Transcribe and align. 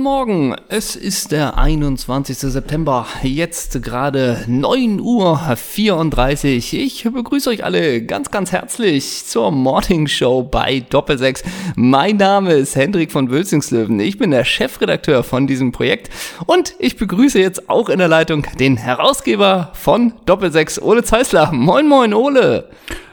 Guten 0.00 0.08
Morgen, 0.08 0.56
es 0.68 0.96
ist 0.96 1.30
der 1.30 1.58
21. 1.58 2.38
September, 2.38 3.06
jetzt 3.22 3.82
gerade 3.82 4.42
9 4.46 4.98
Uhr 4.98 5.38
34. 5.38 6.72
Ich 6.72 7.04
begrüße 7.04 7.50
euch 7.50 7.64
alle 7.64 8.02
ganz, 8.02 8.30
ganz 8.30 8.50
herzlich 8.50 9.26
zur 9.26 9.50
Morning 9.50 10.06
Show 10.06 10.42
bei 10.42 10.80
Doppelsechs. 10.88 11.42
Mein 11.76 12.16
Name 12.16 12.54
ist 12.54 12.76
Hendrik 12.76 13.12
von 13.12 13.30
Wülzingslöwen, 13.30 14.00
ich 14.00 14.16
bin 14.16 14.30
der 14.30 14.46
Chefredakteur 14.46 15.22
von 15.22 15.46
diesem 15.46 15.70
Projekt 15.70 16.08
und 16.46 16.74
ich 16.78 16.96
begrüße 16.96 17.38
jetzt 17.38 17.68
auch 17.68 17.90
in 17.90 17.98
der 17.98 18.08
Leitung 18.08 18.46
den 18.58 18.78
Herausgeber 18.78 19.70
von 19.74 20.14
Doppelsechs, 20.24 20.80
Ole 20.80 21.04
Zeisler. 21.04 21.52
Moin, 21.52 21.86
moin, 21.86 22.14
Ole. 22.14 22.70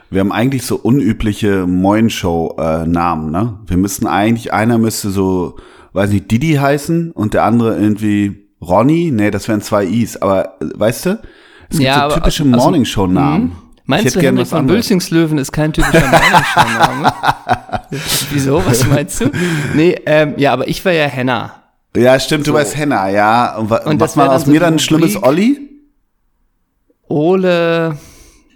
Wir 0.09 0.21
haben 0.21 0.31
eigentlich 0.31 0.65
so 0.65 0.77
unübliche 0.77 1.67
Moin-Show-Namen, 1.67 3.27
äh, 3.27 3.37
ne? 3.37 3.59
Wir 3.67 3.75
müssten 3.75 4.07
eigentlich, 4.07 4.53
einer 4.53 4.77
müsste 4.77 5.09
so 5.09 5.57
weiß 5.97 6.11
nicht, 6.11 6.31
Didi 6.31 6.53
heißen 6.53 7.11
und 7.11 7.33
der 7.33 7.43
andere 7.43 7.77
irgendwie 7.77 8.47
Ronny. 8.61 9.11
Nee, 9.11 9.31
das 9.31 9.47
wären 9.47 9.61
zwei 9.61 9.85
Is. 9.85 10.21
Aber 10.21 10.57
äh, 10.61 10.65
weißt 10.75 11.07
du, 11.07 11.09
es 11.69 11.77
gibt 11.77 11.81
ja, 11.81 12.09
so 12.09 12.15
typische 12.15 12.43
also, 12.43 12.55
Morningshow-Namen. 12.55 13.43
Mhm. 13.43 13.55
Meinst 13.85 14.15
du, 14.15 14.21
Henrik 14.21 14.47
von 14.47 14.67
Bülzingslöwen 14.67 15.37
ist 15.37 15.51
kein 15.51 15.73
typischer 15.73 16.07
Morningshow-Name? 16.11 17.13
Wieso? 18.31 18.65
Was 18.65 18.85
meinst 18.87 19.21
du? 19.21 19.31
Nee, 19.73 19.95
ähm, 20.05 20.35
ja, 20.37 20.53
aber 20.53 20.67
ich 20.67 20.83
war 20.85 20.91
ja 20.91 21.05
Henna. 21.05 21.63
Ja, 21.95 22.19
stimmt, 22.19 22.45
so. 22.45 22.51
du 22.51 22.57
warst 22.57 22.77
Henna, 22.77 23.09
ja. 23.09 23.55
Und, 23.57 23.71
und 23.71 23.99
was 23.99 24.15
war 24.15 24.31
aus 24.31 24.45
so 24.45 24.51
mir 24.51 24.59
dann 24.59 24.75
ein 24.75 24.79
schlimmes 24.79 25.21
Olli? 25.23 25.59
Ole. 27.07 27.97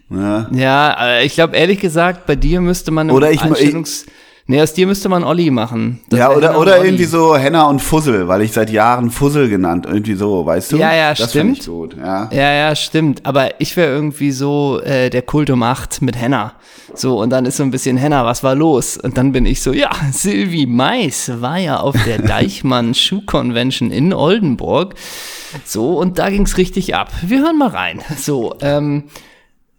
Ja, 0.09 0.47
ja 0.52 1.06
äh, 1.08 1.25
ich 1.25 1.34
glaube 1.34 1.56
ehrlich 1.56 1.80
gesagt, 1.80 2.25
bei 2.25 2.36
dir 2.36 2.62
müsste 2.62 2.92
man 2.92 3.09
Oder 3.09 3.31
ich, 3.31 3.42
Einstellungs 3.42 4.03
ich, 4.03 4.12
Nee, 4.52 4.61
aus 4.61 4.73
dir 4.73 4.85
müsste 4.85 5.07
man 5.07 5.23
Olli 5.23 5.49
machen. 5.49 6.02
Das 6.09 6.19
ja, 6.19 6.30
oder, 6.30 6.59
oder 6.59 6.83
irgendwie 6.83 7.05
so 7.05 7.38
Henna 7.38 7.69
und 7.69 7.80
Fussel, 7.80 8.27
weil 8.27 8.41
ich 8.41 8.52
seit 8.52 8.69
Jahren 8.69 9.09
Fussel 9.09 9.47
genannt, 9.47 9.85
irgendwie 9.88 10.16
so, 10.16 10.45
weißt 10.45 10.73
du? 10.73 10.77
Ja, 10.77 10.94
ja, 10.94 11.13
das 11.13 11.30
stimmt. 11.30 11.59
Ich 11.59 11.67
gut, 11.67 11.95
ja. 11.95 12.30
ja, 12.33 12.52
ja, 12.52 12.75
stimmt. 12.75 13.25
Aber 13.25 13.61
ich 13.61 13.77
wäre 13.77 13.89
irgendwie 13.89 14.31
so 14.33 14.81
äh, 14.81 15.09
der 15.09 15.22
Kult 15.22 15.49
um 15.52 15.63
Acht 15.63 16.02
mit 16.02 16.17
Henna. 16.17 16.55
So, 16.94 17.22
und 17.22 17.29
dann 17.29 17.45
ist 17.45 17.55
so 17.55 17.63
ein 17.63 17.72
bisschen 17.72 17.95
Henna, 17.95 18.25
was 18.25 18.44
war 18.44 18.53
los? 18.53 18.97
Und 18.97 19.17
dann 19.17 19.31
bin 19.31 19.45
ich 19.45 19.61
so, 19.61 19.72
ja, 19.72 19.89
Sylvie 20.11 20.66
Mais 20.66 21.31
war 21.39 21.57
ja 21.57 21.79
auf 21.79 21.95
der 22.05 22.17
Deichmann 22.22 22.94
Schuh 22.94 23.22
Convention 23.25 23.89
in 23.89 24.13
Oldenburg. 24.13 24.95
So, 25.63 25.97
und 25.97 26.19
da 26.19 26.29
ging's 26.29 26.57
richtig 26.57 26.94
ab. 26.94 27.09
Wir 27.25 27.39
hören 27.39 27.57
mal 27.57 27.69
rein. 27.69 28.02
So, 28.17 28.55
ähm, 28.59 29.05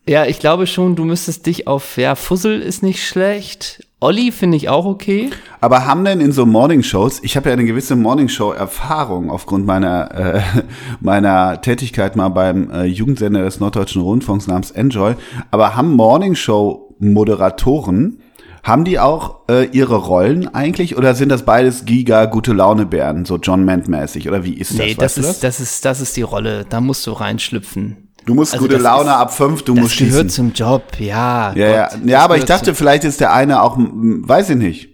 ja, 0.09 0.25
ich 0.25 0.39
glaube 0.39 0.67
schon, 0.67 0.97
du 0.97 1.05
müsstest 1.05 1.45
dich 1.45 1.67
auf, 1.67 1.99
ja, 1.99 2.15
Fussel 2.15 2.63
ist 2.63 2.83
nicht 2.83 3.07
schlecht. 3.07 3.87
Olli 4.03 4.33
finde 4.33 4.57
ich 4.57 4.69
auch 4.69 4.85
okay. 4.85 5.31
Aber 5.61 5.87
haben 5.87 6.05
denn 6.05 6.21
in 6.21 6.33
so 6.33 6.45
Morningshows, 6.45 7.21
ich 7.23 7.37
habe 7.37 7.49
ja 7.49 7.53
eine 7.53 7.65
gewisse 7.65 7.95
Morningshow-Erfahrung 7.95 9.31
aufgrund 9.31 9.65
meiner, 9.65 10.13
äh, 10.13 10.41
meiner 11.01 11.61
Tätigkeit 11.61 12.17
mal 12.17 12.31
beim 12.31 12.69
äh, 12.71 12.83
Jugendsender 12.85 13.45
des 13.45 13.61
Norddeutschen 13.61 14.03
Rundfunks 14.03 14.49
namens 14.49 14.73
Enjoy, 14.73 15.15
aber 15.53 15.77
haben 15.77 15.95
Morningshow-Moderatoren, 15.95 18.19
haben 18.65 18.85
die 18.85 18.99
auch 18.99 19.49
äh, 19.49 19.67
ihre 19.67 19.95
Rollen 19.97 20.53
eigentlich 20.55 20.97
oder 20.97 21.15
sind 21.15 21.29
das 21.29 21.45
beides 21.45 21.85
Giga 21.85 22.25
gute 22.27 22.53
Laune 22.53 22.87
Bären, 22.87 23.25
so 23.25 23.37
John 23.37 23.65
Ment 23.65 23.87
mäßig 23.89 24.29
oder 24.29 24.45
wie 24.45 24.55
ist 24.55 24.73
das? 24.73 24.79
Nee, 24.79 24.95
das 24.95 25.17
ist 25.17 25.29
das? 25.29 25.41
das 25.41 25.61
ist 25.61 25.85
das 25.85 26.01
ist 26.01 26.17
die 26.17 26.23
Rolle, 26.23 26.65
da 26.69 26.81
musst 26.81 27.07
du 27.07 27.13
reinschlüpfen. 27.13 28.09
Du 28.25 28.35
musst 28.35 28.55
also 28.55 28.65
gute 28.65 28.79
Laune 28.79 29.15
ab 29.15 29.35
fünf, 29.35 29.63
du 29.63 29.75
musst 29.75 29.95
schießen. 29.95 30.07
Das 30.07 30.15
gehört 30.15 30.31
zum 30.31 30.53
Job, 30.53 30.83
ja. 30.99 31.53
Ja, 31.55 31.89
Gott, 31.89 32.01
ja. 32.05 32.11
ja 32.11 32.21
aber 32.21 32.37
ich 32.37 32.45
dachte, 32.45 32.75
vielleicht 32.75 33.05
ist 33.05 33.21
der 33.21 33.33
eine 33.33 33.63
auch, 33.63 33.77
weiß 33.79 34.51
ich 34.51 34.57
nicht. 34.57 34.89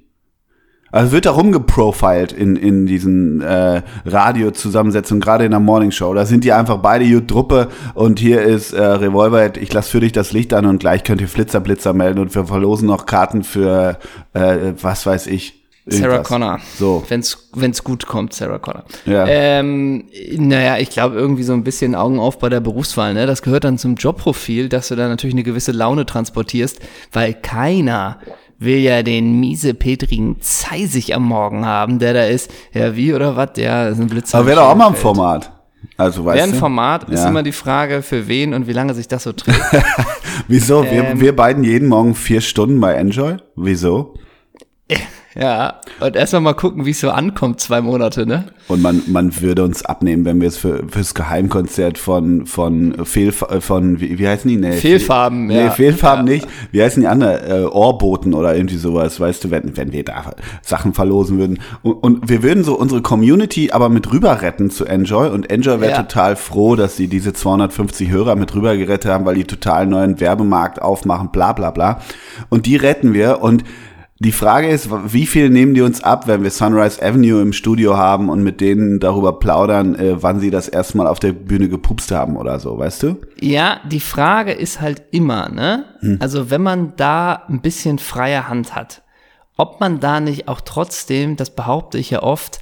Also 0.91 1.13
wird 1.13 1.27
da 1.27 1.33
rumgeprofiled 1.33 2.33
in, 2.33 2.57
in 2.57 2.87
diesen 2.87 3.43
äh, 3.43 3.83
Radiozusammensetzungen, 4.07 5.21
gerade 5.21 5.45
in 5.45 5.51
der 5.51 5.61
Morningshow. 5.61 6.15
Da 6.15 6.25
sind 6.25 6.45
die 6.45 6.53
einfach 6.53 6.79
beide 6.79 7.07
gut 7.07 7.29
Truppe 7.29 7.69
und 7.95 8.19
hier 8.19 8.43
ist 8.43 8.73
äh, 8.73 8.83
Revolver, 8.83 9.57
ich 9.57 9.73
lass 9.73 9.89
für 9.89 10.01
dich 10.01 10.13
das 10.13 10.33
Licht 10.33 10.55
an 10.55 10.65
und 10.65 10.79
gleich 10.79 11.05
könnt 11.05 11.21
ihr 11.21 11.29
Flitzer 11.29 11.61
Blitzer 11.61 11.93
melden 11.93 12.21
und 12.21 12.35
wir 12.35 12.47
verlosen 12.47 12.89
noch 12.89 13.05
Karten 13.05 13.43
für 13.43 13.99
äh, 14.33 14.73
was 14.81 15.05
weiß 15.05 15.27
ich. 15.27 15.58
Sarah 15.91 16.19
Connor. 16.19 16.59
So. 16.79 17.05
Wenn's, 17.09 17.49
wenn's 17.55 17.85
gut 17.85 18.07
kommt, 18.07 18.33
Sarah 18.33 18.59
Connor. 18.59 18.85
Ja. 19.07 19.27
Ähm, 19.27 20.05
naja, 20.37 20.79
ich 20.79 20.91
glaube 20.91 21.17
irgendwie 21.17 21.43
so 21.43 21.53
ein 21.53 21.65
bisschen 21.65 21.95
Augen 21.95 22.19
auf 22.19 22.39
bei 22.39 22.49
der 22.49 22.61
Berufswahl, 22.61 23.15
ne? 23.15 23.27
Das 23.27 23.43
gehört 23.43 23.65
dann 23.65 23.79
zum 23.79 23.95
Jobprofil, 23.95 24.69
dass 24.69 24.89
du 24.89 24.97
da 24.97 25.09
natürlich 25.09 25.35
eine 25.35 25.43
gewisse 25.43 25.73
Laune 25.73 26.07
transportierst, 26.07 26.81
weil 27.13 27.35
keiner 27.35 28.19
will 28.59 28.79
ja 28.79 29.03
den 29.03 29.39
miese 29.39 29.75
petrigen 29.75 30.41
Zeisig 30.41 31.15
am 31.15 31.25
Morgen 31.25 31.65
haben, 31.65 31.99
der 31.99 32.13
da 32.13 32.25
ist. 32.25 32.51
Ja, 32.73 32.97
wie 32.97 33.15
oder 33.15 33.37
was? 33.37 33.51
Ja, 33.57 33.89
ist 33.89 34.01
ein 34.01 34.09
Blitz. 34.09 34.35
Aber 34.35 34.47
wäre 34.47 34.61
doch 34.61 34.69
auch 34.69 34.75
mal 34.75 34.89
ein 34.89 34.95
Format. 34.95 35.53
Also, 35.97 36.25
weißt 36.25 36.37
Wäre 36.37 36.49
ein 36.49 36.55
Format, 36.55 37.09
ist 37.09 37.25
immer 37.25 37.43
die 37.43 37.53
Frage, 37.53 38.03
für 38.03 38.29
wen 38.29 38.53
und 38.53 38.67
wie 38.67 38.73
lange 38.73 38.95
sich 38.95 39.09
das 39.09 39.25
so 39.25 39.33
trägt. 39.33 39.61
Wieso? 40.49 40.83
Ähm, 40.83 40.91
wir, 40.91 41.21
wir 41.21 41.37
beiden 41.37 41.65
jeden 41.65 41.89
Morgen 41.89 42.15
vier 42.15 42.41
Stunden 42.41 42.81
bei 42.81 42.95
Enjoy? 42.95 43.37
Wieso? 43.57 44.15
Ja, 45.41 45.75
und 46.01 46.17
erstmal 46.17 46.43
mal 46.43 46.55
gucken, 46.55 46.85
wie 46.85 46.91
es 46.91 46.99
so 46.99 47.11
ankommt, 47.11 47.61
zwei 47.61 47.81
Monate, 47.81 48.27
ne? 48.27 48.47
Und 48.67 48.83
man, 48.83 49.03
man 49.07 49.41
würde 49.41 49.63
uns 49.63 49.85
abnehmen, 49.85 50.25
wenn 50.25 50.41
wir 50.41 50.49
es 50.49 50.57
für, 50.57 50.83
fürs 50.89 51.15
Geheimkonzert 51.15 51.97
von, 51.97 52.45
von 52.45 53.07
Fehl, 53.07 53.31
von, 53.31 54.01
wie, 54.01 54.19
wie 54.19 54.27
heißen 54.27 54.51
die? 54.51 54.57
Nee, 54.57 54.73
Fehlfarben, 54.73 55.49
Fehl, 55.49 55.57
ja. 55.57 55.65
Nee, 55.67 55.71
Fehlfarben 55.71 56.27
ja. 56.27 56.33
nicht. 56.33 56.49
Wie 56.73 56.83
heißen 56.83 57.01
die 57.01 57.07
anderen? 57.07 57.39
Äh, 57.49 57.67
Ohrboten 57.67 58.35
oder 58.35 58.57
irgendwie 58.57 58.79
sowas, 58.79 59.21
weißt 59.21 59.45
du, 59.45 59.51
wenn, 59.53 59.77
wenn 59.77 59.93
wir 59.93 60.05
da 60.05 60.33
Sachen 60.61 60.93
verlosen 60.93 61.39
würden. 61.39 61.61
Und, 61.83 61.93
und 61.95 62.29
wir 62.29 62.43
würden 62.43 62.65
so 62.65 62.77
unsere 62.77 63.01
Community 63.01 63.71
aber 63.71 63.91
mit 63.91 64.13
rüber 64.13 64.43
retten 64.43 64.71
zu 64.71 64.87
Enjoy 64.87 65.29
und 65.29 65.51
Enjoy 65.53 65.81
wäre 65.81 65.93
ja. 65.93 66.03
total 66.03 66.35
froh, 66.35 66.75
dass 66.75 66.97
sie 66.97 67.07
diese 67.07 67.33
250 67.33 68.11
Hörer 68.11 68.35
mit 68.35 68.57
rüber 68.57 68.77
gerettet 68.77 69.13
haben, 69.13 69.25
weil 69.25 69.37
die 69.37 69.45
total 69.45 69.87
neuen 69.87 70.19
Werbemarkt 70.19 70.83
aufmachen, 70.83 71.31
bla, 71.31 71.53
bla, 71.53 71.71
bla. 71.71 72.01
Und 72.49 72.67
die 72.67 72.75
retten 72.75 73.15
wir 73.15 73.41
und 73.41 73.63
die 74.21 74.33
Frage 74.33 74.69
ist, 74.69 74.91
wie 75.13 75.27
viel 75.27 75.49
nehmen 75.49 75.75
die 75.75 75.81
uns 75.81 76.03
ab, 76.03 76.27
wenn 76.27 76.43
wir 76.43 76.51
Sunrise 76.51 77.01
Avenue 77.01 77.41
im 77.41 77.53
Studio 77.53 77.97
haben 77.97 78.29
und 78.29 78.43
mit 78.43 78.61
denen 78.61 78.99
darüber 78.99 79.39
plaudern, 79.39 79.95
äh, 79.95 80.21
wann 80.21 80.41
sie 80.41 80.51
das 80.51 80.67
erste 80.67 80.97
Mal 80.97 81.07
auf 81.07 81.21
der 81.21 81.33
Bühne 81.33 81.69
gepupst 81.69 82.11
haben 82.11 82.37
oder 82.37 82.59
so, 82.59 82.77
weißt 82.77 83.05
du? 83.05 83.21
Ja, 83.41 83.81
die 83.89 84.01
Frage 84.01 84.53
ist 84.53 84.81
halt 84.81 85.03
immer, 85.13 85.49
ne? 85.49 85.85
Hm. 86.01 86.19
Also 86.21 86.51
wenn 86.51 86.63
man 86.63 86.95
da 86.97 87.45
ein 87.49 87.61
bisschen 87.61 88.01
freie 88.01 88.49
Hand 88.49 88.75
hat, 88.75 89.03
ob 89.57 89.79
man 89.79 90.01
da 90.01 90.19
nicht 90.19 90.49
auch 90.49 90.61
trotzdem, 90.61 91.37
das 91.37 91.51
behaupte 91.51 91.99
ich 91.99 92.11
ja 92.11 92.23
oft, 92.23 92.61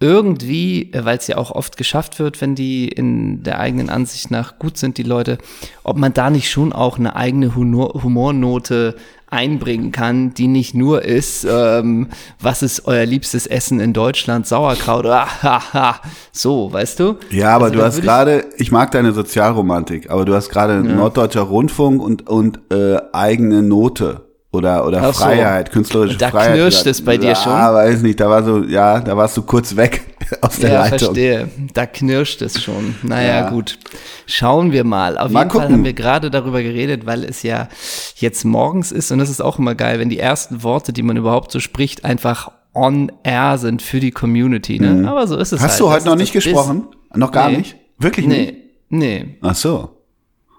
irgendwie, 0.00 0.92
äh, 0.92 1.04
weil 1.04 1.18
es 1.18 1.26
ja 1.26 1.36
auch 1.36 1.50
oft 1.50 1.76
geschafft 1.76 2.18
wird, 2.18 2.40
wenn 2.40 2.54
die 2.54 2.88
in 2.88 3.42
der 3.42 3.58
eigenen 3.58 3.90
Ansicht 3.90 4.30
nach 4.30 4.58
gut 4.58 4.78
sind, 4.78 4.96
die 4.96 5.02
Leute, 5.02 5.38
ob 5.82 5.96
man 5.96 6.14
da 6.14 6.30
nicht 6.30 6.50
schon 6.50 6.72
auch 6.72 6.98
eine 6.98 7.16
eigene 7.16 7.54
Humor 7.56 8.00
Humornote 8.02 8.94
einbringen 9.30 9.92
kann, 9.92 10.32
die 10.32 10.46
nicht 10.46 10.74
nur 10.74 11.04
ist, 11.04 11.46
ähm, 11.50 12.08
was 12.40 12.62
ist 12.62 12.86
euer 12.86 13.04
liebstes 13.04 13.46
Essen 13.46 13.78
in 13.78 13.92
Deutschland, 13.92 14.46
Sauerkraut, 14.46 15.04
ah, 15.06 16.00
so, 16.32 16.72
weißt 16.72 17.00
du? 17.00 17.16
Ja, 17.30 17.54
aber 17.54 17.66
also, 17.66 17.76
du 17.76 17.84
hast 17.84 18.00
gerade, 18.00 18.46
ich 18.56 18.72
mag 18.72 18.90
deine 18.92 19.12
Sozialromantik, 19.12 20.10
aber 20.10 20.24
du 20.24 20.34
hast 20.34 20.48
gerade 20.48 20.74
ja. 20.74 20.80
Norddeutscher 20.82 21.42
Rundfunk 21.42 22.00
und, 22.00 22.26
und 22.26 22.60
äh, 22.72 22.98
eigene 23.12 23.62
Note 23.62 24.27
oder 24.50 24.86
oder 24.86 25.02
Ach 25.02 25.14
Freiheit, 25.14 25.68
so. 25.68 25.72
künstlerische 25.74 26.16
da 26.16 26.30
Freiheit. 26.30 26.50
Da 26.50 26.54
knirscht 26.54 26.86
es 26.86 27.04
bei 27.04 27.18
dir 27.18 27.34
schon. 27.34 27.52
Ja, 27.52 27.74
weiß 27.74 28.00
nicht, 28.02 28.18
da 28.18 28.30
war 28.30 28.42
so, 28.42 28.64
ja, 28.64 29.00
da 29.00 29.16
warst 29.16 29.36
du 29.36 29.42
kurz 29.42 29.76
weg 29.76 30.02
aus 30.40 30.56
der 30.56 30.70
ja, 30.72 30.80
Leitung. 30.82 30.98
verstehe. 30.98 31.48
Da 31.74 31.86
knirscht 31.86 32.40
es 32.40 32.62
schon. 32.62 32.94
Naja, 33.02 33.40
ja. 33.40 33.50
gut. 33.50 33.78
Schauen 34.26 34.72
wir 34.72 34.84
mal. 34.84 35.18
Auf 35.18 35.30
mal 35.30 35.40
jeden 35.40 35.50
gucken. 35.50 35.66
Fall 35.66 35.72
haben 35.74 35.84
wir 35.84 35.92
gerade 35.92 36.30
darüber 36.30 36.62
geredet, 36.62 37.04
weil 37.04 37.24
es 37.24 37.42
ja 37.42 37.68
jetzt 38.16 38.44
morgens 38.44 38.90
ist 38.90 39.10
und 39.12 39.18
das 39.18 39.28
ist 39.28 39.42
auch 39.42 39.58
immer 39.58 39.74
geil, 39.74 39.98
wenn 39.98 40.08
die 40.08 40.18
ersten 40.18 40.62
Worte, 40.62 40.92
die 40.92 41.02
man 41.02 41.16
überhaupt 41.16 41.52
so 41.52 41.60
spricht, 41.60 42.04
einfach 42.04 42.50
on 42.74 43.12
air 43.24 43.58
sind 43.58 43.82
für 43.82 44.00
die 44.00 44.12
Community. 44.12 44.78
Ne? 44.78 44.90
Mhm. 44.90 45.08
Aber 45.08 45.26
so 45.26 45.36
ist 45.36 45.52
es 45.52 45.60
Hast 45.60 45.72
halt. 45.72 45.80
du 45.80 45.90
heute 45.90 46.06
noch 46.06 46.16
nicht 46.16 46.32
gesprochen? 46.32 46.88
Ist. 47.10 47.16
Noch 47.18 47.32
gar 47.32 47.50
nee. 47.50 47.58
nicht? 47.58 47.76
Wirklich 47.98 48.26
nee. 48.26 48.38
nicht? 48.38 48.54
Nee. 48.90 49.38
Ach 49.42 49.54
so. 49.54 49.90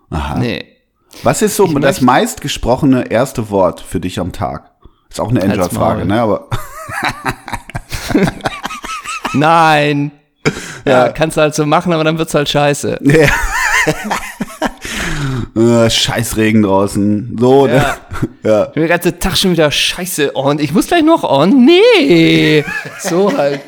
Aha. 0.10 0.38
Nee. 0.38 0.66
Was 1.24 1.42
ist 1.42 1.56
so 1.56 1.66
ich 1.66 1.76
das 1.80 2.02
meistgesprochene 2.02 3.12
erste 3.12 3.50
Wort 3.50 3.82
für 3.82 4.00
dich 4.00 4.20
am 4.20 4.32
Tag? 4.32 4.72
Ist 5.10 5.20
auch 5.20 5.30
eine 5.30 5.42
Enjoy-Frage, 5.42 6.06
ne? 6.06 6.22
Aber. 6.22 6.48
Nein. 9.34 10.12
Ja, 10.86 11.08
ja, 11.08 11.10
kannst 11.10 11.38
du 11.38 11.42
halt 11.42 11.56
so 11.56 11.66
machen, 11.66 11.94
aber 11.94 12.04
dann 12.04 12.18
wird's 12.18 12.34
halt 12.34 12.50
scheiße. 12.50 13.00
Ja. 13.06 13.30
Äh, 15.56 15.90
scheiß 15.90 16.38
Regen 16.38 16.64
draußen. 16.64 17.36
So, 17.40 17.66
ne? 17.66 17.76
ja. 17.76 17.80
ne? 17.82 18.30
Ja. 18.44 18.66
Den 18.68 18.88
ganzen 18.88 19.20
Tag 19.20 19.36
schon 19.36 19.52
wieder 19.52 19.72
scheiße. 19.72 20.32
Oh, 20.36 20.44
und 20.44 20.62
ich 20.62 20.74
muss 20.74 20.88
gleich 20.88 21.04
noch 21.04 21.24
on. 21.24 21.66
Nee. 21.66 22.64
So 23.00 23.36
halt. 23.36 23.62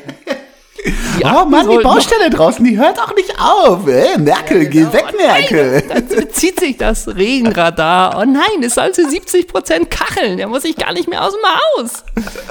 Die 0.84 1.24
oh 1.24 1.44
Mann, 1.44 1.68
die 1.68 1.78
Baustelle 1.78 2.28
draußen, 2.30 2.64
die 2.64 2.76
hört 2.76 2.98
auch 2.98 3.14
nicht 3.14 3.34
auf. 3.38 3.86
Äh, 3.86 4.18
Merkel, 4.18 4.64
ja, 4.64 4.68
genau. 4.68 4.90
geh 4.90 4.96
weg, 4.96 5.14
Merkel. 5.16 5.84
Nein, 5.88 6.08
dann 6.08 6.20
bezieht 6.20 6.58
sich 6.58 6.76
das 6.76 7.06
Regenradar. 7.06 8.18
Oh 8.18 8.24
nein, 8.24 8.62
es 8.62 8.74
soll 8.74 8.92
zu 8.92 9.08
70 9.08 9.46
Prozent 9.46 9.90
kacheln. 9.90 10.38
Der 10.38 10.48
muss 10.48 10.62
sich 10.62 10.76
gar 10.76 10.92
nicht 10.92 11.08
mehr 11.08 11.24
aus 11.24 11.32
dem 11.32 11.84
Haus. 11.84 12.04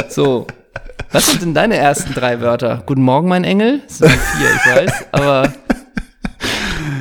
So. 0.10 0.48
Was 1.12 1.28
sind 1.28 1.42
denn 1.42 1.54
deine 1.54 1.76
ersten 1.76 2.14
drei 2.14 2.40
Wörter? 2.40 2.84
Guten 2.86 3.02
Morgen, 3.02 3.28
mein 3.28 3.44
Engel. 3.44 3.82
Das 3.86 3.98
sind 3.98 4.12
vier, 4.12 4.50
ich 4.56 4.76
weiß, 4.76 5.06
aber. 5.12 5.52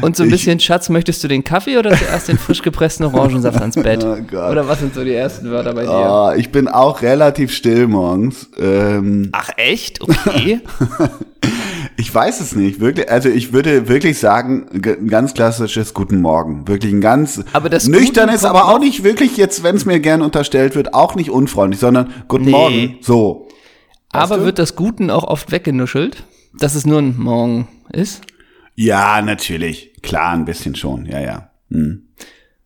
Und 0.03 0.17
so 0.17 0.23
ein 0.23 0.31
bisschen, 0.31 0.59
ich, 0.59 0.65
Schatz, 0.65 0.89
möchtest 0.89 1.23
du 1.25 1.29
den 1.29 1.45
Kaffee 1.45 1.79
oder 1.79 1.97
zuerst 1.97 2.29
den 2.29 2.39
frisch 2.39 2.63
gepressten 2.63 3.07
Orangensaft 3.07 3.61
ans 3.61 3.77
Bett? 3.77 4.05
Oh 4.33 4.51
oder 4.51 4.67
was 4.69 4.81
sind 4.81 4.95
so 4.95 5.05
die 5.05 5.15
ersten 5.15 5.51
Wörter 5.51 5.75
bei 5.75 5.83
dir? 5.83 5.91
Oh, 5.91 6.33
ich 6.37 6.51
bin 6.51 6.69
auch 6.69 7.03
relativ 7.03 7.53
still 7.53 7.87
morgens. 7.87 8.49
Ähm, 8.59 9.29
Ach 9.33 9.51
echt? 9.57 10.01
Okay. 10.01 10.61
ich 11.97 12.15
weiß 12.15 12.41
es 12.41 12.55
nicht, 12.55 12.81
wirklich. 12.81 13.11
Also 13.11 13.29
ich 13.29 13.53
würde 13.53 13.89
wirklich 13.89 14.19
sagen, 14.19 14.67
ein 14.73 15.09
ganz 15.09 15.35
klassisches 15.35 15.95
Guten 15.95 16.21
Morgen. 16.21 16.67
Wirklich 16.69 16.93
ein 16.93 17.01
ganz 17.01 17.43
aber 17.53 17.69
das 17.69 17.87
nüchtern 17.87 18.29
ist, 18.29 18.45
aber 18.45 18.69
auch 18.69 18.79
nicht 18.79 19.05
wirklich 19.05 19.37
jetzt, 19.37 19.63
wenn 19.63 19.77
es 19.77 19.85
mir 19.85 20.01
gern 20.01 20.23
unterstellt 20.23 20.75
wird, 20.75 20.95
auch 20.95 21.15
nicht 21.15 21.31
unfreundlich, 21.31 21.81
sondern 21.81 22.13
Guten 22.29 22.45
nee. 22.45 22.51
Morgen. 22.51 22.97
So. 23.01 23.49
aber 24.13 24.39
du? 24.39 24.45
wird 24.45 24.59
das 24.59 24.77
Guten 24.77 25.11
auch 25.11 25.25
oft 25.25 25.53
weggenuschelt, 25.53 26.25
dass 26.59 26.75
es 26.75 26.87
nur 26.87 27.01
ein 27.01 27.17
Morgen 27.19 27.69
ist? 27.93 28.23
Ja, 28.83 29.21
natürlich. 29.21 29.93
Klar, 30.01 30.33
ein 30.33 30.47
bisschen 30.47 30.75
schon. 30.75 31.05
Ja, 31.05 31.21
ja. 31.21 31.51
Hm. 31.71 32.09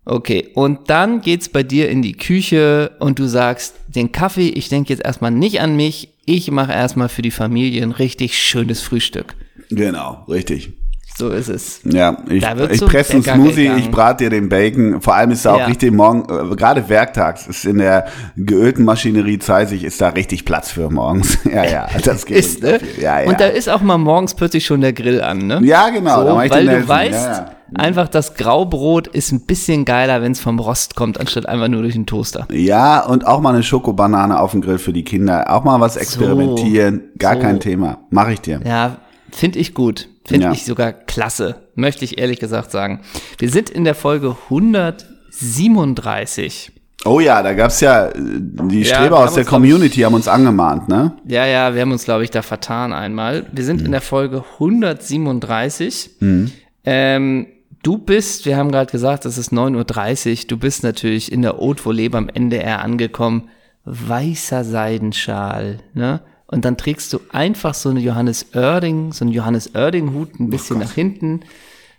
Okay, 0.05 0.51
und 0.55 0.89
dann 0.89 1.23
geht's 1.23 1.49
bei 1.49 1.65
dir 1.65 1.89
in 1.89 2.03
die 2.03 2.13
Küche 2.13 2.93
und 3.01 3.19
du 3.19 3.27
sagst, 3.27 3.75
den 3.89 4.13
Kaffee, 4.13 4.49
ich 4.49 4.69
denke 4.69 4.93
jetzt 4.93 5.05
erstmal 5.05 5.33
nicht 5.33 5.61
an 5.61 5.75
mich, 5.75 6.11
ich 6.25 6.53
mache 6.53 6.73
erstmal 6.73 7.09
für 7.09 7.23
die 7.23 7.33
Familie 7.33 7.83
ein 7.83 7.91
richtig 7.91 8.39
schönes 8.39 8.81
Frühstück. 8.81 9.35
Genau, 9.71 10.25
richtig. 10.29 10.75
So 11.17 11.29
ist 11.29 11.49
es. 11.49 11.81
Ja, 11.85 12.17
ich, 12.29 12.45
ich 12.45 12.85
presse 12.87 13.13
einen 13.13 13.23
Smoothie, 13.23 13.63
gegangen. 13.63 13.79
ich 13.79 13.91
brate 13.93 14.25
dir 14.25 14.31
den 14.31 14.49
Bacon. 14.49 15.01
Vor 15.01 15.15
allem 15.15 15.31
ist 15.31 15.45
da 15.45 15.53
auch 15.53 15.61
ja. 15.61 15.67
richtig 15.67 15.93
morgen, 15.93 16.23
äh, 16.23 16.57
gerade 16.57 16.89
werktags, 16.89 17.47
ist 17.47 17.65
in 17.65 17.79
der 17.79 18.07
geölten 18.37 18.85
Maschinerie 18.85 19.39
Zeisig, 19.39 19.85
ist 19.85 20.01
da 20.01 20.09
richtig 20.09 20.45
Platz 20.45 20.73
für 20.73 20.91
morgens. 20.91 21.39
ja, 21.45 21.65
ja, 21.65 21.87
das 22.03 22.27
geht. 22.27 22.39
ist, 22.39 22.63
ne? 22.65 22.81
ja, 23.01 23.21
ja. 23.21 23.29
Und 23.29 23.41
da 23.41 23.47
ist 23.47 23.69
auch 23.69 23.81
mal 23.81 23.97
morgens 23.97 24.35
plötzlich 24.35 24.67
schon 24.67 24.81
der 24.81 24.93
Grill 24.93 25.21
an, 25.21 25.47
ne? 25.47 25.61
Ja, 25.63 25.91
genau. 25.91 26.27
So, 26.27 26.37
weil 26.37 26.67
du 26.67 26.89
weißt, 26.89 27.27
ja, 27.27 27.51
einfach 27.77 28.09
das 28.09 28.35
Graubrot 28.35 29.07
ist 29.07 29.31
ein 29.31 29.47
bisschen 29.47 29.85
geiler, 29.85 30.21
wenn 30.21 30.33
es 30.33 30.41
vom 30.41 30.59
Rost 30.59 30.97
kommt, 30.97 31.21
anstatt 31.21 31.47
einfach 31.47 31.69
nur 31.69 31.83
durch 31.83 31.95
den 31.95 32.07
Toaster. 32.07 32.49
Ja, 32.51 33.07
und 33.07 33.25
auch 33.25 33.41
mal 33.41 33.55
eine 33.55 33.63
Schokobanane 33.63 34.41
auf 34.41 34.51
dem 34.51 34.63
Grill 34.63 34.79
für 34.79 34.93
die 34.93 35.05
Kinder. 35.05 35.45
Auch 35.49 35.63
mal 35.63 35.79
was 35.79 35.97
experimentieren. 35.97 37.03
Gar 37.19 37.37
so. 37.37 37.41
kein 37.43 37.61
Thema. 37.61 37.99
Mache 38.11 38.33
ich 38.33 38.41
dir. 38.41 38.61
Ja, 38.65 38.97
finde 39.31 39.61
ich 39.61 39.75
gut. 39.75 40.09
Finde 40.27 40.47
ja. 40.47 40.53
ich 40.53 40.65
sogar 40.65 40.93
klasse, 40.93 41.57
möchte 41.75 42.05
ich 42.05 42.19
ehrlich 42.19 42.41
gesagt 42.41 42.71
sagen. 42.71 43.01
Wir 43.39 43.51
sind 43.51 43.69
in 43.69 43.85
der 43.85 43.95
Folge 43.95 44.37
137. 44.45 46.73
Oh 47.05 47.21
ja, 47.21 47.43
da 47.43 47.53
gab's 47.53 47.81
ja, 47.81 48.09
äh, 48.09 48.13
die 48.17 48.85
Streber 48.85 49.17
ja, 49.17 49.25
aus 49.25 49.35
der 49.35 49.45
Community 49.45 50.01
haben 50.01 50.15
uns 50.15 50.27
angemahnt, 50.27 50.89
ne? 50.89 51.13
Ja, 51.27 51.45
ja, 51.45 51.75
wir 51.75 51.83
haben 51.83 51.93
uns, 51.93 52.05
glaube 52.05 52.25
ich, 52.25 52.31
da 52.31 52.41
vertan 52.41 52.95
einmal. 52.95 53.45
Wir 53.53 53.65
sind 53.65 53.81
mhm. 53.81 53.87
in 53.87 53.93
der 53.93 54.01
Folge 54.01 54.43
137. 54.55 56.13
Mhm. 56.21 56.51
Ähm, 56.85 57.47
du 57.83 57.99
bist, 57.99 58.47
wir 58.47 58.57
haben 58.57 58.71
gerade 58.71 58.91
gesagt, 58.91 59.27
es 59.27 59.37
ist 59.37 59.53
9.30 59.53 60.31
Uhr, 60.31 60.39
du 60.49 60.57
bist 60.57 60.83
natürlich 60.83 61.31
in 61.31 61.43
der 61.43 61.59
Haute 61.59 61.83
Volée 61.83 62.11
beim 62.11 62.29
NDR 62.29 62.83
angekommen. 62.83 63.51
Weißer 63.85 64.65
Seidenschal, 64.65 65.81
ne? 65.93 66.23
Und 66.55 66.65
dann 66.65 66.77
trägst 66.77 67.13
du 67.13 67.21
einfach 67.31 67.75
so 67.75 67.89
eine 67.89 68.01
Johannes 68.01 68.55
Oerding, 68.55 69.13
so 69.13 69.25
einen 69.25 69.33
Johannes 69.33 69.75
Oerding 69.75 70.13
Hut 70.15 70.39
ein 70.39 70.51
bisschen 70.51 70.77
oh 70.77 70.81
nach 70.81 70.93
hinten. 70.93 71.41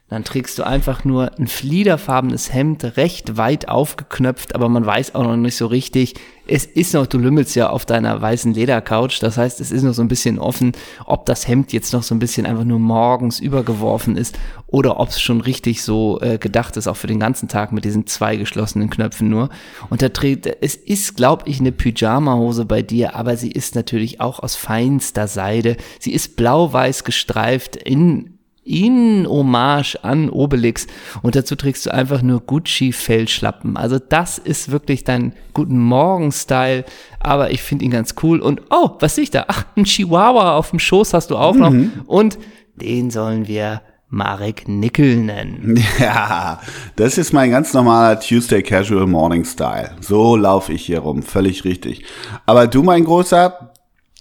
Dann 0.07 0.23
trägst 0.23 0.59
du 0.59 0.63
einfach 0.63 1.03
nur 1.03 1.31
ein 1.39 1.47
fliederfarbenes 1.47 2.53
Hemd, 2.53 2.95
recht 2.95 3.37
weit 3.37 3.67
aufgeknöpft, 3.67 4.53
aber 4.53 4.69
man 4.69 4.85
weiß 4.85 5.15
auch 5.15 5.23
noch 5.23 5.35
nicht 5.35 5.55
so 5.57 5.65
richtig. 5.65 6.13
Es 6.45 6.65
ist 6.65 6.93
noch, 6.93 7.07
du 7.07 7.17
lümmelst 7.17 7.55
ja 7.55 7.71
auf 7.71 7.87
deiner 7.87 8.21
weißen 8.21 8.53
Ledercouch, 8.53 9.17
das 9.19 9.37
heißt, 9.37 9.59
es 9.59 9.71
ist 9.71 9.81
noch 9.81 9.95
so 9.95 10.03
ein 10.03 10.07
bisschen 10.07 10.37
offen, 10.37 10.73
ob 11.07 11.25
das 11.25 11.47
Hemd 11.47 11.73
jetzt 11.73 11.91
noch 11.91 12.03
so 12.03 12.13
ein 12.13 12.19
bisschen 12.19 12.45
einfach 12.45 12.65
nur 12.65 12.77
morgens 12.77 13.39
übergeworfen 13.39 14.15
ist 14.15 14.37
oder 14.67 14.99
ob 14.99 15.09
es 15.09 15.19
schon 15.19 15.41
richtig 15.41 15.81
so 15.81 16.21
äh, 16.21 16.37
gedacht 16.37 16.77
ist, 16.77 16.87
auch 16.87 16.97
für 16.97 17.07
den 17.07 17.19
ganzen 17.19 17.47
Tag 17.47 17.71
mit 17.71 17.83
diesen 17.83 18.05
zwei 18.05 18.35
geschlossenen 18.35 18.91
Knöpfen 18.91 19.27
nur. 19.27 19.49
Und 19.89 20.03
da 20.03 20.09
trägt, 20.09 20.45
es 20.61 20.75
ist, 20.75 21.17
glaube 21.17 21.49
ich, 21.49 21.59
eine 21.59 21.71
Pyjama-Hose 21.71 22.65
bei 22.65 22.83
dir, 22.83 23.15
aber 23.15 23.37
sie 23.37 23.51
ist 23.51 23.73
natürlich 23.73 24.21
auch 24.21 24.39
aus 24.39 24.55
feinster 24.55 25.27
Seide. 25.27 25.77
Sie 25.99 26.13
ist 26.13 26.35
blau-weiß 26.35 27.05
gestreift 27.05 27.75
in 27.75 28.34
in 28.65 29.27
Hommage 29.27 29.95
an 30.03 30.29
Obelix 30.29 30.88
und 31.21 31.35
dazu 31.35 31.56
trägst 31.56 31.85
du 31.85 31.94
einfach 31.94 32.21
nur 32.23 32.41
Gucci-Fellschlappen. 32.41 33.77
Also 33.77 34.00
das 34.00 34.39
ist 34.39 34.71
wirklich 34.71 35.03
dein 35.03 35.33
Guten 35.53 35.79
Morgen-Style, 35.79 36.83
aber 37.19 37.51
ich 37.51 37.62
finde 37.62 37.85
ihn 37.85 37.91
ganz 37.91 38.15
cool 38.23 38.39
und 38.39 38.63
oh, 38.71 38.91
was 39.00 39.15
sehe 39.15 39.23
ich 39.23 39.31
da? 39.31 39.45
Ach, 39.47 39.65
ein 39.77 39.85
Chihuahua 39.85 40.57
auf 40.57 40.71
dem 40.71 40.79
Schoß 40.79 41.13
hast 41.13 41.31
du 41.31 41.38
auch 41.38 41.53
mhm. 41.53 41.59
noch 41.59 42.07
und 42.07 42.39
den 42.75 43.12
sollen 43.12 43.47
wir 43.47 43.81
Marek 44.09 44.67
Nickel 44.67 45.17
nennen. 45.17 45.83
Ja, 46.00 46.59
das 46.95 47.17
ist 47.17 47.33
mein 47.33 47.51
ganz 47.51 47.73
normaler 47.73 48.19
Tuesday 48.19 48.63
Casual 48.63 49.07
Morning 49.07 49.45
Style. 49.45 49.91
So 50.01 50.35
laufe 50.35 50.73
ich 50.73 50.85
hier 50.85 51.00
rum, 51.00 51.21
völlig 51.21 51.65
richtig. 51.65 52.03
Aber 52.45 52.67
du, 52.67 52.81
mein 52.81 53.03
Großer, 53.03 53.73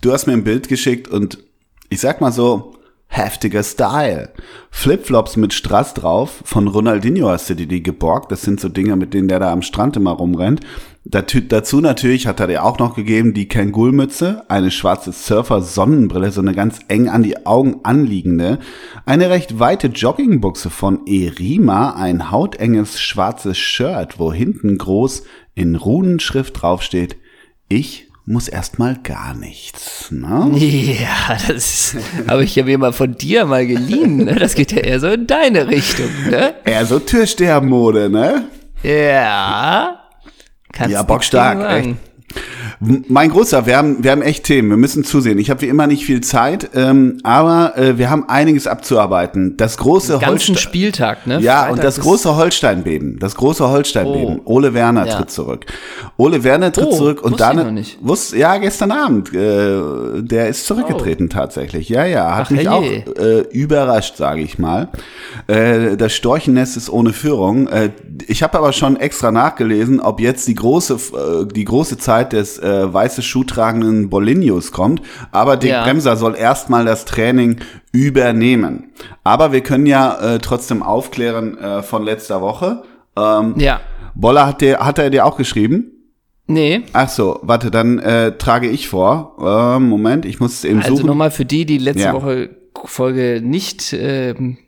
du 0.02 0.12
hast 0.12 0.26
mir 0.26 0.34
ein 0.34 0.44
Bild 0.44 0.68
geschickt 0.68 1.08
und 1.08 1.38
ich 1.90 2.00
sag 2.00 2.20
mal 2.20 2.32
so, 2.32 2.74
heftiger 3.06 3.62
Style. 3.62 4.30
Flipflops 4.70 5.36
mit 5.36 5.52
Strass 5.52 5.94
drauf. 5.94 6.42
Von 6.44 6.68
Ronaldinho 6.68 7.28
hast 7.28 7.48
du 7.50 7.54
dir 7.54 7.66
die 7.66 7.82
geborgt. 7.82 8.32
Das 8.32 8.42
sind 8.42 8.60
so 8.60 8.68
Dinge, 8.68 8.96
mit 8.96 9.14
denen 9.14 9.28
der 9.28 9.38
da 9.38 9.52
am 9.52 9.62
Strand 9.62 9.96
immer 9.96 10.12
rumrennt. 10.12 10.60
Dazu 11.06 11.80
natürlich 11.82 12.26
hat 12.26 12.40
er 12.40 12.46
dir 12.46 12.64
auch 12.64 12.78
noch 12.78 12.96
gegeben 12.96 13.34
die 13.34 13.46
Kangol-Mütze, 13.46 14.44
eine 14.48 14.70
schwarze 14.70 15.12
Surfer-Sonnenbrille, 15.12 16.32
so 16.32 16.40
eine 16.40 16.54
ganz 16.54 16.80
eng 16.88 17.10
an 17.10 17.22
die 17.22 17.44
Augen 17.44 17.80
anliegende, 17.82 18.58
eine 19.04 19.28
recht 19.28 19.58
weite 19.58 19.88
Joggingbuchse 19.88 20.70
von 20.70 21.06
Erima, 21.06 21.90
ein 21.90 22.30
hautenges 22.30 23.02
schwarzes 23.02 23.58
Shirt, 23.58 24.18
wo 24.18 24.32
hinten 24.32 24.78
groß 24.78 25.24
in 25.54 25.76
Runenschrift 25.76 26.62
draufsteht, 26.62 27.16
ich 27.68 28.08
muss 28.26 28.48
erstmal 28.48 28.96
gar 29.02 29.34
nichts. 29.34 30.10
Ne? 30.10 30.52
Ja, 30.58 31.36
das 31.46 31.96
habe 32.26 32.44
ich 32.44 32.54
ja 32.56 32.64
mir 32.64 32.78
mal 32.78 32.92
von 32.92 33.16
dir 33.16 33.44
mal 33.44 33.66
geliehen. 33.66 34.16
Ne? 34.16 34.34
Das 34.34 34.54
geht 34.54 34.72
ja 34.72 34.78
eher 34.78 35.00
so 35.00 35.08
in 35.08 35.26
deine 35.26 35.68
Richtung. 35.68 36.08
Ne? 36.30 36.54
Eher 36.64 36.86
so 36.86 36.98
Türstehermode, 36.98 38.08
ne? 38.08 38.48
Ja. 38.82 40.00
Kannst 40.72 40.92
ja, 40.92 41.02
bockstark, 41.02 41.86
echt. 41.86 41.96
Mein 42.80 43.30
Großer, 43.30 43.66
wir 43.66 43.76
haben, 43.76 44.02
wir 44.02 44.10
haben 44.10 44.22
echt 44.22 44.44
Themen, 44.44 44.70
wir 44.70 44.76
müssen 44.76 45.04
zusehen. 45.04 45.38
Ich 45.38 45.48
habe 45.50 45.60
wie 45.62 45.68
immer 45.68 45.86
nicht 45.86 46.04
viel 46.04 46.20
Zeit, 46.20 46.70
ähm, 46.74 47.18
aber 47.22 47.78
äh, 47.78 47.98
wir 47.98 48.10
haben 48.10 48.28
einiges 48.28 48.66
abzuarbeiten. 48.66 49.56
Das 49.56 49.76
große 49.76 50.20
Holstein. 50.20 50.56
Spieltag, 50.56 51.26
ne? 51.26 51.40
Ja, 51.40 51.60
Freitag 51.60 51.72
und 51.72 51.84
das 51.84 52.00
große 52.00 52.36
Holsteinbeben. 52.36 53.18
Das 53.18 53.36
große 53.36 53.68
Holsteinbeben. 53.68 54.40
Oh. 54.44 54.54
Ole 54.56 54.74
Werner 54.74 55.06
ja. 55.06 55.16
tritt 55.16 55.30
zurück. 55.30 55.66
Ole 56.16 56.44
Werner 56.44 56.72
tritt 56.72 56.88
oh, 56.88 56.96
zurück 56.96 57.22
und 57.22 57.40
dann. 57.40 57.82
Wusste, 58.00 58.38
ja, 58.38 58.56
gestern 58.58 58.90
Abend. 58.90 59.32
Äh, 59.32 60.22
der 60.22 60.48
ist 60.48 60.66
zurückgetreten 60.66 61.28
oh. 61.30 61.34
tatsächlich. 61.34 61.88
Ja, 61.88 62.04
ja. 62.04 62.36
Hat 62.36 62.46
Ach, 62.46 62.50
mich 62.50 62.68
hey. 62.68 62.68
auch 62.68 63.16
äh, 63.16 63.40
überrascht, 63.50 64.16
sage 64.16 64.42
ich 64.42 64.58
mal. 64.58 64.88
Äh, 65.46 65.96
das 65.96 66.12
Storchennest 66.14 66.76
ist 66.76 66.90
ohne 66.90 67.12
Führung. 67.12 67.68
Äh, 67.68 67.90
ich 68.26 68.42
habe 68.42 68.58
aber 68.58 68.72
schon 68.72 68.96
extra 68.96 69.30
nachgelesen, 69.30 70.00
ob 70.00 70.20
jetzt 70.20 70.48
die 70.48 70.54
große, 70.54 70.94
äh, 70.94 71.46
die 71.52 71.64
große 71.64 71.98
Zeit 71.98 72.23
des 72.32 72.58
äh, 72.58 72.92
weiße 72.92 73.22
Schuh 73.22 73.44
tragenden 73.44 74.10
Bolinius 74.10 74.72
kommt. 74.72 75.02
Aber 75.32 75.56
Dick 75.56 75.70
ja. 75.70 75.84
Bremser 75.84 76.16
soll 76.16 76.36
erstmal 76.36 76.84
das 76.84 77.04
Training 77.04 77.58
übernehmen. 77.92 78.92
Aber 79.22 79.52
wir 79.52 79.60
können 79.60 79.86
ja 79.86 80.34
äh, 80.34 80.38
trotzdem 80.38 80.82
aufklären 80.82 81.58
äh, 81.58 81.82
von 81.82 82.02
letzter 82.02 82.40
Woche. 82.40 82.82
Ähm, 83.16 83.54
ja. 83.58 83.80
Boller 84.14 84.46
hat, 84.46 84.60
der, 84.60 84.78
hat 84.78 84.98
er 84.98 85.10
dir 85.10 85.26
auch 85.26 85.36
geschrieben? 85.36 85.90
Nee. 86.46 86.82
Ach 86.92 87.08
so, 87.08 87.40
warte, 87.42 87.70
dann 87.70 87.98
äh, 87.98 88.36
trage 88.36 88.68
ich 88.68 88.88
vor. 88.88 89.36
Äh, 89.40 89.78
Moment, 89.80 90.26
ich 90.26 90.40
muss 90.40 90.54
es 90.54 90.64
eben 90.64 90.78
also 90.78 90.90
suchen. 90.90 90.98
Also 90.98 91.06
nochmal 91.06 91.30
für 91.30 91.44
die, 91.44 91.64
die 91.64 91.78
letzte 91.78 92.04
ja. 92.04 92.12
Woche 92.12 92.50
Folge 92.84 93.40
nicht 93.42 93.94
ähm, 93.98 94.58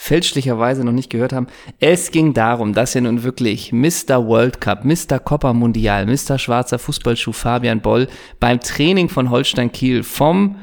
fälschlicherweise 0.00 0.84
noch 0.84 0.92
nicht 0.92 1.10
gehört 1.10 1.32
haben. 1.32 1.48
Es 1.80 2.12
ging 2.12 2.32
darum, 2.32 2.72
dass 2.72 2.94
ja 2.94 3.00
nun 3.00 3.24
wirklich 3.24 3.72
Mr. 3.72 4.24
World 4.24 4.60
Cup, 4.60 4.84
Mr. 4.84 5.18
Copa 5.18 5.52
Mundial, 5.52 6.06
Mr. 6.06 6.38
Schwarzer 6.38 6.78
Fußballschuh 6.78 7.32
Fabian 7.32 7.80
Boll 7.80 8.06
beim 8.38 8.60
Training 8.60 9.08
von 9.08 9.28
Holstein 9.28 9.72
Kiel 9.72 10.04
vom 10.04 10.54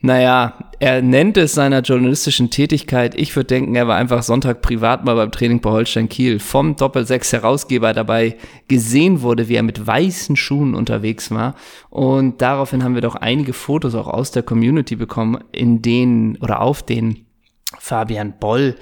naja, 0.00 0.54
er 0.78 1.02
nennt 1.02 1.36
es 1.38 1.54
seiner 1.54 1.80
journalistischen 1.80 2.50
Tätigkeit. 2.50 3.16
Ich 3.16 3.34
würde 3.34 3.48
denken, 3.48 3.74
er 3.74 3.88
war 3.88 3.96
einfach 3.96 4.22
Sonntag 4.22 4.62
privat 4.62 5.04
mal 5.04 5.16
beim 5.16 5.32
Training 5.32 5.60
bei 5.60 5.70
Holstein 5.70 6.08
Kiel 6.08 6.38
vom 6.38 6.76
Doppel-6 6.76 7.32
Herausgeber 7.32 7.92
dabei 7.92 8.36
gesehen 8.68 9.22
wurde, 9.22 9.48
wie 9.48 9.56
er 9.56 9.64
mit 9.64 9.84
weißen 9.84 10.36
Schuhen 10.36 10.76
unterwegs 10.76 11.32
war. 11.32 11.56
Und 11.90 12.40
daraufhin 12.42 12.84
haben 12.84 12.94
wir 12.94 13.02
doch 13.02 13.16
einige 13.16 13.52
Fotos 13.52 13.96
auch 13.96 14.06
aus 14.06 14.30
der 14.30 14.44
Community 14.44 14.94
bekommen, 14.94 15.42
in 15.50 15.82
denen 15.82 16.36
oder 16.36 16.60
auf 16.60 16.84
denen 16.84 17.24
Fabian 17.78 18.38
Boll 18.38 18.76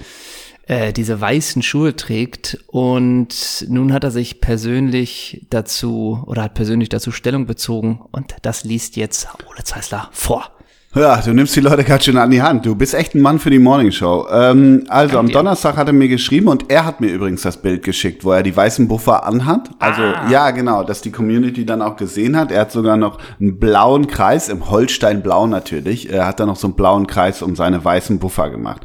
äh, 0.67 0.93
diese 0.93 1.19
weißen 1.19 1.61
Schuhe 1.61 1.95
trägt. 1.95 2.59
Und 2.67 3.65
nun 3.69 3.93
hat 3.93 4.03
er 4.03 4.11
sich 4.11 4.41
persönlich 4.41 5.45
dazu 5.49 6.23
oder 6.25 6.43
hat 6.43 6.53
persönlich 6.53 6.89
dazu 6.89 7.11
Stellung 7.11 7.45
bezogen. 7.45 8.01
Und 8.11 8.35
das 8.41 8.63
liest 8.63 8.95
jetzt 8.95 9.27
Ole 9.49 9.63
Zeisler 9.63 10.09
vor. 10.11 10.56
Ja, 10.97 11.21
du 11.21 11.31
nimmst 11.31 11.55
die 11.55 11.59
Leute 11.59 11.83
ganz 11.83 12.05
schön 12.05 12.17
an 12.17 12.31
die 12.31 12.41
Hand. 12.41 12.65
Du 12.65 12.73
bist 12.73 12.95
echt 12.95 13.13
ein 13.13 13.21
Mann 13.21 13.37
für 13.37 13.51
die 13.51 13.59
Morningshow. 13.59 14.25
Ähm, 14.31 14.85
also 14.87 15.13
Dank 15.13 15.19
am 15.19 15.27
dir. 15.27 15.33
Donnerstag 15.33 15.77
hat 15.77 15.85
er 15.85 15.93
mir 15.93 16.07
geschrieben 16.07 16.47
und 16.47 16.71
er 16.71 16.85
hat 16.85 17.01
mir 17.01 17.09
übrigens 17.11 17.43
das 17.43 17.57
Bild 17.57 17.83
geschickt, 17.83 18.25
wo 18.25 18.31
er 18.31 18.41
die 18.41 18.55
weißen 18.55 18.87
Buffer 18.87 19.23
anhat. 19.23 19.69
Also 19.77 20.01
Ah. 20.01 20.27
ja, 20.31 20.49
genau, 20.49 20.83
dass 20.83 21.01
die 21.01 21.11
Community 21.11 21.67
dann 21.67 21.83
auch 21.83 21.97
gesehen 21.97 22.35
hat. 22.35 22.51
Er 22.51 22.61
hat 22.61 22.71
sogar 22.71 22.97
noch 22.97 23.19
einen 23.39 23.59
blauen 23.59 24.07
Kreis, 24.07 24.49
im 24.49 24.71
Holstein-Blau 24.71 25.45
natürlich. 25.45 26.11
Er 26.11 26.25
hat 26.25 26.39
da 26.39 26.47
noch 26.47 26.55
so 26.55 26.65
einen 26.65 26.75
blauen 26.75 27.05
Kreis 27.05 27.43
um 27.43 27.55
seine 27.55 27.85
weißen 27.85 28.17
Buffer 28.17 28.49
gemacht. 28.49 28.81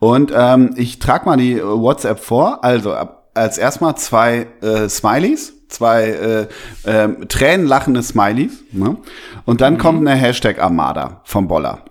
Und 0.00 0.32
ähm, 0.36 0.74
ich 0.76 0.98
trage 0.98 1.24
mal 1.24 1.38
die 1.38 1.62
WhatsApp 1.62 2.20
vor. 2.20 2.62
Also 2.62 2.94
als 3.32 3.56
erstmal 3.56 3.96
zwei 3.96 4.48
äh, 4.60 4.88
Smileys, 4.90 5.54
zwei 5.74 6.04
äh, 6.08 6.46
ähm, 6.86 7.28
tränenlachende 7.28 8.02
Smileys. 8.02 8.62
Ne? 8.72 8.96
Und 9.44 9.60
dann 9.60 9.78
kommt 9.78 10.06
eine 10.06 10.18
Hashtag 10.18 10.58
Armada 10.60 11.20
vom 11.24 11.48
Boller. 11.48 11.84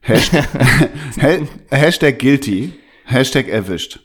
Hashtag, 0.00 0.46
Ha- 1.22 1.46
Hashtag 1.76 2.18
guilty, 2.18 2.72
Hashtag 3.04 3.48
erwischt, 3.48 4.00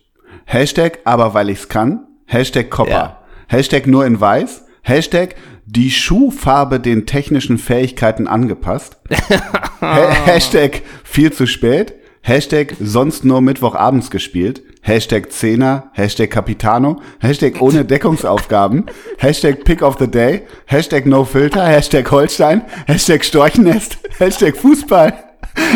Hashtag 0.45 0.99
aber 1.03 1.33
weil 1.33 1.49
ich's 1.49 1.69
kann, 1.69 2.07
Hashtag 2.25 2.69
Copper, 2.71 2.89
Ja. 2.91 3.19
Hashtag 3.47 3.85
nur 3.87 4.05
in 4.05 4.19
weiß, 4.19 4.65
Hashtag 4.81 5.35
die 5.65 5.91
Schuhfarbe 5.91 6.79
den 6.79 7.05
technischen 7.05 7.57
Fähigkeiten 7.57 8.27
angepasst, 8.27 8.97
ha 9.81 10.09
Hashtag 10.25 10.81
viel 11.03 11.31
zu 11.31 11.45
spät, 11.45 11.93
Hashtag 12.23 12.75
sonst 12.79 13.25
nur 13.25 13.41
Mittwochabends 13.41 14.11
gespielt, 14.11 14.61
Hashtag 14.83 15.31
Zehner, 15.31 15.89
Hashtag 15.93 16.29
Capitano, 16.29 17.01
Hashtag 17.19 17.59
ohne 17.61 17.83
Deckungsaufgaben, 17.85 18.85
Hashtag 19.17 19.63
Pick 19.63 19.81
of 19.81 19.97
the 19.99 20.07
Day, 20.07 20.43
Hashtag 20.67 21.07
No 21.07 21.25
Filter, 21.25 21.65
Hashtag 21.65 22.11
Holstein, 22.11 22.61
Hashtag 22.85 23.25
Storchnest, 23.25 23.97
Hashtag 24.19 24.55
Fußball, 24.55 25.13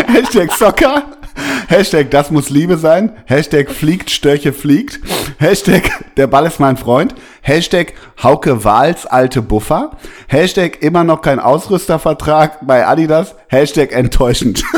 Hashtag 0.07 0.51
Soccer, 0.51 1.03
Hashtag 1.67 2.11
das 2.11 2.29
muss 2.29 2.51
Liebe 2.51 2.77
sein, 2.77 3.15
Hashtag 3.25 3.71
fliegt, 3.71 4.11
Störche 4.11 4.53
fliegt, 4.53 4.99
Hashtag 5.39 5.89
der 6.15 6.27
Ball 6.27 6.45
ist 6.45 6.59
mein 6.59 6.77
Freund, 6.77 7.15
Hashtag 7.41 7.93
Hauke 8.21 8.63
Wahls 8.63 9.07
alte 9.07 9.41
Buffer, 9.41 9.97
Hashtag 10.27 10.83
immer 10.83 11.03
noch 11.03 11.23
kein 11.23 11.39
Ausrüstervertrag 11.39 12.67
bei 12.67 12.85
Adidas, 12.85 13.33
Hashtag 13.47 13.91
enttäuschend. 13.93 14.63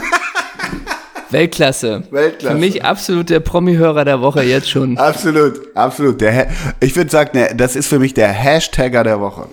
Weltklasse. 1.29 2.03
Weltklasse. 2.11 2.53
Für 2.55 2.59
mich 2.59 2.83
absolut 2.83 3.29
der 3.29 3.39
Promi-Hörer 3.39 4.05
der 4.05 4.21
Woche 4.21 4.43
jetzt 4.43 4.69
schon. 4.69 4.97
Absolut, 4.97 5.75
absolut. 5.75 6.21
Der, 6.21 6.47
ich 6.79 6.95
würde 6.95 7.09
sagen, 7.09 7.39
das 7.55 7.75
ist 7.75 7.87
für 7.87 7.99
mich 7.99 8.13
der 8.13 8.29
Hashtagger 8.29 9.03
der 9.03 9.19
Woche. 9.19 9.47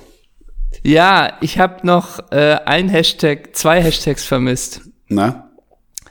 Ja, 0.83 1.33
ich 1.41 1.59
habe 1.59 1.87
noch 1.87 2.19
äh, 2.31 2.57
ein 2.67 2.89
Hashtag, 2.89 3.55
zwei 3.57 3.83
Hashtags 3.83 4.25
vermisst. 4.25 4.83
Na? 5.09 5.51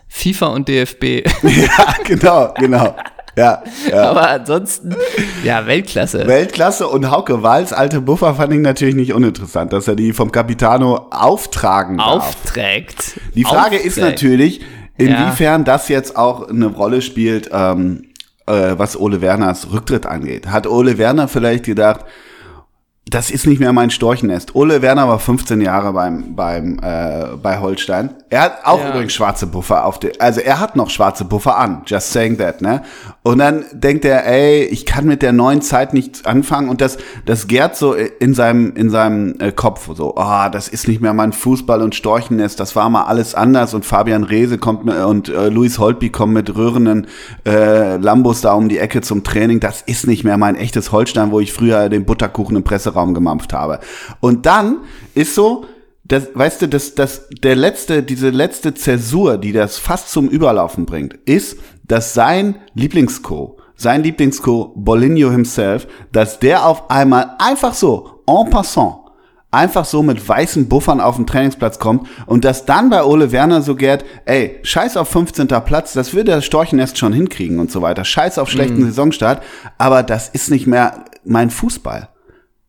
FIFA 0.07 0.47
und 0.47 0.67
DFB. 0.67 1.03
Ja, 1.43 1.93
genau, 2.03 2.53
genau. 2.57 2.95
Ja, 3.35 3.63
ja. 3.89 4.11
Aber 4.11 4.29
ansonsten, 4.29 4.95
ja, 5.43 5.65
Weltklasse. 5.65 6.27
Weltklasse 6.27 6.87
und 6.87 7.09
Hauke 7.09 7.41
Wahls 7.41 7.73
alte 7.73 7.99
Buffer 7.99 8.35
fand 8.35 8.53
ich 8.53 8.59
natürlich 8.59 8.93
nicht 8.93 9.11
uninteressant, 9.13 9.73
dass 9.73 9.87
er 9.87 9.95
die 9.95 10.13
vom 10.13 10.31
Capitano 10.31 11.07
auftragen 11.09 11.97
darf. 11.97 12.27
Aufträgt. 12.27 13.19
Die 13.33 13.43
Frage 13.43 13.77
ist 13.77 13.97
Aufträgt. 13.97 14.21
natürlich, 14.21 14.61
inwiefern 14.97 15.63
das 15.63 15.87
jetzt 15.89 16.15
auch 16.15 16.49
eine 16.49 16.67
Rolle 16.67 17.01
spielt, 17.01 17.49
ähm, 17.51 18.03
äh, 18.45 18.73
was 18.77 18.99
Ole 18.99 19.21
Werners 19.21 19.71
Rücktritt 19.71 20.05
angeht. 20.05 20.47
Hat 20.47 20.67
Ole 20.67 20.97
Werner 20.97 21.27
vielleicht 21.27 21.65
gedacht, 21.65 22.01
das 23.05 23.31
ist 23.31 23.45
nicht 23.45 23.59
mehr 23.59 23.73
mein 23.73 23.89
Storchennest. 23.89 24.55
Ole 24.55 24.81
Werner 24.81 25.07
war 25.09 25.19
15 25.19 25.59
Jahre 25.61 25.91
beim, 25.93 26.35
beim, 26.35 26.79
äh, 26.81 27.35
bei 27.41 27.59
Holstein. 27.59 28.11
Er 28.29 28.41
hat 28.43 28.57
auch 28.65 28.79
Ja. 28.79 28.89
übrigens 28.89 29.13
schwarze 29.13 29.45
Buffer 29.45 29.85
auf 29.85 29.99
der, 29.99 30.13
also 30.19 30.39
er 30.39 30.59
hat 30.59 30.75
noch 30.77 30.89
schwarze 30.89 31.25
Buffer 31.25 31.57
an. 31.57 31.81
Just 31.85 32.11
saying 32.13 32.37
that, 32.37 32.61
ne? 32.61 32.81
Und 33.23 33.37
dann 33.37 33.63
denkt 33.71 34.03
er, 34.03 34.27
ey, 34.27 34.65
ich 34.65 34.85
kann 34.85 35.05
mit 35.05 35.21
der 35.21 35.31
neuen 35.31 35.61
Zeit 35.61 35.93
nichts 35.93 36.25
anfangen 36.25 36.67
und 36.67 36.81
das, 36.81 36.97
das 37.25 37.47
gärt 37.47 37.77
so 37.77 37.93
in 37.93 38.33
seinem, 38.33 38.75
in 38.75 38.89
seinem 38.89 39.35
äh, 39.39 39.53
Kopf 39.53 39.89
so, 39.95 40.17
ah, 40.17 40.49
das 40.49 40.67
ist 40.67 40.89
nicht 40.89 40.99
mehr 40.99 41.13
mein 41.13 41.31
Fußball 41.31 41.81
und 41.81 41.95
Storchennest, 41.95 42.59
das 42.59 42.75
war 42.75 42.89
mal 42.89 43.03
alles 43.03 43.33
anders 43.33 43.73
und 43.73 43.85
Fabian 43.85 44.25
Reese 44.25 44.57
kommt 44.57 44.89
und 44.93 45.29
äh, 45.29 45.47
Luis 45.47 45.79
Holtby 45.79 46.09
kommen 46.09 46.33
mit 46.33 46.53
rührenden 46.53 47.07
äh, 47.47 47.95
Lambos 47.95 48.41
da 48.41 48.53
um 48.53 48.67
die 48.67 48.79
Ecke 48.79 48.99
zum 48.99 49.23
Training. 49.23 49.61
Das 49.61 49.81
ist 49.81 50.05
nicht 50.05 50.25
mehr 50.25 50.37
mein 50.37 50.57
echtes 50.57 50.91
Holstein, 50.91 51.31
wo 51.31 51.39
ich 51.39 51.53
früher 51.53 51.87
den 51.87 52.03
Butterkuchen 52.03 52.57
im 52.57 52.63
Presseraum 52.65 53.13
gemampft 53.13 53.53
habe. 53.53 53.79
Und 54.19 54.45
dann 54.45 54.79
ist 55.15 55.33
so, 55.33 55.65
das, 56.05 56.27
weißt 56.33 56.63
du, 56.63 56.67
das, 56.67 56.95
das, 56.95 57.29
der 57.29 57.55
letzte, 57.55 58.03
diese 58.03 58.29
letzte 58.29 58.73
Zäsur, 58.73 59.37
die 59.37 59.53
das 59.53 59.77
fast 59.77 60.09
zum 60.09 60.27
Überlaufen 60.27 60.85
bringt, 60.85 61.13
ist, 61.25 61.57
dass 61.83 62.13
sein 62.13 62.55
Lieblingsco, 62.73 63.57
sein 63.75 64.03
Lieblingsco, 64.03 64.73
Bolinho 64.75 65.31
himself, 65.31 65.87
dass 66.11 66.39
der 66.39 66.65
auf 66.65 66.89
einmal 66.89 67.31
einfach 67.39 67.73
so, 67.73 68.21
en 68.27 68.49
passant, 68.49 68.97
einfach 69.51 69.85
so 69.85 70.01
mit 70.01 70.27
weißen 70.27 70.67
Buffern 70.69 70.99
auf 71.01 71.17
den 71.17 71.27
Trainingsplatz 71.27 71.77
kommt 71.79 72.07
und 72.25 72.43
dass 72.45 72.65
dann 72.65 72.89
bei 72.89 73.03
Ole 73.03 73.31
Werner 73.31 73.61
so 73.61 73.75
gärt, 73.75 74.03
ey, 74.25 74.59
scheiß 74.63 74.97
auf 74.97 75.09
15. 75.09 75.47
Platz, 75.47 75.93
das 75.93 76.13
würde 76.13 76.31
das 76.31 76.45
Storchennest 76.45 76.97
schon 76.97 77.13
hinkriegen 77.13 77.59
und 77.59 77.69
so 77.71 77.81
weiter, 77.81 78.03
scheiß 78.05 78.37
auf 78.39 78.49
schlechten 78.49 78.83
Saisonstart, 78.85 79.43
aber 79.77 80.01
das 80.03 80.29
ist 80.29 80.49
nicht 80.49 80.65
mehr 80.67 81.05
mein 81.23 81.49
Fußball. 81.51 82.09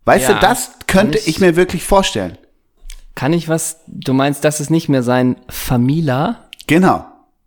Weißt 0.04 0.28
Ja, 0.28 0.35
du, 0.35 0.40
das 0.40 0.73
könnte 0.87 1.18
ich- 1.18 1.28
ich 1.28 1.40
mir 1.40 1.56
wirklich 1.56 1.85
vorstellen. 1.85 2.37
Kann 3.14 3.33
ich 3.33 3.49
was, 3.49 3.78
du 3.87 4.12
meinst, 4.12 4.44
das 4.44 4.61
ist 4.61 4.71
nicht 4.71 4.88
mehr 4.88 5.02
sein 5.04 5.37
Famila? 5.49 6.40
Genau. 6.66 7.04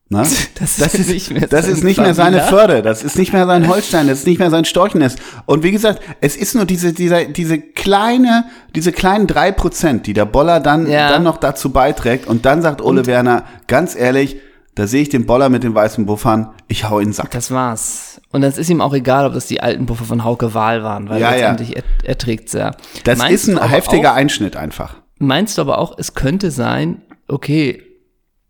Ne? 0.09 0.23
Das, 0.59 0.77
Das 0.77 0.93
ist, 0.95 1.09
nicht 1.09 1.31
mehr 1.31 1.47
das 1.47 1.67
ist 1.67 1.83
nicht 1.83 1.97
mehr 1.99 2.13
seine 2.13 2.39
Famila? 2.39 2.57
Förde, 2.67 2.81
das 2.81 3.03
ist 3.03 3.17
nicht 3.17 3.33
mehr 3.33 3.45
sein 3.45 3.67
Holstein, 3.67 4.07
das 4.07 4.19
ist 4.19 4.27
nicht 4.27 4.39
mehr 4.39 4.49
sein 4.49 4.63
Storchennest. 4.65 5.19
Und 5.45 5.63
wie 5.63 5.71
gesagt, 5.71 6.01
es 6.21 6.35
ist 6.35 6.55
nur 6.55 6.65
diese, 6.65 6.93
dieser, 6.93 7.25
diese 7.25 7.59
kleine, 7.59 8.45
diese 8.75 8.91
kleinen 8.91 9.27
drei 9.27 9.51
Prozent, 9.51 10.07
die 10.07 10.13
der 10.13 10.25
Boller 10.25 10.59
dann, 10.59 10.87
Ja. 10.89 11.09
dann 11.09 11.23
noch 11.23 11.37
dazu 11.37 11.71
beiträgt. 11.71 12.25
Und 12.27 12.45
dann 12.45 12.61
sagt 12.61 12.81
Ole 12.81 13.05
Werner, 13.05 13.43
ganz 13.67 13.95
ehrlich, 13.95 14.37
da 14.75 14.87
sehe 14.87 15.01
ich 15.01 15.09
den 15.09 15.25
Boller 15.25 15.49
mit 15.49 15.63
den 15.63 15.73
weißen 15.75 16.05
Buffern, 16.05 16.49
ich 16.67 16.87
hau 16.89 16.99
in 16.99 17.07
den 17.09 17.13
Sack. 17.13 17.31
Das 17.31 17.51
war's. 17.51 18.21
Und 18.31 18.41
dann 18.41 18.51
ist 18.51 18.69
ihm 18.69 18.79
auch 18.81 18.93
egal, 18.93 19.25
ob 19.25 19.33
das 19.33 19.47
die 19.47 19.61
alten 19.61 19.85
Buffer 19.87 20.05
von 20.05 20.23
Hauke 20.23 20.53
Wahl 20.53 20.83
waren, 20.83 21.09
weil 21.09 21.19
Ja, 21.19 21.31
ja. 21.31 21.49
letztendlich 21.51 21.75
er, 21.75 21.83
er 22.03 22.17
trägt's 22.17 22.53
ja. 22.53 22.71
Das 23.03 23.17
Meinst 23.19 23.47
ist 23.47 23.57
ein 23.57 23.69
heftiger 23.69 24.11
Auch, 24.11 24.15
Einschnitt 24.17 24.55
einfach. 24.55 24.95
meinst 25.19 25.57
du 25.57 25.61
aber 25.63 25.79
auch, 25.79 25.97
es 25.97 26.13
könnte 26.13 26.51
sein, 26.51 27.01
okay, 27.27 27.81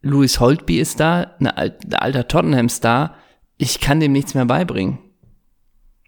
Louis 0.02 0.40
Holtby 0.40 0.80
ist 0.80 1.00
da, 1.00 1.32
ein 1.40 1.48
alter 1.94 2.28
Tottenham-Star, 2.28 3.16
ich 3.58 3.80
kann 3.80 4.00
dem 4.00 4.12
nichts 4.12 4.34
mehr 4.36 4.46
beibringen. 4.46 5.00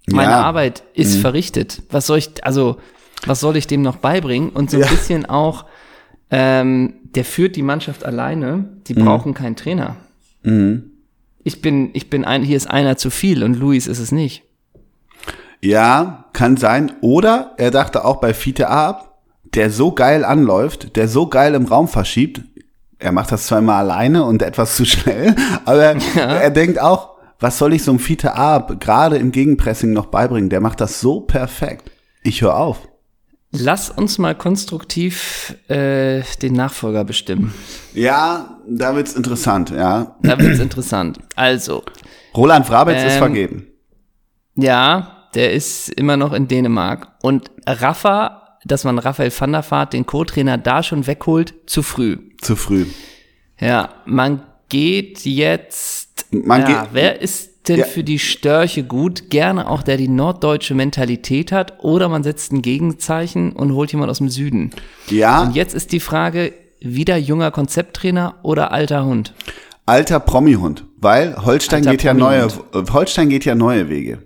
Meine 0.07 0.31
Ja. 0.31 0.39
Mhm. 0.39 0.45
Arbeit 0.45 0.83
ist 0.93 1.17
verrichtet. 1.17 1.83
Was 1.89 2.07
soll 2.07 2.19
ich, 2.19 2.43
also, 2.43 2.77
was 3.25 3.39
soll 3.39 3.57
ich 3.57 3.67
dem 3.67 3.81
noch 3.81 3.97
beibringen? 3.97 4.49
Und 4.49 4.69
so 4.71 4.77
ein 4.77 4.83
Ja. 4.83 4.89
bisschen 4.89 5.25
auch, 5.25 5.65
ähm, 6.31 6.93
der 7.15 7.25
führt 7.25 7.55
die 7.55 7.61
Mannschaft 7.63 8.05
alleine, 8.05 8.69
die 8.87 8.93
Mhm. 8.93 9.05
brauchen 9.05 9.33
keinen 9.33 9.55
Trainer. 9.55 9.97
Ich 11.43 11.61
bin, 11.61 11.89
ich 11.93 12.09
bin 12.09 12.23
ein, 12.25 12.43
hier 12.43 12.57
ist 12.57 12.69
einer 12.69 12.97
zu 12.97 13.09
viel 13.09 13.43
und 13.43 13.55
Luis 13.55 13.87
ist 13.87 13.99
es 13.99 14.11
nicht. 14.11 14.43
Ja, 15.61 16.25
kann 16.33 16.55
sein. 16.55 16.93
Oder 17.01 17.53
er 17.57 17.71
dachte 17.71 18.05
auch 18.05 18.17
bei 18.21 18.33
Fiete 18.33 18.69
Ab, 18.69 19.19
der 19.43 19.69
so 19.71 19.91
geil 19.91 20.23
anläuft, 20.23 20.95
der 20.95 21.07
so 21.07 21.27
geil 21.27 21.53
im 21.55 21.65
Raum 21.65 21.87
verschiebt. 21.87 22.41
Er 22.99 23.11
macht 23.13 23.31
das 23.31 23.47
zwar 23.47 23.59
immer 23.59 23.75
alleine 23.75 24.25
und 24.25 24.41
etwas 24.41 24.75
zu 24.75 24.85
schnell, 24.85 25.35
aber 25.65 25.95
er 26.15 26.49
denkt 26.51 26.79
auch, 26.81 27.17
was 27.39 27.57
soll 27.57 27.73
ich 27.73 27.83
so 27.83 27.91
einem 27.91 27.99
Fiete 27.99 28.35
Ab 28.35 28.79
gerade 28.81 29.17
im 29.17 29.31
Gegenpressing 29.31 29.93
noch 29.93 30.07
beibringen? 30.07 30.49
Der 30.49 30.59
macht 30.59 30.81
das 30.81 30.99
so 30.99 31.21
perfekt. 31.21 31.89
Ich 32.21 32.41
höre 32.41 32.55
auf. 32.57 32.87
Lass 33.51 33.89
uns 33.89 34.17
mal 34.19 34.35
konstruktiv 34.35 35.55
äh, 35.69 36.21
den 36.41 36.53
Nachfolger 36.53 37.03
bestimmen. 37.05 37.53
Ja, 37.95 38.59
da 38.67 38.95
wird's 38.95 39.13
interessant, 39.15 39.71
ja. 39.71 40.17
Da 40.21 40.37
wird's 40.37 40.59
interessant. 40.59 41.17
Also, 41.35 41.83
Roland 42.35 42.67
Frabetz 42.67 43.01
ist 43.03 43.13
Ähm, 43.13 43.17
vergeben. 43.19 43.67
ja, 44.55 45.25
der 45.33 45.53
ist 45.53 45.89
immer 45.89 46.17
noch 46.17 46.33
in 46.33 46.47
Dänemark. 46.47 47.07
Und 47.23 47.49
Rafa, 47.65 48.57
dass 48.65 48.83
man 48.83 48.99
Raphael 48.99 49.31
van 49.35 49.53
der 49.53 49.63
Vaart, 49.71 49.93
den 49.93 50.05
Co-Trainer, 50.05 50.57
da 50.57 50.83
schon 50.83 51.07
wegholt, 51.07 51.53
zu 51.65 51.81
früh. 51.81 52.17
Zu 52.41 52.55
früh. 52.55 52.85
Ja, 53.59 53.89
man 54.05 54.41
geht 54.69 55.25
jetzt. 55.25 56.25
Man 56.31 56.61
ja, 56.61 56.67
geht- 56.83 56.89
wer 56.93 57.21
ist 57.21 57.67
denn 57.67 57.79
Ja. 57.79 57.85
für 57.85 58.03
die 58.03 58.19
Störche 58.19 58.83
gut? 58.83 59.29
Gerne 59.29 59.69
auch, 59.69 59.83
der 59.83 59.97
die 59.97 60.07
norddeutsche 60.07 60.73
Mentalität 60.75 61.51
hat. 61.51 61.83
Oder 61.83 62.07
man 62.09 62.23
setzt 62.23 62.51
ein 62.51 62.61
Gegenzeichen 62.61 63.51
und 63.51 63.73
holt 63.73 63.91
jemand 63.91 64.09
aus 64.11 64.19
dem 64.19 64.29
Süden. 64.29 64.71
Ja, 65.09 65.41
Und 65.43 65.55
jetzt 65.55 65.73
ist 65.75 65.91
die 65.91 65.99
Frage, 65.99 66.53
wieder 66.79 67.17
junger 67.17 67.51
Konzepttrainer 67.51 68.35
oder 68.43 68.71
alter 68.71 69.05
Hund? 69.05 69.33
alter 69.85 70.19
Promi-Hund. 70.19 70.85
weil 70.97 71.35
Holstein 71.45 71.79
Alter, 71.79 71.91
geht 71.91 72.03
ja 72.03 72.13
neue, 72.13 72.47
prominent. 72.47 72.93
Holstein 72.93 73.29
geht 73.29 73.43
ja 73.45 73.55
neue 73.55 73.89
Wege. 73.89 74.19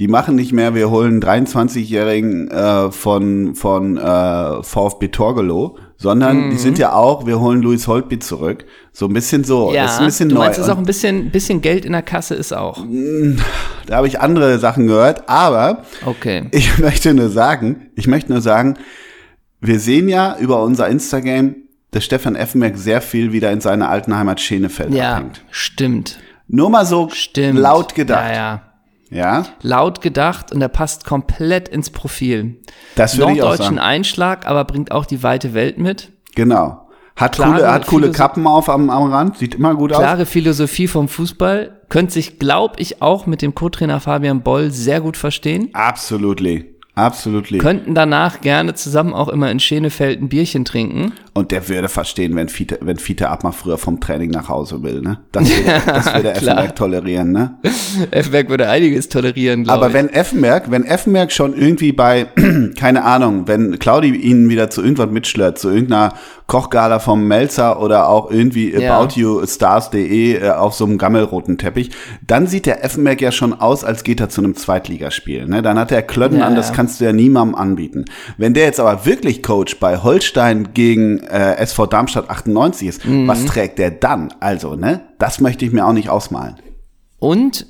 Die 0.00 0.08
machen 0.08 0.34
nicht 0.34 0.52
mehr, 0.52 0.74
wir 0.74 0.90
holen 0.90 1.22
23-Jährigen 1.22 2.50
äh, 2.50 2.90
von, 2.90 3.54
von 3.54 3.96
äh, 3.98 4.62
VfB 4.62 5.08
Torgelow, 5.08 5.78
sondern 5.98 6.46
Mhm. 6.46 6.50
die 6.50 6.56
sind 6.58 6.78
ja 6.78 6.92
auch, 6.92 7.26
wir 7.26 7.40
holen 7.40 7.62
Luis 7.62 7.86
Holtby 7.88 8.18
zurück. 8.18 8.64
So 8.92 9.06
ein 9.06 9.12
bisschen 9.12 9.44
so. 9.44 9.72
Ja, 9.72 9.84
das 9.84 9.94
ist 9.94 9.98
ein 10.00 10.06
bisschen 10.06 10.28
du 10.28 10.34
neu. 10.36 10.40
meinst, 10.42 10.58
es 10.58 10.66
ist 10.66 10.70
auch 10.72 10.78
ein 10.78 10.84
bisschen, 10.84 11.30
bisschen 11.30 11.60
Geld 11.62 11.84
in 11.84 11.92
der 11.92 12.02
Kasse 12.02 12.34
ist 12.34 12.52
auch. 12.52 12.84
da 13.86 13.96
habe 13.96 14.06
ich 14.08 14.20
andere 14.20 14.58
Sachen 14.58 14.86
gehört, 14.86 15.28
aber 15.28 15.82
Okay. 16.04 16.48
ich 16.52 16.78
möchte 16.78 17.12
nur 17.14 17.28
sagen, 17.30 17.90
ich 17.94 18.06
möchte 18.06 18.32
nur 18.32 18.40
sagen, 18.40 18.76
wir 19.60 19.80
sehen 19.80 20.08
ja 20.08 20.36
über 20.38 20.62
unser 20.62 20.88
Instagram, 20.88 21.56
dass 21.90 22.04
Stefan 22.04 22.36
Effenberg 22.36 22.76
sehr 22.76 23.00
viel 23.00 23.32
wieder 23.32 23.50
in 23.52 23.60
seiner 23.60 23.88
alten 23.88 24.14
Heimat 24.16 24.40
Schenefeld 24.40 24.92
Ja, 24.94 25.14
abhängt. 25.14 25.42
stimmt. 25.50 26.18
Nur 26.48 26.70
mal 26.70 26.84
so 26.86 27.08
Stimmt. 27.08 27.58
laut 27.58 27.94
gedacht. 27.94 28.28
Ja, 28.30 28.34
ja. 28.34 28.62
Ja, 29.10 29.46
Laut 29.62 30.00
gedacht 30.00 30.52
und 30.52 30.60
er 30.60 30.68
passt 30.68 31.04
komplett 31.04 31.68
ins 31.68 31.90
Profil. 31.90 32.56
das 32.96 33.16
würde 33.18 33.32
ich 33.32 33.42
auch 33.42 33.54
sagen. 33.54 33.78
Einschlag, 33.78 34.46
aber 34.46 34.64
bringt 34.64 34.90
auch 34.90 35.06
die 35.06 35.22
weite 35.22 35.54
Welt 35.54 35.78
mit. 35.78 36.10
Genau. 36.34 36.82
Hat 37.14 37.36
Klare 37.36 37.52
coole, 37.52 37.72
hat 37.72 37.86
coole 37.86 38.06
Philosoph- 38.08 38.16
Kappen 38.16 38.46
auf 38.46 38.68
am, 38.68 38.90
am 38.90 39.10
Rand, 39.10 39.38
sieht 39.38 39.54
immer 39.54 39.74
gut 39.74 39.92
aus. 39.92 40.00
Klare 40.00 40.26
Philosophie 40.26 40.86
vom 40.86 41.08
Fußball. 41.08 41.80
Könnte 41.88 42.12
sich, 42.12 42.38
glaube 42.38 42.74
ich, 42.78 43.00
auch 43.00 43.26
mit 43.26 43.40
dem 43.42 43.54
Co-Trainer 43.54 44.00
Fabian 44.00 44.42
Boll 44.42 44.70
sehr 44.70 45.00
gut 45.00 45.16
verstehen. 45.16 45.70
Absolutely. 45.72 46.75
Absolutely. 46.96 47.58
Könnten 47.58 47.94
danach 47.94 48.40
gerne 48.40 48.72
zusammen 48.74 49.12
auch 49.12 49.28
immer 49.28 49.50
in 49.50 49.60
Schenefeld 49.60 50.20
ein 50.20 50.28
Bierchen 50.30 50.64
trinken. 50.64 51.12
Und 51.34 51.50
der 51.50 51.68
würde 51.68 51.88
verstehen, 51.88 52.34
wenn 52.34 52.48
Fiete, 52.48 52.78
wenn 52.80 52.96
Fiete 52.96 53.28
Abmach 53.28 53.52
früher 53.52 53.76
vom 53.76 54.00
Training 54.00 54.30
nach 54.30 54.48
Hause 54.48 54.82
will, 54.82 55.02
ne? 55.02 55.18
Das 55.32 55.46
würde, 55.46 55.82
das 55.86 56.06
würde 56.06 56.32
klar. 56.32 56.56
Effenberg 56.56 56.76
tolerieren, 56.76 57.32
ne? 57.32 57.58
Effenberg 58.10 58.48
würde 58.48 58.70
einiges 58.70 59.10
tolerieren, 59.10 59.68
Aber 59.68 59.88
ich. 59.88 59.92
wenn 59.92 60.08
Effenberg, 60.08 60.70
wenn 60.70 60.84
Effenberg 60.86 61.30
schon 61.32 61.52
irgendwie 61.52 61.92
bei, 61.92 62.28
keine 62.78 63.04
Ahnung, 63.04 63.42
wenn 63.46 63.78
Claudi 63.78 64.08
ihn 64.16 64.48
wieder 64.48 64.70
zu 64.70 64.82
irgendwas 64.82 65.10
mitschlört, 65.10 65.58
zu 65.58 65.68
irgendeiner 65.68 66.14
Kochgala 66.46 66.98
vom 67.00 67.26
Melzer 67.28 67.80
oder 67.82 68.08
auch 68.08 68.30
irgendwie 68.30 68.72
Ja. 68.72 68.96
aboutyou.stars.de 68.96 70.36
äh, 70.40 70.50
auf 70.50 70.74
so 70.74 70.84
einem 70.86 70.96
gammelroten 70.96 71.58
Teppich, 71.58 71.90
dann 72.26 72.46
sieht 72.46 72.64
der 72.66 72.84
Effenberg 72.84 73.20
ja 73.20 73.32
schon 73.32 73.52
aus, 73.52 73.84
als 73.84 74.04
geht 74.04 74.20
er 74.20 74.28
zu 74.30 74.40
einem 74.40 74.54
Zweitligaspiel. 74.54 75.46
Ne? 75.46 75.60
Dann 75.62 75.78
hat 75.78 75.92
er 75.92 76.02
Klötten 76.02 76.38
Ja, 76.38 76.46
an, 76.46 76.54
das 76.54 76.68
ja. 76.68 76.74
Kannst 76.86 77.00
du 77.00 77.04
ja 77.04 77.12
niemandem 77.12 77.56
anbieten. 77.56 78.04
Wenn 78.38 78.54
der 78.54 78.64
jetzt 78.66 78.78
aber 78.78 79.04
wirklich 79.06 79.42
Coach 79.42 79.80
bei 79.80 79.98
Holstein 80.04 80.72
gegen 80.72 81.18
äh, 81.18 81.56
SV 81.56 81.86
Darmstadt 81.86 82.30
98 82.30 82.86
ist, 82.88 83.04
Mhm. 83.04 83.26
was 83.26 83.44
trägt 83.44 83.80
der 83.80 83.90
dann? 83.90 84.32
Also, 84.38 84.76
ne? 84.76 85.00
Das 85.18 85.40
möchte 85.40 85.64
ich 85.64 85.72
mir 85.72 85.84
auch 85.84 85.92
nicht 85.92 86.08
ausmalen. 86.10 86.54
Und 87.18 87.66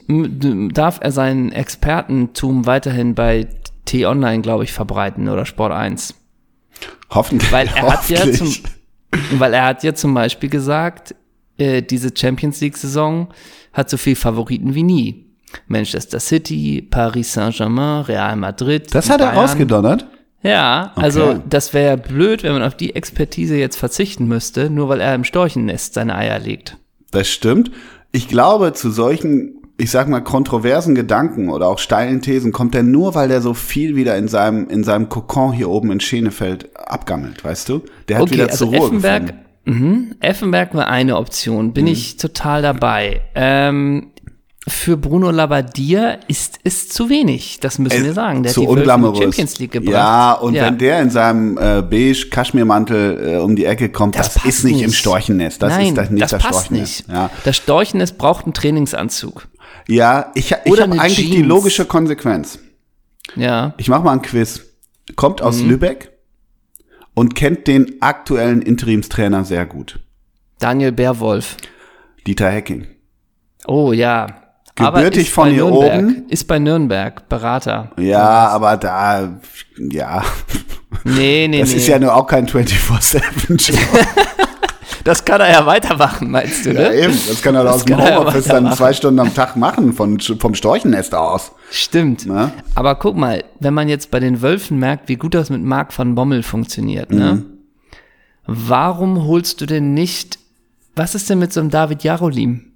darf 0.75 0.99
er 1.01 1.13
sein 1.13 1.51
Expertentum 1.51 2.67
weiterhin 2.67 3.15
bei 3.15 3.47
T-Online, 3.87 4.43
glaube 4.43 4.65
ich, 4.65 4.73
verbreiten 4.75 5.29
oder 5.31 5.47
Sport 5.47 5.73
1? 5.73 6.15
Hoffentlich. 7.09 7.51
Weil 7.53 7.69
er 7.69 7.83
hat 7.93 8.11
ja 8.11 8.21
zum, 8.33 8.49
hoffentlich. 8.49 8.63
weil 9.41 9.55
er 9.55 9.65
hat 9.65 9.83
ja 9.83 9.95
zum 9.95 10.13
Beispiel 10.13 10.51
gesagt, 10.51 11.15
äh, 11.57 11.81
diese 11.81 12.11
Champions 12.15 12.61
League 12.61 12.77
Saison 12.77 13.29
hat 13.73 13.89
so 13.89 13.97
viel 13.97 14.17
Favoriten 14.17 14.75
wie 14.75 14.83
nie. 14.83 15.26
Manchester 15.69 16.21
City, 16.21 16.83
Paris 16.83 17.33
Saint-Germain, 17.33 18.03
Real 18.03 18.37
Madrid. 18.37 18.95
Das 18.95 19.11
hat 19.11 19.21
er 19.21 19.29
Bayern. 19.29 19.39
rausgedonnert. 19.39 20.07
Ja, 20.43 20.93
also 20.97 21.25
Okay. 21.31 21.41
das 21.49 21.75
wäre 21.75 21.87
ja 21.91 21.97
blöd, 21.97 22.43
wenn 22.43 22.53
man 22.53 22.63
auf 22.63 22.77
die 22.77 22.95
Expertise 22.95 23.57
jetzt 23.57 23.77
verzichten 23.77 24.27
müsste, 24.29 24.71
nur 24.71 24.89
weil 24.89 25.01
er 25.01 25.15
im 25.15 25.25
Storchennest 25.25 25.95
seine 25.95 26.15
Eier 26.17 26.39
legt. 26.39 26.77
Das 27.11 27.29
stimmt. 27.29 27.71
Ich 28.13 28.29
glaube, 28.29 28.73
zu 28.73 28.91
solchen, 28.91 29.55
ich 29.79 29.91
sag 29.91 30.09
mal, 30.09 30.21
kontroversen 30.21 30.95
Gedanken 30.95 31.49
oder 31.49 31.67
auch 31.69 31.79
steilen 31.79 32.21
Thesen 32.23 32.53
kommt 32.53 32.75
er 32.75 32.83
nur, 32.83 33.15
weil 33.15 33.29
der 33.29 33.41
so 33.41 33.55
viel 33.55 33.97
wieder 33.97 34.17
in 34.17 34.29
seinem, 34.29 34.69
in 34.69 34.85
seinem 34.85 35.09
Kokon 35.09 35.53
hier 35.53 35.69
oben 35.69 35.91
in 35.91 36.01
Schenefeld 36.01 36.69
abgammelt, 36.77 37.43
weißt 37.45 37.69
du? 37.69 37.83
Der 38.09 38.17
hat 38.19 38.25
Okay, 38.25 38.35
wieder 38.35 38.45
also 38.51 38.67
zur 38.67 38.75
Ruhe 38.75 38.87
Effenberg, 38.89 39.27
gefunden. 39.27 39.45
mhm, 39.65 40.15
Effenberg 40.21 40.75
war 40.75 40.87
eine 40.89 41.17
Option, 41.17 41.67
Mhm. 41.69 41.73
bin 41.73 41.87
ich 41.89 42.17
total 42.19 42.63
dabei. 42.63 43.23
Ähm, 43.35 44.13
für 44.69 44.97
Bruno 44.97 45.31
Labbadia 45.31 46.19
ist 46.27 46.59
es 46.65 46.89
zu 46.89 47.09
wenig, 47.09 47.61
das 47.61 47.79
müssen 47.79 48.03
wir 48.05 48.13
sagen. 48.15 48.43
Der 48.43 48.53
Zu 48.53 48.63
hat 48.63 48.69
die 48.71 48.73
die 48.75 48.79
unglamourös. 48.81 49.19
Champions 49.21 49.59
League 49.61 49.71
gebracht. 49.73 49.93
Ja, 49.93 50.33
und 50.33 50.55
wenn 50.55 50.77
der 50.79 51.01
in 51.03 51.11
seinem 51.11 51.57
äh, 51.57 51.83
beige 51.83 52.29
Kaschmirmantel 52.31 53.35
äh, 53.35 53.37
um 53.39 53.55
die 53.55 53.65
Ecke 53.65 53.91
kommt, 53.91 54.17
das, 54.19 54.35
passt 54.35 54.47
ist 54.47 54.65
nicht, 54.65 54.83
im 54.83 54.93
Storchennest. 54.93 55.63
Das 55.63 55.73
Nein, 55.73 55.87
ist 55.89 55.97
das 55.97 56.11
nicht 56.11 56.23
das 56.23 56.31
das, 56.33 56.43
passt 56.43 56.65
Storchennest. 56.67 57.07
nicht. 57.09 57.17
Ja, 57.17 57.31
Das 57.45 57.57
Storchennest 57.57 58.19
braucht 58.19 58.45
einen 58.47 58.55
Trainingsanzug. 58.55 59.47
ja 59.87 60.33
ich, 60.35 60.47
ich 60.65 60.81
habe 60.81 60.83
eigentlich 61.01 61.15
die 61.17 61.31
Jeans. 61.37 61.47
logische 61.47 61.85
Konsequenz. 61.85 62.59
Ja, 63.37 63.75
Ich 63.77 63.89
mache 63.89 64.03
mal 64.03 64.13
ein 64.13 64.23
Quiz. 64.23 64.63
Kommt 65.15 65.43
aus 65.43 65.59
Mhm. 65.59 65.69
Lübeck 65.71 66.11
und 67.15 67.37
kennt 67.37 67.69
den 67.69 68.03
aktuellen 68.03 68.63
Interimstrainer 68.63 69.45
sehr 69.45 69.65
gut. 69.67 70.01
Daniel 70.59 70.91
Bärwolf. 70.91 71.57
Dieter 72.27 72.51
Hecking. 72.51 72.89
Oh 73.69 73.93
ja. 73.93 74.27
Gebürtig 74.77 75.31
von 75.31 75.49
hier 75.51 75.65
Nürnberg. 75.65 75.99
oben. 76.05 76.25
Ist 76.29 76.45
bei 76.47 76.59
Nürnberg, 76.59 77.29
Berater. 77.29 77.91
Ja, 77.99 78.49
aber 78.49 78.77
da, 78.77 79.41
ja, 79.79 80.23
Nee, 81.05 81.47
nee, 81.49 81.61
das 81.61 81.71
nee. 81.71 81.77
ist 81.77 81.87
ja 81.89 81.99
nur 81.99 82.15
auch 82.15 82.27
kein 82.27 82.47
24-7-Job. 82.47 83.79
das 85.05 85.25
kann 85.25 85.41
er 85.41 85.51
ja 85.53 85.67
weitermachen, 85.67 86.31
meinst 86.31 86.67
du, 86.67 86.71
ja, 86.73 86.89
ne? 86.89 86.95
eben. 86.95 87.19
Das 87.29 87.43
kann 87.43 87.55
er 87.55 87.65
Das 87.65 87.75
aus 87.77 87.85
dem 87.85 87.97
kann 87.97 88.07
ja 88.07 88.19
Homeoffice 88.19 88.45
dann 88.47 88.73
zwei 88.73 88.93
Stunden 88.93 89.21
am 89.21 89.33
Tag 89.35 89.57
machen, 89.57 89.93
von, 89.93 90.19
vom 90.21 90.55
Storchennest 90.55 91.15
aus. 91.15 91.53
Stimmt. 91.71 92.27
Ne? 92.27 92.51
Aber 92.75 92.95
guck 92.97 93.17
mal, 93.17 93.45
wenn 93.61 93.75
man 93.75 93.89
jetzt 93.89 94.11
bei 94.11 94.21
den 94.21 94.43
Wölfen 94.43 94.79
merkt, 94.79 95.09
wie 95.09 95.17
gut 95.17 95.35
das 95.35 95.51
mit 95.51 95.63
Marc 95.63 95.97
van 95.97 96.15
Bommel 96.15 96.43
funktioniert, 96.43 97.11
ne? 97.11 97.35
Mhm. 97.35 97.45
Warum 98.49 99.27
holst 99.27 99.61
du 99.61 99.67
denn 99.67 99.93
nicht, 99.93 100.39
was 100.95 101.15
ist 101.17 101.29
denn 101.29 101.41
mit 101.41 101.53
so 101.53 101.59
einem 101.61 101.71
David 101.71 102.05
Jarolim? 102.05 102.73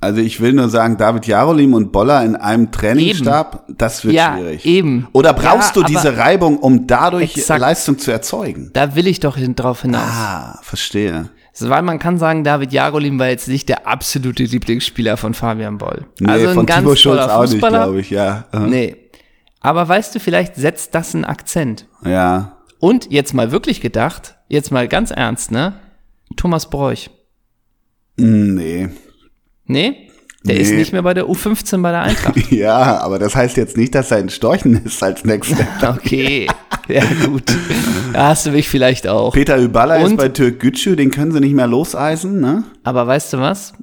Also 0.00 0.20
ich 0.20 0.40
will 0.40 0.52
nur 0.52 0.68
sagen, 0.68 0.96
David 0.96 1.26
Jarolim 1.26 1.74
und 1.74 1.90
Boller 1.90 2.24
in 2.24 2.36
einem 2.36 2.70
Trainingsstab, 2.70 3.64
das 3.68 4.04
wird 4.04 4.14
Ja, 4.14 4.36
schwierig. 4.36 4.64
eben. 4.64 5.08
Oder 5.12 5.32
brauchst 5.32 5.74
Ja, 5.74 5.82
du 5.82 5.88
diese 5.88 6.16
Reibung, 6.16 6.58
um 6.58 6.86
dadurch 6.86 7.36
Exakt. 7.36 7.60
Leistung 7.60 7.98
zu 7.98 8.12
erzeugen? 8.12 8.70
Da 8.74 8.94
will 8.94 9.08
ich 9.08 9.18
doch 9.18 9.36
drauf 9.56 9.82
hinaus. 9.82 10.02
Ah, 10.04 10.58
verstehe. 10.62 11.30
So, 11.52 11.68
Weil 11.68 11.82
man 11.82 11.98
kann 11.98 12.16
sagen, 12.18 12.44
David 12.44 12.72
Jarolim 12.72 13.18
war 13.18 13.26
jetzt 13.28 13.48
nicht 13.48 13.68
der 13.68 13.88
absolute 13.88 14.44
Lieblingsspieler 14.44 15.16
von 15.16 15.34
Fabian 15.34 15.78
Boll. 15.78 16.06
Nee, 16.20 16.30
also 16.30 16.48
ein 16.50 16.54
von 16.54 16.66
ganz 16.66 16.82
Thibaut 16.82 16.98
Schulz 17.00 17.20
auch 17.22 17.42
nicht, 17.48 17.58
glaube 17.58 18.00
ich, 18.00 18.10
ja. 18.10 18.44
Äh, 18.52 18.58
Nee. 18.60 18.96
Aber 19.60 19.88
weißt 19.88 20.14
du, 20.14 20.20
vielleicht 20.20 20.54
setzt 20.54 20.94
das 20.94 21.16
einen 21.16 21.24
Akzent. 21.24 21.86
Ja. 22.04 22.58
Und 22.78 23.10
jetzt 23.10 23.34
mal 23.34 23.50
wirklich 23.50 23.80
gedacht, 23.80 24.36
jetzt 24.46 24.70
mal 24.70 24.86
ganz 24.86 25.10
ernst, 25.10 25.50
ne? 25.50 25.72
Thomas 26.36 26.70
Bräuch. 26.70 27.10
Hm, 28.20 28.54
Nee. 28.54 28.90
Nee? 29.68 30.08
Der 30.44 30.54
Nee. 30.56 30.60
ist 30.62 30.72
nicht 30.72 30.92
mehr 30.92 31.02
bei 31.02 31.14
der 31.14 31.26
U15 31.26 31.82
bei 31.82 31.90
der 31.92 32.02
Eintracht. 32.02 32.36
Ja, 32.50 32.98
aber 33.00 33.18
das 33.18 33.34
heißt 33.36 33.56
jetzt 33.56 33.76
nicht, 33.76 33.94
dass 33.94 34.10
er 34.10 34.18
ein 34.18 34.28
Storchennest 34.30 35.02
als 35.02 35.24
nächstes. 35.24 35.58
Okay. 35.82 36.48
Ja, 36.88 37.02
gut. 37.26 37.42
Da 38.14 38.28
hast 38.28 38.46
du 38.46 38.50
mich 38.50 38.68
vielleicht 38.68 39.06
auch. 39.06 39.34
Peter 39.34 39.58
Überller 39.58 40.00
ist 40.00 40.16
bei 40.16 40.28
Türk 40.30 40.58
Gücü, 40.60 40.96
den 40.96 41.10
können 41.10 41.32
sie 41.32 41.40
nicht 41.40 41.54
mehr 41.54 41.66
loseisen, 41.66 42.40
ne? 42.40 42.64
Aber 42.82 43.06
weißt 43.06 43.34
du 43.34 43.38
was? 43.38 43.74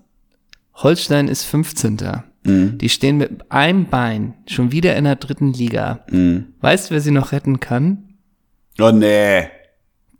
Holstein 0.74 1.28
ist 1.28 1.44
15. 1.44 1.98
Mhm. 2.44 2.78
Die 2.80 2.90
stehen 2.90 3.18
mit 3.18 3.52
einem 3.52 3.86
Bein 3.86 4.34
schon 4.48 4.72
wieder 4.72 4.96
in 4.96 5.04
der 5.04 5.18
dritten 5.18 5.54
Liga. 5.54 6.00
Mhm. 6.10 6.48
Weißt 6.62 6.90
du, 6.90 6.96
wer 6.96 7.02
sie 7.02 7.12
noch 7.12 7.32
retten 7.32 7.60
kann? 7.60 8.16
Oh 8.80 8.92
nee. 8.92 9.44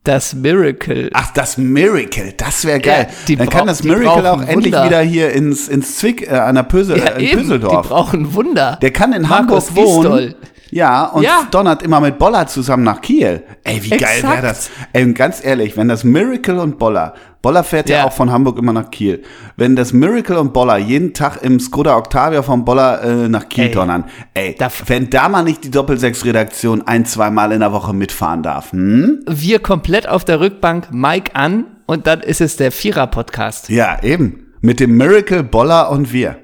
Das 0.06 0.36
Miracle. 0.36 1.10
Ach, 1.14 1.34
das 1.34 1.58
Miracle, 1.58 2.34
das 2.38 2.64
wäre 2.64 2.80
geil. 2.80 3.08
Ja, 3.28 3.36
Dann 3.38 3.50
kann 3.50 3.66
das 3.68 3.84
Miracle 3.84 4.28
auch 4.28 4.40
endlich 4.42 4.74
Wunder. 4.74 4.86
wieder 4.86 5.02
hier 5.02 5.32
ins, 5.34 5.68
ins 5.68 5.98
Zwick, 5.98 6.22
äh, 6.28 6.30
an 6.36 6.56
der 6.56 6.64
Pösel, 6.64 7.00
ja, 7.00 7.06
äh, 7.06 7.20
in 7.24 7.28
eben. 7.28 7.42
Pöseldorf. 7.42 7.82
Die 7.82 7.88
brauchen 7.90 8.34
Wunder. 8.36 8.78
Der 8.82 8.92
kann 8.92 9.14
in 9.14 9.24
Markus 9.24 9.70
Hamburg 9.70 9.86
wohnen. 9.88 10.12
Gisdol. 10.28 10.36
Ja, 10.76 11.06
und 11.06 11.24
Ja. 11.24 11.48
donnert 11.52 11.84
immer 11.84 12.02
mit 12.02 12.20
Boller 12.20 12.48
zusammen 12.48 12.84
nach 12.84 13.00
Kiel. 13.00 13.44
Ey, 13.64 13.82
wie 13.82 13.92
geil 13.92 14.18
Exakt. 14.18 14.34
wäre 14.34 14.42
das? 14.46 14.70
Ey, 14.92 15.06
und 15.06 15.14
ganz 15.14 15.42
ehrlich, 15.42 15.78
wenn 15.78 15.88
das 15.88 16.04
Miracle 16.04 16.60
und 16.60 16.78
Boller, 16.78 17.14
Boller 17.42 17.64
fährt 17.64 17.88
ja. 17.88 18.00
Ja. 18.00 18.04
auch 18.04 18.12
von 18.12 18.30
Hamburg 18.30 18.58
immer 18.58 18.74
nach 18.74 18.92
Kiel. 18.92 19.24
Wenn 19.56 19.78
das 19.78 19.94
Miracle 19.94 20.36
und 20.38 20.52
Boller 20.52 20.76
jeden 20.76 21.14
Tag 21.14 21.42
im 21.44 21.62
Skoda 21.62 21.96
Octavia 21.96 22.42
vom 22.42 22.66
Boller 22.66 23.02
äh, 23.04 23.30
nach 23.30 23.48
Kiel 23.48 23.68
Ey. 23.68 23.72
donnern, 23.72 24.04
ey, 24.34 24.54
Da- 24.60 24.70
wenn 24.88 25.10
da 25.10 25.30
mal 25.30 25.44
nicht 25.44 25.64
die 25.64 25.72
Doppelsechs-Redaktion 25.72 26.82
ein, 26.86 27.06
zwei 27.06 27.30
Mal 27.30 27.54
in 27.54 27.62
der 27.62 27.72
Woche 27.72 27.94
mitfahren 27.94 28.44
darf, 28.44 28.74
hm? 28.74 29.22
Wir 29.30 29.60
komplett 29.60 30.10
auf 30.10 30.26
der 30.26 30.42
Rückbank, 30.42 30.88
Mike 30.92 31.36
an 31.38 31.66
und 31.86 32.06
dann 32.06 32.20
ist 32.20 32.42
es 32.42 32.58
der 32.58 32.74
Vierer-Podcast. 32.74 33.70
Ja, 33.70 34.04
eben. 34.04 34.54
Mit 34.60 34.82
dem 34.82 34.98
Miracle, 34.98 35.44
Boller 35.44 35.90
und 35.90 36.12
wir. 36.12 36.36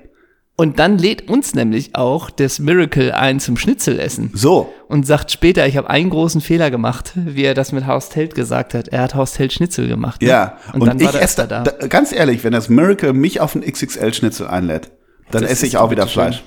Und 0.61 0.77
dann 0.77 0.99
lädt 0.99 1.27
uns 1.27 1.55
nämlich 1.55 1.95
auch 1.95 2.29
das 2.29 2.59
Miracle 2.59 3.11
ein 3.13 3.39
zum 3.39 3.57
Schnitzelessen. 3.57 4.29
So. 4.35 4.71
Und 4.87 5.07
sagt 5.07 5.31
später, 5.31 5.65
ich 5.65 5.75
habe 5.75 5.89
einen 5.89 6.11
großen 6.11 6.39
Fehler 6.39 6.69
gemacht, 6.69 7.13
wie 7.15 7.41
er 7.45 7.55
das 7.55 7.71
mit 7.71 7.87
Horst 7.87 8.15
Held 8.15 8.35
gesagt 8.35 8.75
hat. 8.75 8.87
Er 8.89 9.01
hat 9.01 9.15
Horst 9.15 9.39
Held 9.39 9.53
Schnitzel 9.53 9.87
gemacht. 9.87 10.21
Ne? 10.21 10.27
Ja. 10.27 10.57
Und, 10.73 10.85
dann 10.85 10.99
ich 10.99 11.11
esse 11.15 11.47
da. 11.47 11.63
da. 11.63 11.87
Ganz 11.87 12.11
ehrlich, 12.11 12.43
wenn 12.43 12.53
das 12.53 12.69
Miracle 12.69 13.11
mich 13.13 13.41
auf 13.41 13.55
einen 13.55 13.65
XXL-Schnitzel 13.65 14.45
einlädt, 14.45 14.91
dann 15.31 15.41
Das 15.41 15.51
esse 15.51 15.65
ich 15.65 15.77
auch 15.77 15.89
wieder 15.89 16.03
bitte 16.03 16.13
schön. 16.13 16.23
Fleisch. 16.25 16.43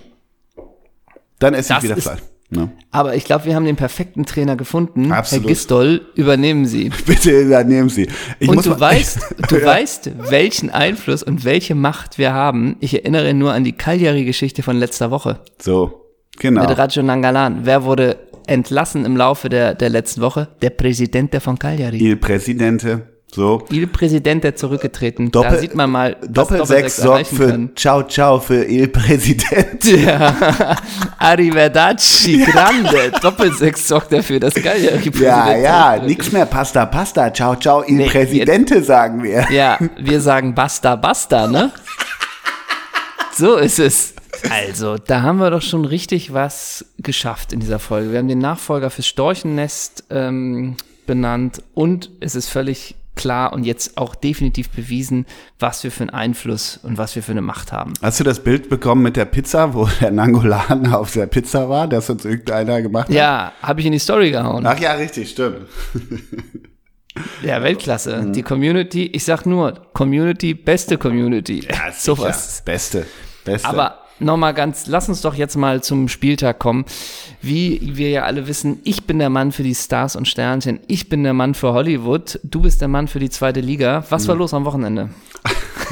Dann 1.41 1.55
esse 1.55 1.73
ich 1.73 1.75
Das 1.75 1.83
wieder 1.83 1.97
ist- 1.97 2.05
Fleisch. 2.05 2.21
Ne? 2.55 2.71
Aber 2.91 3.15
ich 3.15 3.25
glaube, 3.25 3.45
wir 3.45 3.55
haben 3.55 3.65
den 3.65 3.77
perfekten 3.77 4.25
Trainer 4.25 4.57
gefunden. 4.57 5.13
Absolut. 5.13 5.45
Herr 5.45 5.49
Gistol, 5.49 6.01
übernehmen 6.15 6.67
Sie. 6.67 6.91
Bitte 7.07 7.41
übernehmen 7.41 7.89
Sie. 7.89 8.09
Ich 8.39 8.49
und 8.49 8.65
du 8.65 8.79
weißt, 8.79 9.35
du 9.49 9.65
weißt, 9.65 10.11
welchen 10.31 10.71
Einfluss 10.71 11.23
und 11.23 11.45
welche 11.45 11.75
Macht 11.75 12.19
wir 12.19 12.33
haben. 12.33 12.77
Ich 12.81 12.95
erinnere 12.95 13.35
nur 13.35 13.53
an 13.53 13.65
die 13.65 13.73
Cagliari-Geschichte 13.73 14.63
von 14.63 14.77
letzter 14.77 15.11
Woche 15.11 15.41
So, 15.61 16.11
genau. 16.39 16.67
mit 16.67 16.79
Raggio 16.79 17.03
Nangalan. 17.03 17.61
Wer 17.65 17.85
wurde 17.85 18.17
entlassen 18.47 19.05
im 19.05 19.17
Laufe 19.17 19.49
der, 19.49 19.75
der 19.75 19.89
letzten 19.89 20.21
Woche? 20.21 20.49
Der 20.63 20.71
Präsidente 20.71 21.41
von 21.41 21.59
Cagliari. 21.59 21.99
Il 21.99 22.17
Presidente. 22.17 23.14
So. 23.35 23.65
Il 23.71 23.89
Presidente 23.89 24.55
zurückgetreten. 24.55 25.31
da 25.33 25.41
Doppel- 25.43 25.59
sieht 25.59 25.75
man 25.75 25.91
mal, 25.91 26.17
Doppelsechs 26.29 26.99
sorgt 26.99 27.27
für 27.27 27.49
kann. 27.49 27.71
Ciao 27.75 28.05
Ciao 28.05 28.39
für 28.39 28.65
Il 28.65 28.89
Presidente. 28.89 29.97
Ja. 30.05 30.77
Arrivederci, 31.19 32.45
grande. 32.45 33.11
Doppelsechs 33.21 33.89
sorgt 33.89 34.13
dafür, 34.13 34.39
dass 34.39 34.55
Cagliari 34.55 35.11
Ja, 35.21 35.57
ja, 35.57 35.97
nix 36.03 36.31
mehr 36.31 36.47
Pasta, 36.47 36.87
Pasta. 36.87 37.33
Ciao 37.33 37.57
Ciao 37.57 37.83
Il 37.83 37.97
Nee, 37.97 38.07
Presidente 38.09 38.83
sagen 38.85 39.23
wir. 39.23 39.47
Ja, 39.51 39.79
wir 39.99 40.21
sagen 40.21 40.55
basta, 40.55 40.95
basta, 40.97 41.49
ne? 41.49 41.73
So 43.37 43.57
ist 43.57 43.79
es. 43.81 44.15
Also, 44.51 44.97
da 44.97 45.23
haben 45.23 45.39
wir 45.39 45.51
doch 45.51 45.63
schon 45.63 45.85
richtig 45.85 46.33
was 46.33 46.85
geschafft 46.99 47.53
in 47.53 47.61
dieser 47.61 47.79
Folge. 47.79 48.13
Wir 48.13 48.19
haben 48.19 48.29
den 48.29 48.39
Nachfolger 48.39 48.91
fürs 48.91 49.07
Storchennest 49.09 50.05
ähm, 50.11 50.77
benannt 51.07 51.63
und 51.75 52.11
es 52.21 52.35
ist 52.35 52.49
völlig 52.49 52.95
klar 53.15 53.53
und 53.53 53.65
jetzt 53.65 53.97
auch 53.97 54.15
definitiv 54.15 54.71
bewiesen, 54.71 55.27
was 55.59 55.85
wir 55.85 55.91
für 55.91 56.03
einen 56.03 56.11
Einfluss 56.11 56.79
und 56.83 56.99
was 56.99 57.15
wir 57.15 57.23
für 57.23 57.33
eine 57.33 57.43
Macht 57.43 57.73
haben. 57.73 57.93
Hast 58.03 58.21
du 58.21 58.25
das 58.25 58.43
Bild 58.43 58.69
bekommen 58.69 59.03
mit 59.03 59.17
der 59.17 59.25
Pizza, 59.25 59.75
wo 59.75 59.89
der 60.01 60.11
Nangolan 60.11 60.93
auf 60.93 61.13
der 61.13 61.27
Pizza 61.27 61.69
war, 61.69 61.89
das 61.89 62.11
uns 62.11 62.25
irgendeiner 62.25 62.83
gemacht 62.83 63.09
hat? 63.09 63.15
Ja, 63.15 63.53
habe 63.63 63.81
ich 63.81 63.87
in 63.87 63.93
die 63.93 63.99
Story 63.99 64.31
gehauen. 64.31 64.67
Ach 64.67 64.79
ja, 64.79 64.93
richtig, 64.93 65.31
stimmt. 65.31 65.69
Ja, 67.43 67.63
Weltklasse. 67.63 68.23
Mhm. 68.23 68.33
Die 68.33 68.43
Community, 68.43 69.07
ich 69.07 69.25
sag 69.25 69.47
nur, 69.47 69.73
Community, 69.93 70.55
beste 70.55 70.99
Community. 70.99 71.65
Ja, 71.65 71.93
Sowas. 71.97 72.63
Beste, 72.65 73.07
beste. 73.45 73.69
Aber 73.69 74.04
nochmal 74.21 74.55
ganz, 74.55 74.87
lass 74.87 75.09
uns 75.09 75.21
doch 75.21 75.35
jetzt 75.35 75.57
mal 75.57 75.83
zum 75.83 76.09
Spieltag 76.09 76.59
kommen. 76.59 76.85
Wie 77.43 77.81
wir 77.97 78.11
ja 78.11 78.23
alle 78.25 78.47
wissen, 78.47 78.81
ich 78.85 79.05
bin 79.07 79.19
der 79.19 79.31
Mann 79.31 79.53
für 79.53 79.63
die 79.63 79.75
Stars 79.75 80.17
und 80.17 80.29
Sternchen, 80.29 80.81
ich 80.89 81.09
bin 81.09 81.23
der 81.25 81.35
Mann 81.35 81.55
für 81.55 81.73
Hollywood, 81.73 82.41
du 82.43 82.63
bist 82.63 82.81
der 82.81 82.89
Mann 82.89 83.09
für 83.09 83.19
die 83.19 83.31
zweite 83.31 83.61
Liga. 83.61 84.05
Was 84.11 84.25
Mhm. 84.25 84.29
war 84.29 84.37
los 84.37 84.55
am 84.55 84.65
Wochenende? 84.65 85.11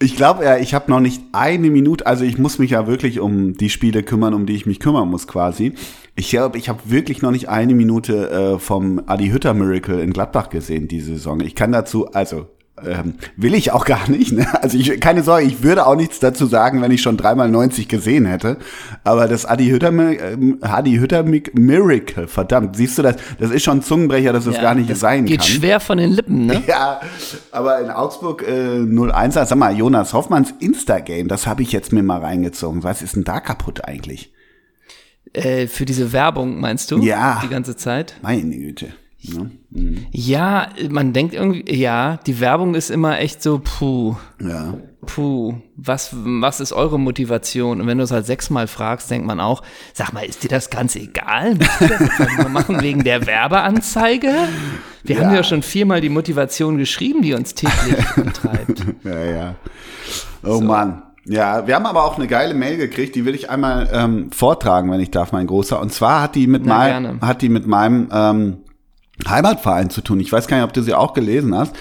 Ich 0.00 0.16
glaube 0.16 0.44
ja, 0.44 0.56
ich 0.56 0.74
habe 0.74 0.90
noch 0.90 0.98
nicht 0.98 1.22
eine 1.30 1.70
Minute, 1.70 2.06
also 2.06 2.24
ich 2.24 2.36
muss 2.36 2.58
mich 2.58 2.72
ja 2.72 2.88
wirklich 2.88 3.20
um 3.20 3.52
die 3.54 3.70
Spiele 3.70 4.02
kümmern, 4.02 4.34
um 4.34 4.46
die 4.46 4.54
ich 4.56 4.66
mich 4.66 4.80
kümmern 4.80 5.08
muss 5.08 5.28
quasi. 5.28 5.74
Ich 6.16 6.28
glaube, 6.30 6.58
ich 6.58 6.68
habe 6.68 6.80
wirklich 6.86 7.22
noch 7.22 7.30
nicht 7.30 7.48
eine 7.48 7.72
Minute 7.72 8.30
äh, 8.30 8.58
vom 8.58 9.00
Adi 9.06 9.28
Hütter 9.30 9.54
Miracle 9.54 10.00
in 10.00 10.12
Gladbach 10.12 10.48
gesehen 10.50 10.88
diese 10.88 11.12
Saison. 11.12 11.38
Ich 11.40 11.54
kann 11.54 11.70
dazu, 11.70 12.08
also 12.12 12.48
ähm, 12.84 13.14
will 13.36 13.54
ich 13.54 13.70
auch 13.72 13.84
gar 13.84 14.08
nicht. 14.10 14.32
Ne? 14.32 14.46
Also 14.62 14.78
ich, 14.78 14.98
keine 15.00 15.22
Sorge, 15.22 15.44
ich 15.44 15.62
würde 15.62 15.86
auch 15.86 15.94
nichts 15.94 16.18
dazu 16.20 16.46
sagen, 16.46 16.80
wenn 16.82 16.90
ich 16.90 17.02
schon 17.02 17.16
dreimal 17.16 17.48
90 17.50 17.86
gesehen 17.88 18.24
hätte. 18.26 18.56
Aber 19.04 19.28
das 19.28 19.44
Adi 19.46 19.68
Hütter, 19.68 19.88
ähm, 19.90 20.58
Adi 20.62 20.96
Hütter 20.96 21.22
Mi- 21.22 21.50
Miracle, 21.52 22.26
verdammt, 22.28 22.76
siehst 22.76 22.98
du 22.98 23.02
das? 23.02 23.16
Das 23.38 23.50
ist 23.50 23.62
schon 23.62 23.78
ein 23.78 23.82
Zungenbrecher, 23.82 24.32
dass 24.32 24.46
es 24.46 24.60
gar 24.60 24.74
nicht 24.74 24.90
das 24.90 25.00
sein 25.00 25.26
geht 25.26 25.40
kann. 25.40 25.46
schwer 25.48 25.80
von 25.80 25.98
den 25.98 26.10
Lippen, 26.12 26.46
ne? 26.46 26.62
Ja, 26.66 27.00
aber 27.50 27.80
in 27.80 27.90
Augsburg 27.90 28.42
äh, 28.48 28.78
0-1, 28.78 29.32
sag 29.32 29.54
mal, 29.56 29.76
Jonas 29.76 30.12
Hoffmanns 30.14 30.54
Instagame, 30.60 31.24
das 31.28 31.46
habe 31.46 31.62
ich 31.62 31.72
jetzt 31.72 31.92
mir 31.92 32.02
mal 32.02 32.20
reingezogen. 32.20 32.82
Was 32.82 33.02
ist 33.02 33.16
denn 33.16 33.24
da 33.24 33.40
kaputt 33.40 33.84
eigentlich? 33.84 34.32
Äh, 35.34 35.66
für 35.66 35.84
diese 35.84 36.12
Werbung, 36.12 36.60
meinst 36.60 36.90
du? 36.90 36.98
Ja. 36.98 37.40
Die 37.44 37.48
ganze 37.48 37.76
Zeit? 37.76 38.16
Meine 38.22 38.42
Güte. 38.56 38.88
Ne? 39.24 39.50
Ja, 40.10 40.68
man 40.90 41.12
denkt 41.12 41.34
irgendwie, 41.34 41.64
ja, 41.74 42.18
die 42.26 42.40
Werbung 42.40 42.74
ist 42.74 42.90
immer 42.90 43.18
echt 43.20 43.42
so, 43.42 43.60
puh, 43.62 44.16
Ja. 44.40 44.74
puh, 45.06 45.54
was, 45.76 46.10
was 46.12 46.60
ist 46.60 46.72
eure 46.72 46.98
Motivation? 46.98 47.80
Und 47.80 47.86
wenn 47.86 47.98
du 47.98 48.04
es 48.04 48.10
halt 48.10 48.26
sechsmal 48.26 48.66
fragst, 48.66 49.10
denkt 49.10 49.26
man 49.26 49.38
auch, 49.40 49.62
sag 49.94 50.12
mal, 50.12 50.24
ist 50.24 50.42
dir 50.42 50.48
das 50.48 50.70
ganz 50.70 50.96
egal? 50.96 51.50
Einfach 51.78 52.38
nur 52.38 52.48
machen 52.48 52.80
wegen 52.82 53.04
der 53.04 53.26
Werbeanzeige? 53.26 54.32
Wir 55.04 55.16
haben 55.20 55.30
Ja. 55.30 55.36
ja 55.36 55.44
schon 55.44 55.62
viermal 55.62 56.00
die 56.00 56.08
Motivation 56.08 56.76
geschrieben, 56.78 57.22
die 57.22 57.34
uns 57.34 57.54
täglich 57.54 57.96
antreibt. 58.16 58.84
Ja, 59.04 59.24
ja. 59.24 59.54
Oh 60.44 60.60
Mann. 60.60 61.02
Ja, 61.24 61.68
wir 61.68 61.76
haben 61.76 61.86
aber 61.86 62.04
auch 62.04 62.16
eine 62.16 62.26
geile 62.26 62.52
Mail 62.52 62.76
gekriegt, 62.76 63.14
die 63.14 63.24
will 63.24 63.36
ich 63.36 63.48
einmal 63.48 63.88
ähm, 63.92 64.32
vortragen, 64.32 64.90
wenn 64.90 64.98
ich 64.98 65.12
darf, 65.12 65.30
mein 65.30 65.46
Großer. 65.46 65.80
Und 65.80 65.92
zwar 65.92 66.20
hat 66.22 66.34
die 66.34 66.48
mit, 66.48 66.66
Na, 66.66 66.78
mein, 66.78 67.02
gerne. 67.04 67.20
hat 67.20 67.42
die 67.42 67.48
mit 67.48 67.64
meinem 67.68 68.08
ähm, 68.12 68.56
Heimatverein 69.26 69.90
zu 69.90 70.00
tun. 70.00 70.20
Ich 70.20 70.32
weiß 70.32 70.46
gar 70.48 70.56
nicht, 70.58 70.64
ob 70.64 70.72
du 70.72 70.82
sie 70.82 70.94
auch 70.94 71.12
gelesen 71.14 71.54
hast. 71.56 71.74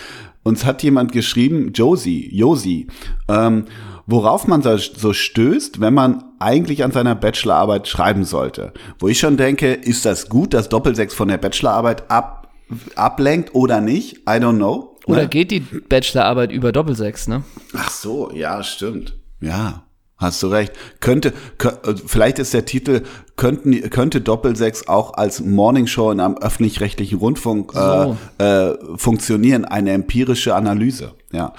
Uns 0.44 0.66
hat 0.66 0.82
jemand 0.84 1.12
geschrieben, 1.12 1.72
Josie, 1.74 2.30
Josie, 2.36 2.88
ähm, 3.28 3.66
worauf 4.08 4.48
man 4.48 4.62
so, 4.64 5.14
stößt, 5.14 5.80
wenn 5.80 5.94
man 5.94 6.24
eigentlich 6.40 6.84
an 6.84 6.92
seiner 6.92 7.14
Bachelorarbeit 7.16 7.88
schreiben 7.88 8.24
sollte. 8.26 8.74
Wo 9.00 9.08
ich 9.08 9.20
schon 9.20 9.38
denke, 9.38 9.72
ist 9.74 10.06
das 10.06 10.30
gut, 10.30 10.54
dass 10.54 10.68
Doppelsechs 10.70 11.14
von 11.14 11.28
der 11.28 11.38
Bachelorarbeit 11.38 12.10
ab, 12.10 12.50
ablenkt 12.96 13.54
oder 13.54 13.82
nicht? 13.82 14.18
I 14.28 14.40
don't 14.40 14.56
know. 14.58 14.98
Oder 15.06 15.24
Ne? 15.24 15.28
geht 15.30 15.52
die 15.52 15.60
Bachelorarbeit 15.60 16.52
über 16.52 16.72
Doppelsechs, 16.72 17.28
ne? 17.28 17.44
Ach 17.76 17.90
so, 17.92 18.32
ja, 18.34 18.64
stimmt. 18.64 19.16
Ja, 19.42 19.84
hast 20.18 20.42
du 20.44 20.48
recht. 20.48 20.74
Könnte, 21.00 21.34
kö- 21.58 21.88
äh, 21.88 21.96
vielleicht 22.06 22.40
ist 22.40 22.54
der 22.54 22.66
Titel, 22.66 23.02
könnten, 23.42 23.90
könnte 23.90 24.22
Doppelsechs 24.22 24.88
auch 24.88 25.16
als 25.16 25.42
Morningshow 25.42 26.12
in 26.12 26.20
einem 26.20 26.38
öffentlich-rechtlichen 26.38 27.18
Rundfunk 27.18 27.74
So. 27.74 28.16
äh, 28.38 28.44
äh, 28.70 28.78
funktionieren, 28.98 29.66
eine 29.66 29.94
empirische 29.94 30.54
Analyse. 30.54 31.14
Ja. 31.32 31.54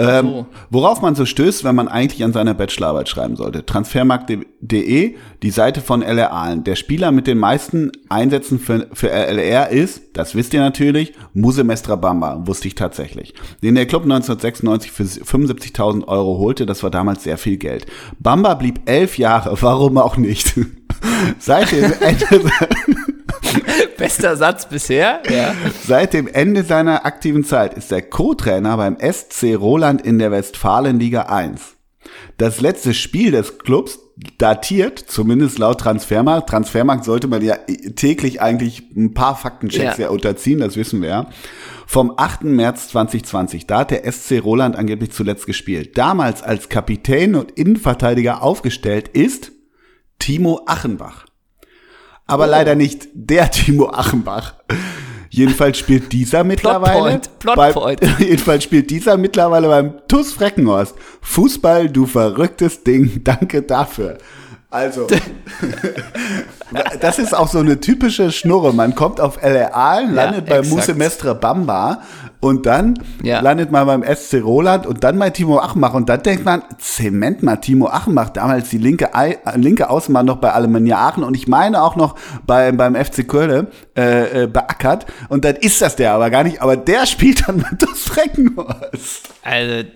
Ähm, 0.00 0.26
So. 0.26 0.46
Worauf 0.70 1.00
man 1.00 1.14
so 1.14 1.24
stößt, 1.26 1.62
wenn 1.62 1.76
man 1.76 1.86
eigentlich 1.86 2.24
an 2.24 2.32
seiner 2.32 2.54
Bachelorarbeit 2.54 3.08
schreiben 3.08 3.36
sollte. 3.36 3.64
Transfermarkt.de, 3.64 5.14
die 5.42 5.50
Seite 5.50 5.80
von 5.80 6.02
LR 6.02 6.32
Aalen. 6.32 6.64
Der 6.64 6.74
Spieler 6.74 7.12
mit 7.12 7.28
den 7.28 7.38
meisten 7.38 7.92
Einsätzen 8.08 8.58
für, 8.58 8.88
für 8.92 9.10
LR 9.10 9.68
ist, 9.68 10.02
das 10.14 10.34
wisst 10.34 10.54
ihr 10.54 10.60
natürlich, 10.60 11.12
Muse 11.34 11.62
Mestra 11.62 11.94
Bamba, 11.94 12.48
wusste 12.48 12.66
ich 12.66 12.74
tatsächlich. 12.74 13.34
Den 13.62 13.76
der 13.76 13.86
Club 13.86 14.02
1996 14.02 14.90
für 14.90 15.04
75.000 15.04 16.08
Euro 16.08 16.38
holte, 16.38 16.66
das 16.66 16.82
war 16.82 16.90
damals 16.90 17.22
sehr 17.22 17.38
viel 17.38 17.58
Geld. 17.58 17.86
Bamba 18.18 18.54
blieb 18.54 18.80
elf 18.86 19.18
Jahre, 19.18 19.56
warum 19.62 19.98
auch 19.98 20.16
nicht? 20.16 20.54
Seit 21.38 21.72
dem 21.72 21.92
Ende, 22.00 22.26
Bester 23.98 24.36
Satz 24.36 24.68
bisher, 24.68 25.22
ja. 25.28 25.54
Seit 25.86 26.12
dem 26.12 26.28
Ende 26.28 26.64
seiner 26.64 27.04
aktiven 27.06 27.44
Zeit 27.44 27.74
ist 27.74 27.92
er 27.92 28.02
Co-Trainer 28.02 28.76
beim 28.76 28.96
SC 29.00 29.56
Roland 29.56 30.02
in 30.02 30.18
der 30.18 30.30
Westfalenliga 30.30 31.22
1. 31.22 31.76
Das 32.36 32.60
letzte 32.60 32.94
Spiel 32.94 33.32
des 33.32 33.58
Clubs 33.58 33.98
datiert, 34.38 34.98
zumindest 34.98 35.58
laut 35.58 35.80
Transfermarkt, 35.80 36.48
Transfermarkt 36.48 37.04
sollte 37.04 37.28
man 37.28 37.42
ja 37.42 37.56
täglich 37.96 38.40
eigentlich 38.40 38.82
ein 38.96 39.14
paar 39.14 39.36
Faktenchecks 39.36 39.98
Ja. 39.98 40.04
ja. 40.04 40.10
unterziehen, 40.10 40.58
das 40.60 40.76
wissen 40.76 41.02
wir 41.02 41.08
ja, 41.08 41.26
vom 41.86 42.12
8. 42.16 42.44
März 42.44 42.88
2020. 42.90 43.66
Da 43.66 43.80
hat 43.80 43.90
der 43.90 44.10
SC 44.10 44.40
Roland 44.42 44.76
angeblich 44.76 45.12
zuletzt 45.12 45.46
gespielt. 45.46 45.96
Damals 45.98 46.42
als 46.42 46.68
Kapitän 46.68 47.34
und 47.34 47.52
Innenverteidiger 47.52 48.42
aufgestellt 48.42 49.08
ist 49.08 49.52
Timo 50.18 50.62
Achenbach. 50.66 51.26
Aber 52.26 52.46
leider 52.46 52.74
nicht 52.74 53.08
der 53.14 53.50
Timo 53.50 53.90
Achenbach. 53.90 54.54
Jedenfalls 55.30 55.78
spielt 55.78 56.12
dieser 56.12 56.42
mittlerweile 56.42 57.20
Plotpoint, 57.38 57.38
Plotpoint. 57.38 58.00
beim, 58.02 58.16
jedenfalls 58.18 58.64
spielt 58.64 58.90
dieser 58.90 59.16
mittlerweile 59.16 59.68
beim 59.68 60.00
TuS 60.08 60.32
Freckenhorst. 60.32 60.94
Fußball, 61.20 61.88
du 61.90 62.06
verrücktes 62.06 62.82
Ding, 62.82 63.22
danke 63.24 63.62
dafür. 63.62 64.18
Also, 64.70 65.06
das 67.00 67.18
ist 67.18 67.34
auch 67.34 67.48
so 67.48 67.60
eine 67.60 67.80
typische 67.80 68.30
Schnurre. 68.30 68.74
Man 68.74 68.94
kommt 68.94 69.18
auf 69.18 69.42
LRA, 69.42 70.00
landet 70.00 70.46
ja, 70.46 70.60
bei 70.60 70.68
Musemestre 70.68 71.34
Bamba 71.34 72.02
und 72.40 72.66
dann 72.66 73.02
ja. 73.22 73.40
landet 73.40 73.70
man 73.70 73.86
beim 73.86 74.04
SC 74.04 74.42
Roland 74.44 74.86
und 74.86 75.02
dann 75.04 75.18
bei 75.18 75.30
Timo 75.30 75.58
Achenbach 75.58 75.94
und 75.94 76.10
dann 76.10 76.22
denkt 76.22 76.44
man, 76.44 76.62
Zement 76.78 77.42
mal, 77.42 77.56
Timo 77.56 77.88
Achenbach, 77.88 78.28
damals 78.28 78.68
die 78.68 78.76
linke, 78.76 79.08
linke 79.54 79.88
Außenbahn 79.88 80.26
noch 80.26 80.36
bei 80.36 80.52
Alemannia 80.52 80.98
Aachen 80.98 81.24
und 81.24 81.34
ich 81.34 81.48
meine 81.48 81.82
auch 81.82 81.96
noch 81.96 82.14
bei, 82.46 82.70
beim 82.72 82.94
FC 82.94 83.26
Köln 83.26 83.68
äh, 83.96 84.42
äh, 84.42 84.46
beackert 84.46 85.06
und 85.30 85.46
dann 85.46 85.56
ist 85.56 85.80
das 85.80 85.96
der 85.96 86.12
aber 86.12 86.28
gar 86.28 86.44
nicht, 86.44 86.60
aber 86.60 86.76
der 86.76 87.06
spielt 87.06 87.48
dann 87.48 87.56
mit 87.56 87.80
das 87.80 88.00
Freckenhorst. 88.02 89.30
Also, 89.42 89.88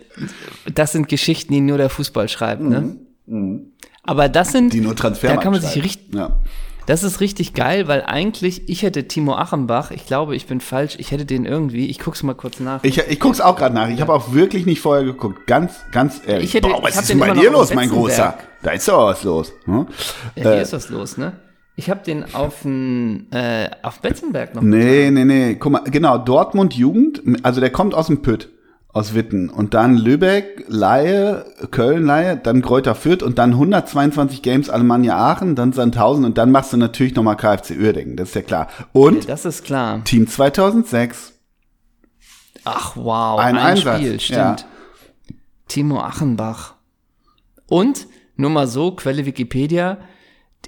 das 0.72 0.92
sind 0.92 1.08
Geschichten, 1.08 1.52
die 1.52 1.60
nur 1.60 1.76
der 1.76 1.90
Fußball 1.90 2.30
schreibt, 2.30 2.62
ne? 2.62 2.96
Mhm. 3.26 3.71
Aber 4.04 4.28
das 4.28 4.52
sind, 4.52 4.72
die 4.72 4.80
nur 4.80 4.96
Transfer 4.96 5.28
da 5.28 5.36
kann 5.36 5.52
man 5.52 5.60
sich 5.60 5.82
richtig, 5.82 6.14
ja. 6.14 6.36
das 6.86 7.04
ist 7.04 7.20
richtig 7.20 7.54
geil, 7.54 7.86
weil 7.86 8.02
eigentlich, 8.02 8.68
ich 8.68 8.82
hätte 8.82 9.06
Timo 9.06 9.36
Achenbach, 9.36 9.92
ich 9.92 10.06
glaube, 10.06 10.34
ich 10.34 10.46
bin 10.46 10.60
falsch, 10.60 10.96
ich 10.98 11.12
hätte 11.12 11.24
den 11.24 11.44
irgendwie, 11.44 11.86
ich 11.86 12.00
guck's 12.00 12.24
mal 12.24 12.34
kurz 12.34 12.58
nach. 12.58 12.82
Ich, 12.82 12.98
ich 12.98 13.20
guck's 13.20 13.40
auch 13.40 13.54
gerade 13.54 13.74
nach, 13.74 13.88
ich 13.88 14.00
habe 14.00 14.12
auch 14.12 14.32
wirklich 14.32 14.66
nicht 14.66 14.80
vorher 14.80 15.04
geguckt, 15.04 15.46
ganz, 15.46 15.74
ganz 15.92 16.20
ehrlich. 16.26 16.46
Ich 16.46 16.54
hätte, 16.54 16.68
Boah, 16.68 16.82
was 16.82 16.96
ist 16.96 17.10
denn 17.10 17.20
bei 17.20 17.30
dir 17.30 17.50
los, 17.52 17.72
mein 17.74 17.90
Großer? 17.90 18.36
Da 18.62 18.70
ist 18.72 18.88
doch 18.88 19.06
was 19.06 19.22
los. 19.22 19.52
Hm? 19.64 19.86
Ja, 20.34 20.42
hier 20.42 20.52
äh, 20.52 20.62
ist 20.62 20.72
was 20.72 20.88
los, 20.88 21.16
ne? 21.16 21.34
Ich 21.76 21.88
habe 21.88 22.00
den 22.04 22.34
auf, 22.34 22.64
äh, 22.64 23.70
auf 23.82 24.00
Betzenberg 24.00 24.54
noch. 24.54 24.62
Nee, 24.62 25.10
nee, 25.10 25.24
nee. 25.24 25.54
Guck 25.54 25.72
mal, 25.72 25.82
genau, 25.84 26.18
Dortmund 26.18 26.74
Jugend, 26.74 27.22
also 27.44 27.60
der 27.60 27.70
kommt 27.70 27.94
aus 27.94 28.08
dem 28.08 28.20
Pütt 28.22 28.50
aus 28.92 29.14
Witten 29.14 29.48
und 29.48 29.72
dann 29.72 29.96
Lübeck, 29.96 30.64
Laie, 30.68 31.46
Köln, 31.70 32.04
Laie, 32.04 32.36
dann 32.36 32.60
Kräuter 32.60 32.94
Fürth 32.94 33.22
und 33.22 33.38
dann 33.38 33.52
122 33.52 34.42
Games 34.42 34.68
Alemannia 34.68 35.16
Aachen, 35.16 35.54
dann 35.54 35.72
Sandhausen 35.72 36.26
und 36.26 36.36
dann 36.36 36.50
machst 36.50 36.74
du 36.74 36.76
natürlich 36.76 37.14
nochmal 37.14 37.36
KFC 37.36 37.70
Uerdingen, 37.80 38.16
das 38.16 38.30
ist 38.30 38.34
ja 38.34 38.42
klar. 38.42 38.68
Und 38.92 39.28
das 39.28 39.46
ist 39.46 39.64
klar. 39.64 40.04
Team 40.04 40.28
2006. 40.28 41.32
Ach 42.64 42.94
wow, 42.96 43.40
ein, 43.40 43.56
ein 43.56 43.76
Spiel, 43.78 44.20
stimmt. 44.20 44.38
Ja. 44.38 44.56
Timo 45.68 46.00
Achenbach. 46.00 46.74
Und 47.66 48.06
nur 48.36 48.50
mal 48.50 48.66
so, 48.66 48.92
Quelle 48.92 49.24
Wikipedia, 49.24 49.98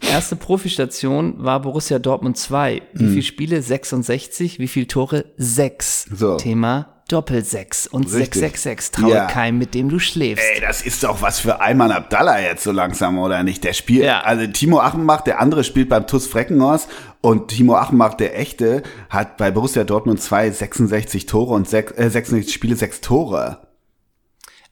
die 0.03 0.07
erste 0.07 0.35
Profistation 0.35 1.45
war 1.45 1.61
Borussia 1.61 1.99
Dortmund 1.99 2.39
2. 2.39 2.83
Wie 2.95 3.05
hm. 3.05 3.11
viele 3.11 3.23
Spiele? 3.23 3.63
66. 3.63 4.59
Wie 4.59 4.67
viele 4.67 4.87
Tore? 4.87 5.27
6. 5.37 6.09
So. 6.15 6.37
Thema 6.37 6.94
Doppelsechs 7.09 7.87
und 7.87 8.05
Richtig. 8.05 8.35
666 8.35 8.91
traue 8.93 9.15
ja. 9.15 9.27
keinem, 9.27 9.59
mit 9.59 9.75
dem 9.75 9.91
du 9.91 9.99
schläfst. 9.99 10.45
Ey, 10.55 10.61
das 10.61 10.81
ist 10.81 11.05
doch 11.05 11.21
was 11.21 11.39
für 11.39 11.61
Ayman 11.61 11.93
Abdallah 11.93 12.41
jetzt 12.41 12.65
so 12.65 12.73
langsam, 12.73 13.19
oder 13.19 13.43
nicht? 13.43 13.63
Der 13.63 13.75
spielt, 13.75 14.05
ja. 14.05 14.23
also 14.23 14.47
Timo 14.47 14.81
Achenbach, 14.81 15.21
der 15.21 15.39
andere 15.41 15.65
spielt 15.65 15.91
beim 15.91 16.07
TuS 16.07 16.27
Freckenhorst 16.27 16.89
und 17.21 17.49
Timo 17.49 17.77
Achenbach, 17.77 18.15
der 18.15 18.39
echte, 18.39 18.83
hat 19.11 19.37
bei 19.37 19.51
Borussia 19.51 19.85
Dortmund 19.85 20.23
2 20.23 20.51
66 20.51 21.27
Tore 21.27 21.53
und 21.53 21.69
6, 21.69 21.93
äh, 21.93 22.09
66 22.09 22.55
Spiele, 22.55 22.77
6 22.77 23.03
Tore. 23.03 23.59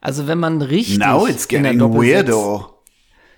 Also 0.01 0.27
wenn 0.27 0.39
man 0.39 0.61
richtig 0.61 0.97
Now 0.97 1.27
it's 1.27 1.47
getting 1.47 1.79
weirdo. 1.79 2.72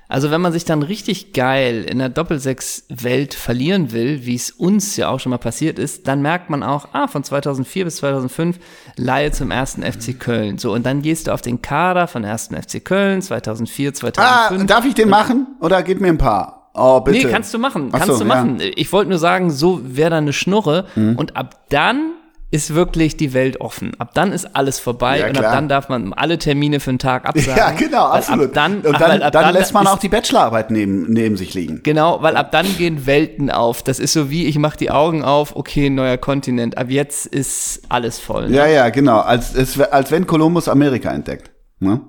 Also 0.07 0.29
wenn 0.29 0.41
man 0.41 0.51
sich 0.53 0.65
dann 0.65 0.83
richtig 0.83 1.33
geil 1.33 1.83
in 1.83 1.99
der 1.99 2.09
Doppelsechs-Welt 2.09 3.33
verlieren 3.33 3.91
will, 3.91 4.25
wie 4.25 4.35
es 4.35 4.51
uns 4.51 4.97
ja 4.97 5.09
auch 5.09 5.19
schon 5.19 5.31
mal 5.31 5.37
passiert 5.37 5.79
ist, 5.79 6.07
dann 6.07 6.21
merkt 6.21 6.49
man 6.49 6.61
auch, 6.61 6.89
ah, 6.93 7.07
von 7.07 7.23
2004 7.23 7.85
bis 7.85 7.97
2005 7.97 8.59
Laie 8.97 9.31
zum 9.31 9.51
ersten 9.51 9.83
FC 9.83 10.19
Köln. 10.19 10.57
So, 10.57 10.73
und 10.73 10.85
dann 10.85 11.01
gehst 11.01 11.27
du 11.27 11.31
auf 11.31 11.41
den 11.41 11.61
Kader 11.61 12.07
von 12.07 12.23
ersten 12.23 12.55
FC 12.55 12.83
Köln 12.83 13.21
2004, 13.21 13.93
2005. 13.93 14.61
Ah, 14.61 14.65
darf 14.65 14.85
ich 14.85 14.93
den 14.93 15.09
machen 15.09 15.47
oder 15.59 15.81
gib 15.81 16.01
mir 16.01 16.09
ein 16.09 16.17
paar? 16.17 16.69
Oh, 16.75 16.99
bitte. 16.99 17.25
Nee, 17.25 17.31
kannst 17.31 17.53
du 17.53 17.57
machen, 17.57 17.89
kannst 17.91 18.07
so, 18.07 18.19
du 18.19 18.25
machen. 18.25 18.59
Ja. 18.59 18.67
Ich 18.75 18.91
wollte 18.91 19.09
nur 19.09 19.19
sagen, 19.19 19.49
so 19.49 19.79
wäre 19.83 20.09
da 20.09 20.17
eine 20.17 20.33
Schnurre 20.33 20.85
mhm. 20.95 21.15
und 21.15 21.37
ab 21.37 21.61
dann 21.69 22.14
ist 22.55 22.73
wirklich 22.73 23.17
die 23.17 23.33
Welt 23.33 23.59
offen. 23.59 23.91
Ab 23.99 24.11
dann 24.13 24.31
ist 24.31 24.55
alles 24.55 24.79
vorbei 24.79 25.19
ja, 25.19 25.27
und 25.27 25.37
ab 25.37 25.51
dann 25.51 25.67
darf 25.67 25.89
man 25.89 26.13
alle 26.13 26.37
Termine 26.37 26.79
für 26.79 26.91
einen 26.91 26.99
Tag 26.99 27.25
absagen. 27.29 27.57
Ja, 27.57 27.71
genau, 27.71 28.05
absolut. 28.05 28.55
dann, 28.55 28.77
und 28.77 28.99
dann, 28.99 29.19
dann, 29.19 29.31
dann 29.31 29.53
lässt 29.53 29.73
man 29.73 29.85
auch 29.87 29.99
die 29.99 30.07
Bachelorarbeit 30.07 30.71
neben, 30.71 31.11
neben 31.11 31.35
sich 31.35 31.53
liegen. 31.53 31.81
Genau, 31.83 32.21
weil 32.21 32.37
ab 32.37 32.51
dann 32.51 32.65
gehen 32.77 33.05
Welten 33.05 33.51
auf. 33.51 33.83
Das 33.83 33.99
ist 33.99 34.13
so 34.13 34.29
wie, 34.29 34.45
ich 34.45 34.57
mache 34.57 34.77
die 34.77 34.89
Augen 34.89 35.21
auf, 35.23 35.57
okay, 35.57 35.89
neuer 35.89 36.15
Kontinent. 36.17 36.77
Ab 36.77 36.89
jetzt 36.89 37.25
ist 37.25 37.81
alles 37.89 38.19
voll. 38.19 38.47
Ne? 38.49 38.55
Ja, 38.55 38.67
ja, 38.67 38.89
genau. 38.89 39.19
Als, 39.19 39.77
als 39.79 40.11
wenn 40.11 40.25
Kolumbus 40.25 40.69
Amerika 40.69 41.11
entdeckt. 41.11 41.51
Ne? 41.79 41.99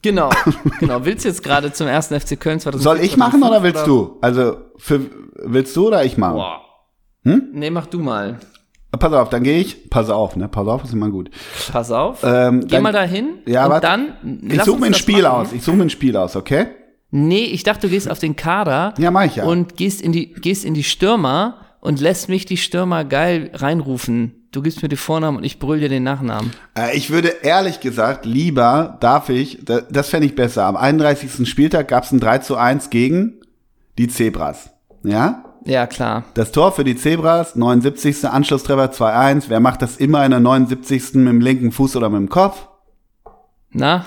Genau, 0.00 0.30
genau. 0.80 1.04
Willst 1.04 1.24
du 1.26 1.28
jetzt 1.28 1.42
gerade 1.42 1.72
zum 1.72 1.88
ersten 1.88 2.18
FC 2.18 2.40
Köln 2.40 2.58
2005? 2.58 2.82
Soll 2.82 3.04
ich 3.04 3.18
machen 3.18 3.42
oder 3.42 3.62
willst 3.62 3.86
oder? 3.86 3.86
du? 3.86 4.18
Also, 4.22 4.56
für, 4.78 5.00
willst 5.36 5.76
du 5.76 5.88
oder 5.88 6.04
ich 6.04 6.16
machen? 6.16 6.36
Boah. 6.36 6.60
Hm? 7.24 7.50
Nee, 7.52 7.70
mach 7.70 7.86
du 7.86 8.00
mal. 8.00 8.38
Pass 8.96 9.12
auf, 9.12 9.28
dann 9.28 9.42
gehe 9.42 9.58
ich. 9.58 9.90
Pass 9.90 10.10
auf, 10.10 10.36
ne? 10.36 10.48
Pass 10.48 10.66
auf 10.66 10.84
ist 10.84 10.92
immer 10.92 11.10
gut. 11.10 11.30
Pass 11.72 11.90
auf. 11.90 12.22
Ähm, 12.22 12.60
Geh 12.60 12.68
dann, 12.68 12.82
mal 12.82 12.92
dahin. 12.92 13.38
Ja, 13.46 13.66
und 13.66 13.82
dann. 13.84 14.40
Ich 14.48 14.62
suche 14.62 14.80
mir 14.80 14.86
ein 14.86 14.94
Spiel 14.94 15.22
machen. 15.22 15.46
aus. 15.46 15.52
Ich 15.52 15.62
suche 15.62 15.76
mir 15.76 15.84
ein 15.84 15.90
Spiel 15.90 16.16
aus, 16.16 16.36
okay? 16.36 16.66
Nee, 17.10 17.44
ich 17.44 17.62
dachte, 17.62 17.86
du 17.86 17.92
gehst 17.92 18.10
auf 18.10 18.18
den 18.18 18.34
Kader. 18.34 18.94
Ja, 18.98 19.10
mach 19.10 19.24
ich 19.24 19.36
ja. 19.36 19.44
Und 19.44 19.76
gehst 19.76 20.00
in 20.00 20.12
die, 20.12 20.32
gehst 20.32 20.64
in 20.64 20.74
die 20.74 20.82
Stürmer 20.82 21.58
und 21.80 22.00
lässt 22.00 22.28
mich 22.28 22.44
die 22.46 22.56
Stürmer 22.56 23.04
geil 23.04 23.50
reinrufen. 23.54 24.48
Du 24.50 24.62
gibst 24.62 24.82
mir 24.82 24.88
die 24.88 24.96
Vornamen 24.96 25.36
und 25.36 25.44
ich 25.44 25.58
brüll 25.58 25.80
dir 25.80 25.88
den 25.88 26.02
Nachnamen. 26.02 26.52
Äh, 26.78 26.96
ich 26.96 27.10
würde 27.10 27.28
ehrlich 27.42 27.80
gesagt 27.80 28.24
lieber, 28.24 28.96
darf 29.00 29.28
ich, 29.28 29.58
das, 29.64 29.84
das 29.90 30.08
fände 30.08 30.26
ich 30.26 30.34
besser. 30.34 30.64
Am 30.64 30.76
31. 30.76 31.48
Spieltag 31.48 31.88
gab 31.88 32.04
es 32.04 32.12
ein 32.12 32.20
3 32.20 32.38
zu 32.38 32.56
1 32.56 32.90
gegen 32.90 33.40
die 33.98 34.08
Zebras. 34.08 34.70
Ja? 35.02 35.44
Ja, 35.64 35.86
klar. 35.86 36.24
Das 36.34 36.52
Tor 36.52 36.72
für 36.72 36.84
die 36.84 36.96
Zebras, 36.96 37.56
79. 37.56 38.26
Anschlusstreffer 38.28 38.92
2-1. 38.92 39.44
Wer 39.48 39.60
macht 39.60 39.82
das 39.82 39.96
immer 39.96 40.24
in 40.24 40.30
der 40.30 40.40
79. 40.40 41.14
mit 41.14 41.28
dem 41.28 41.40
linken 41.40 41.72
Fuß 41.72 41.96
oder 41.96 42.10
mit 42.10 42.18
dem 42.18 42.28
Kopf? 42.28 42.68
Na? 43.70 44.04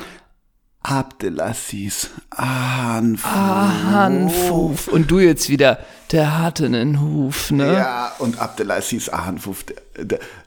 Abdelaziz 0.84 2.12
Ahanfuf. 2.30 3.30
Ahanfuf. 3.36 4.88
Und 4.88 5.12
du 5.12 5.20
jetzt 5.20 5.50
wieder, 5.50 5.80
der 6.14 6.40
hatte 6.40 6.68
einen 6.68 7.02
Huf, 7.02 7.52
ne? 7.52 7.74
Ja, 7.74 8.14
und 8.20 8.40
Abdelaziz 8.40 9.10
Ahanfuf, 9.10 9.66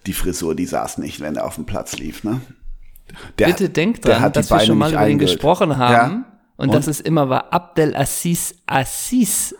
die 0.06 0.12
Frisur, 0.14 0.54
die 0.54 0.64
saß 0.64 0.96
nicht, 0.98 1.20
wenn 1.20 1.36
er 1.36 1.44
auf 1.44 1.56
dem 1.56 1.66
Platz 1.66 1.98
lief, 1.98 2.24
ne? 2.24 2.40
Der, 3.38 3.48
Bitte 3.48 3.68
denk 3.68 4.00
dran, 4.00 4.32
dass 4.32 4.50
wir 4.50 4.60
schon 4.60 4.78
mal 4.78 4.92
über 4.92 5.08
ihn 5.08 5.18
gesprochen 5.18 5.76
haben. 5.76 6.24
Ja? 6.24 6.24
Und, 6.60 6.68
und, 6.68 6.74
das 6.74 6.88
ist 6.88 7.00
immer 7.00 7.30
war 7.30 7.54
Abdel 7.54 7.96
Assis 7.96 8.54
Assis, 8.66 9.54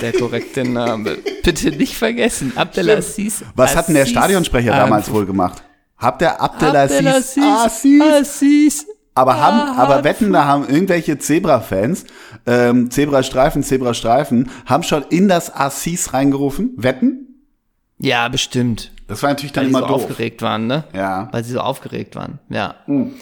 der 0.00 0.12
korrekte 0.12 0.62
Name. 0.62 1.16
Bitte 1.42 1.72
nicht 1.72 1.96
vergessen, 1.96 2.52
Abdel 2.54 2.90
Assis. 2.90 3.42
Was 3.56 3.70
Assis 3.70 3.76
hat 3.76 3.88
denn 3.88 3.94
der 3.96 4.06
Stadionsprecher 4.06 4.70
damals 4.70 5.10
wohl 5.10 5.26
gemacht? 5.26 5.64
Habt 5.98 6.20
der 6.20 6.40
Abdel 6.40 6.76
Assis 6.76 7.36
Assis? 7.38 8.00
Assis. 8.00 8.86
Aber 9.14 9.40
haben, 9.40 9.76
aber 9.76 10.04
wetten, 10.04 10.32
da 10.32 10.44
haben 10.44 10.68
irgendwelche 10.68 11.18
Zebra-Fans, 11.18 12.04
ähm, 12.46 12.88
Zebrastreifen, 12.88 13.64
Zebrastreifen, 13.64 14.48
haben 14.64 14.84
schon 14.84 15.02
in 15.10 15.26
das 15.26 15.52
Assis 15.52 16.14
reingerufen? 16.14 16.72
Wetten? 16.76 17.50
Ja, 17.98 18.28
bestimmt. 18.28 18.92
Das 19.08 19.24
war 19.24 19.30
natürlich 19.30 19.52
dann 19.52 19.64
Weil 19.64 19.70
immer 19.70 19.80
so 19.80 19.86
doof. 19.86 20.04
aufgeregt 20.04 20.40
waren, 20.40 20.68
ne? 20.68 20.84
Ja. 20.94 21.28
Weil 21.32 21.42
sie 21.42 21.52
so 21.52 21.60
aufgeregt 21.60 22.14
waren, 22.14 22.38
ja. 22.48 22.76
Mhm. 22.86 23.14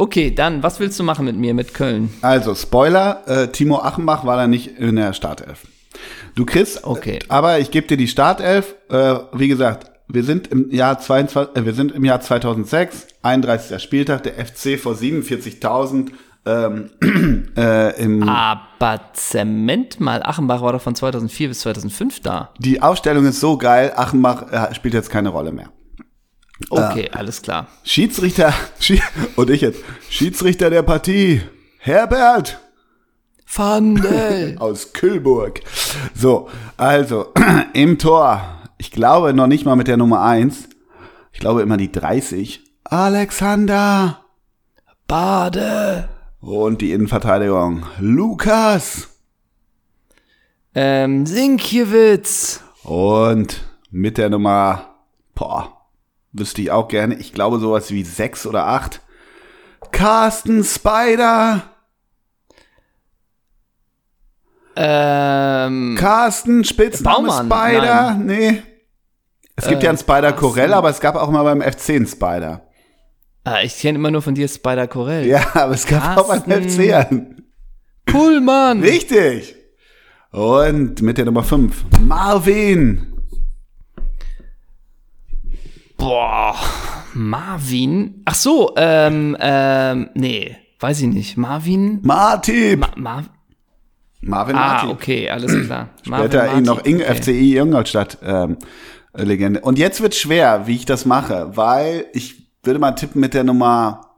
Okay, 0.00 0.34
dann, 0.34 0.62
was 0.62 0.80
willst 0.80 0.98
du 0.98 1.02
machen 1.02 1.26
mit 1.26 1.36
mir, 1.36 1.52
mit 1.52 1.74
Köln? 1.74 2.08
Also, 2.22 2.54
Spoiler, 2.54 3.22
äh, 3.26 3.48
Timo 3.48 3.80
Achenbach 3.80 4.24
war 4.24 4.38
da 4.38 4.46
nicht 4.46 4.78
in 4.78 4.96
der 4.96 5.12
Startelf. 5.12 5.66
Du 6.34 6.46
kriegst, 6.46 6.84
okay. 6.84 7.18
aber 7.28 7.58
ich 7.58 7.70
gebe 7.70 7.86
dir 7.86 7.98
die 7.98 8.08
Startelf. 8.08 8.76
Äh, 8.88 9.16
wie 9.34 9.48
gesagt, 9.48 9.90
wir 10.08 10.24
sind 10.24 10.46
im 10.46 10.70
Jahr 10.70 10.98
22, 10.98 11.54
äh, 11.54 11.66
wir 11.66 11.74
sind 11.74 11.92
im 11.92 12.02
Jahr 12.02 12.22
2006, 12.22 13.08
31. 13.20 13.82
Spieltag, 13.82 14.22
der 14.22 14.42
FC 14.42 14.80
vor 14.80 14.94
47.000 14.94 16.12
ähm, 16.46 16.90
äh, 17.58 18.02
im 18.02 18.22
Aber 18.22 19.00
Zement 19.12 20.00
mal, 20.00 20.22
Achenbach 20.22 20.62
war 20.62 20.72
doch 20.72 20.80
von 20.80 20.94
2004 20.94 21.48
bis 21.48 21.60
2005 21.60 22.20
da. 22.20 22.54
Die 22.58 22.80
Aufstellung 22.80 23.26
ist 23.26 23.40
so 23.40 23.58
geil, 23.58 23.92
Achenbach 23.94 24.50
äh, 24.50 24.74
spielt 24.74 24.94
jetzt 24.94 25.10
keine 25.10 25.28
Rolle 25.28 25.52
mehr. 25.52 25.68
Okay, 26.68 27.06
äh, 27.06 27.10
alles 27.10 27.42
klar. 27.42 27.68
Schiedsrichter, 27.84 28.52
und 29.36 29.50
ich 29.50 29.62
jetzt, 29.62 29.82
Schiedsrichter 30.08 30.70
der 30.70 30.82
Partie, 30.82 31.42
Herbert. 31.78 32.60
Fandel. 33.46 34.56
Aus 34.60 34.92
Kühlburg. 34.92 35.60
So, 36.14 36.48
also, 36.76 37.32
im 37.72 37.98
Tor, 37.98 38.42
ich 38.78 38.90
glaube 38.90 39.32
noch 39.32 39.46
nicht 39.46 39.64
mal 39.64 39.76
mit 39.76 39.88
der 39.88 39.96
Nummer 39.96 40.22
1, 40.22 40.68
ich 41.32 41.40
glaube 41.40 41.62
immer 41.62 41.76
die 41.76 41.90
30, 41.90 42.60
Alexander. 42.84 44.20
Bade. 45.06 46.08
Und 46.40 46.80
die 46.80 46.92
Innenverteidigung, 46.92 47.84
Lukas. 47.98 49.08
Ähm, 50.74 51.26
Sinkiewicz. 51.26 52.60
Und 52.84 53.64
mit 53.90 54.18
der 54.18 54.30
Nummer, 54.30 54.94
boah, 55.34 55.79
Wüsste 56.32 56.62
ich 56.62 56.70
auch 56.70 56.88
gerne. 56.88 57.14
Ich 57.16 57.32
glaube 57.32 57.58
sowas 57.58 57.90
wie 57.90 58.04
sechs 58.04 58.46
oder 58.46 58.66
acht. 58.66 59.00
Carsten 59.92 60.62
Spider. 60.64 61.62
Ähm, 64.76 65.96
Carsten, 65.98 66.64
Spitzname 66.64 67.26
Baumann, 67.28 67.46
Spider? 67.46 68.14
Nee. 68.14 68.62
Es 69.56 69.66
gibt 69.68 69.82
Äh, 69.82 69.84
ja 69.86 69.90
einen 69.90 69.98
Spider 69.98 70.20
Carsten. 70.32 70.40
Corell, 70.40 70.72
aber 70.72 70.88
es 70.90 71.00
gab 71.00 71.16
auch 71.16 71.30
mal 71.30 71.42
beim 71.42 71.60
FC 71.60 71.90
einen 71.90 72.06
Spider. 72.06 72.62
ah, 73.44 73.60
ich 73.62 73.78
kenne 73.78 73.98
immer 73.98 74.10
nur 74.10 74.22
von 74.22 74.34
dir 74.34 74.48
Spider 74.48 74.86
Corell. 74.86 75.26
Ja, 75.26 75.44
aber 75.54 75.74
es 75.74 75.86
gab 75.86 76.16
auch 76.16 76.28
beim 76.28 76.44
Carsten. 76.44 76.70
FC 76.70 76.94
einen. 76.94 77.52
Pullman. 78.06 78.80
Richtig. 78.82 79.56
Und 80.32 81.02
mit 81.02 81.18
der 81.18 81.24
Nummer 81.24 81.42
5, 81.42 81.84
Marvin. 82.02 83.09
Boah, 86.00 86.56
Marvin. 87.12 88.22
Ach 88.24 88.34
so, 88.34 88.72
ähm, 88.76 89.36
ähm, 89.38 90.08
nee, 90.14 90.56
weiß 90.78 91.02
ich 91.02 91.08
nicht. 91.08 91.36
Marvin? 91.36 92.00
Martin. 92.02 92.80
Ma 92.80 92.88
Mar 92.96 93.24
Marvin 94.22 94.56
ah, 94.56 94.58
Martin. 94.60 94.90
okay, 94.90 95.30
alles 95.30 95.66
klar. 95.66 95.90
Marvin 96.06 96.30
Später 96.30 96.56
ihn 96.56 96.64
noch 96.64 96.84
Ing 96.86 97.02
okay. 97.02 97.14
FCI 97.14 97.58
Ingolstadt 97.58 98.18
ähm, 98.22 98.56
Legende. 99.14 99.60
Und 99.60 99.78
jetzt 99.78 100.00
wird 100.00 100.14
schwer, 100.14 100.66
wie 100.66 100.76
ich 100.76 100.86
das 100.86 101.04
mache, 101.04 101.54
weil 101.54 102.06
ich 102.14 102.48
würde 102.62 102.80
mal 102.80 102.92
tippen 102.92 103.20
mit 103.20 103.34
der 103.34 103.44
Nummer 103.44 104.12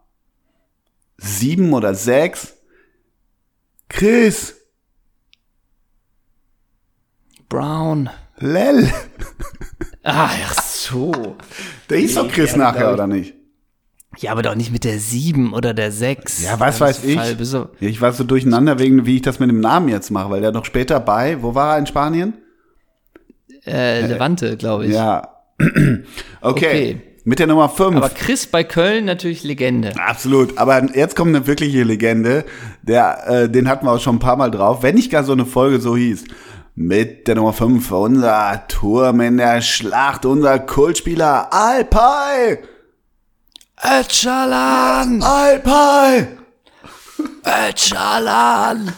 7 1.17 1.73
oder 1.73 1.95
6. 1.95 2.55
Chris. 3.89 4.55
Brown. 7.49 8.09
Lell. 8.39 8.89
Ah, 10.05 10.31
ach 10.47 10.72
so. 10.83 11.37
Der 11.91 11.99
hieß 11.99 12.15
doch 12.15 12.29
Chris 12.29 12.57
nachher, 12.57 12.89
ich. 12.89 12.95
oder 12.95 13.07
nicht? 13.07 13.35
Ja, 14.19 14.33
aber 14.33 14.43
doch 14.43 14.55
nicht 14.55 14.73
mit 14.73 14.85
der 14.85 14.99
7 14.99 15.55
oder 15.55 15.73
der 15.73 15.91
6. 15.91 16.45
Ja, 16.45 16.61
was 16.61 16.81
weiß 16.81 17.05
ich. 17.05 17.17
Fall, 17.17 17.37
Ich 17.81 18.01
war 18.01 18.13
so 18.13 18.25
durcheinander 18.25 18.79
wegen, 18.79 19.07
wie 19.07 19.17
ich 19.17 19.23
das 19.23 19.39
mit 19.39 19.49
dem 19.49 19.61
Namen 19.61 19.89
jetzt 19.89 20.11
mache, 20.11 20.31
weil 20.31 20.43
der 20.43 20.53
noch 20.53 20.67
später 20.67 21.01
bei, 21.01 21.43
wo 21.43 21.55
war 21.55 21.75
er 21.75 21.79
in 21.79 21.87
Spanien? 21.87 22.35
Äh, 23.65 24.07
Levante, 24.07 24.57
glaube 24.57 24.87
ich. 24.87 24.93
Ja. 24.93 25.29
okay. 25.59 26.05
Okay. 26.41 27.01
Mit 27.25 27.39
der 27.39 27.47
Nummer 27.47 27.69
5. 27.69 27.97
Aber 27.97 28.09
Chris 28.09 28.49
bei 28.49 28.65
Köln 28.65 29.05
natürlich 29.05 29.45
Legende. 29.45 29.93
Absolut. 29.97 30.59
Aber 30.59 30.83
jetzt 30.93 31.15
kommt 31.15 31.35
eine 31.35 31.47
wirkliche 31.47 31.85
Legende. 31.85 32.45
Der, 32.83 33.29
äh, 33.29 33.49
den 33.49 33.69
hatten 33.69 33.87
wir 33.87 33.93
auch 33.93 34.01
schon 34.01 34.17
ein 34.17 34.19
paar 34.21 34.37
Mal 34.37 34.51
drauf. 34.51 34.83
Wenn 34.83 34.97
nicht 34.97 35.11
gar 35.13 35.23
so 35.23 35.33
eine 35.33 35.47
Folge 35.47 35.81
so 35.81 35.97
hieß. 35.97 36.25
Mit 36.75 37.29
der 37.29 37.35
Nummer 37.35 37.53
5, 37.53 37.91
unser 37.91 38.67
Turm 38.67 39.21
in 39.21 39.37
der 39.37 39.61
Schlacht, 39.61 40.25
unser 40.25 40.59
Kultspieler 40.59 41.53
Alpay. 41.53 42.59
Öcalan! 43.85 45.23
Alpay! 45.23 46.29
Öcalan! 47.45 48.93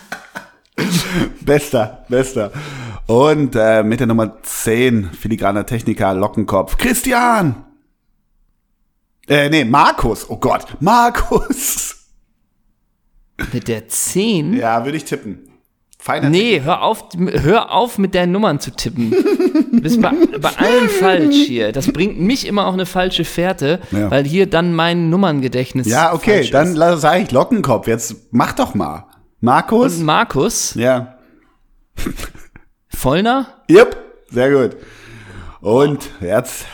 Bester, 1.40 2.04
bester. 2.08 2.52
Und 3.06 3.56
äh, 3.56 3.82
mit 3.82 3.98
der 3.98 4.06
Nummer 4.06 4.40
10, 4.40 5.10
filigraner 5.12 5.66
Techniker, 5.66 6.14
Lockenkopf, 6.14 6.76
Christian. 6.76 7.64
Äh, 9.26 9.48
nee, 9.50 9.64
Markus. 9.64 10.30
Oh 10.30 10.36
Gott, 10.36 10.76
Markus. 10.78 12.06
Mit 13.52 13.66
der 13.66 13.88
10? 13.88 14.54
Ja, 14.54 14.84
würde 14.84 14.96
ich 14.96 15.04
tippen. 15.04 15.53
Feiner 16.04 16.28
Nee, 16.28 16.60
hör 16.62 16.82
auf, 16.82 17.06
hör 17.16 17.72
auf 17.72 17.96
mit 17.96 18.14
deinen 18.14 18.30
Nummern 18.32 18.60
zu 18.60 18.70
tippen. 18.72 19.10
Du 19.10 19.80
bist 19.80 20.02
bei, 20.02 20.10
bei 20.38 20.50
allen 20.58 20.90
falsch 20.90 21.34
hier. 21.46 21.72
Das 21.72 21.90
bringt 21.90 22.20
mich 22.20 22.46
immer 22.46 22.66
auf 22.66 22.74
eine 22.74 22.84
falsche 22.84 23.24
Fährte, 23.24 23.80
Ja. 23.90 24.10
weil 24.10 24.24
hier 24.24 24.44
dann 24.46 24.74
mein 24.74 25.08
Nummerngedächtnis 25.08 25.86
Ja, 25.86 26.12
okay, 26.12 26.46
dann 26.50 26.76
sage 26.98 27.22
ich 27.22 27.30
Lockenkopf. 27.30 27.86
Jetzt 27.86 28.16
mach 28.32 28.52
doch 28.52 28.74
mal. 28.74 29.06
Markus? 29.40 29.94
Und 29.96 30.04
Markus, 30.04 30.74
Ja. 30.74 31.16
Vollner, 32.90 33.46
Yep, 33.70 33.96
sehr 34.30 34.50
gut. 34.52 34.76
Und 35.62 36.10
jetzt. 36.20 36.66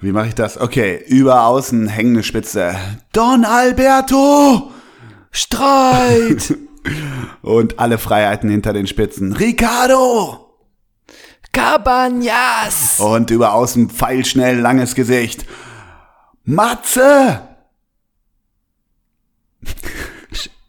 Wie 0.00 0.12
mache 0.12 0.28
ich 0.28 0.36
das? 0.36 0.56
Okay, 0.56 1.02
über 1.08 1.46
außen 1.46 1.88
hängende 1.88 2.22
Spitze. 2.22 2.76
Don 3.12 3.44
Alberto! 3.44 4.70
Streit, 5.30 6.54
Und 7.42 7.78
alle 7.78 7.98
Freiheiten 7.98 8.50
hinter 8.50 8.72
den 8.72 8.86
Spitzen. 8.86 9.32
Ricardo! 9.32 10.46
Cabanas, 11.52 13.00
Und 13.00 13.30
über 13.30 13.54
außen 13.54 13.90
pfeilschnell 13.90 14.58
langes 14.58 14.94
Gesicht. 14.94 15.44
Matze! 16.44 17.40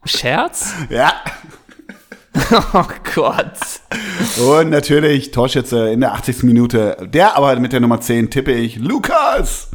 Scherz? 0.06 0.74
Ja. 0.89 1.13
Oh 2.74 2.86
Gott. 3.13 3.58
Und 4.39 4.69
natürlich 4.69 5.32
Torschütze 5.32 5.89
in 5.89 6.00
der 6.00 6.13
80. 6.13 6.43
Minute. 6.43 6.95
Der 7.02 7.36
aber 7.36 7.60
mit 7.60 7.74
der 7.74 7.82
Nummer 7.82 8.00
10 8.00 8.30
tippe 8.30 8.54
ich 8.54 8.78
Lukas. 8.78 9.70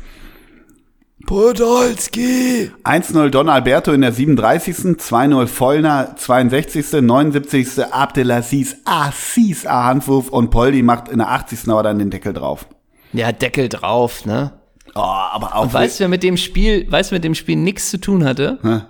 Podolski. 1.27 2.71
1-0 2.85 3.29
Don 3.31 3.49
Alberto 3.49 3.93
in 3.93 4.01
der 4.01 4.13
37. 4.13 4.75
2-0 4.97 5.47
Vollner 5.47 6.15
62. 6.17 7.03
79. 7.03 7.85
Abdelaziz 7.93 8.77
Assis 8.85 9.67
A-Handwurf 9.67 10.29
und 10.29 10.51
Poldi 10.51 10.83
macht 10.83 11.09
in 11.09 11.19
der 11.19 11.31
80. 11.31 11.69
aber 11.69 11.83
dann 11.83 11.99
den 11.99 12.11
Deckel 12.11 12.33
drauf. 12.33 12.67
Ja, 13.13 13.33
Deckel 13.33 13.69
drauf, 13.69 14.25
ne? 14.25 14.53
Oh, 14.95 15.01
aber 15.01 15.55
auch. 15.57 15.63
Und 15.65 15.75
weißt 15.75 15.99
du, 15.99 16.05
wer 16.05 16.09
mit 16.09 16.23
dem 16.23 16.37
Spiel, 16.37 16.91
weißt 16.91 17.11
du, 17.11 17.17
mit 17.17 17.25
dem 17.25 17.35
Spiel 17.35 17.57
nichts 17.57 17.91
zu 17.91 17.99
tun 18.01 18.25
hatte? 18.25 18.59
Hä? 18.63 18.81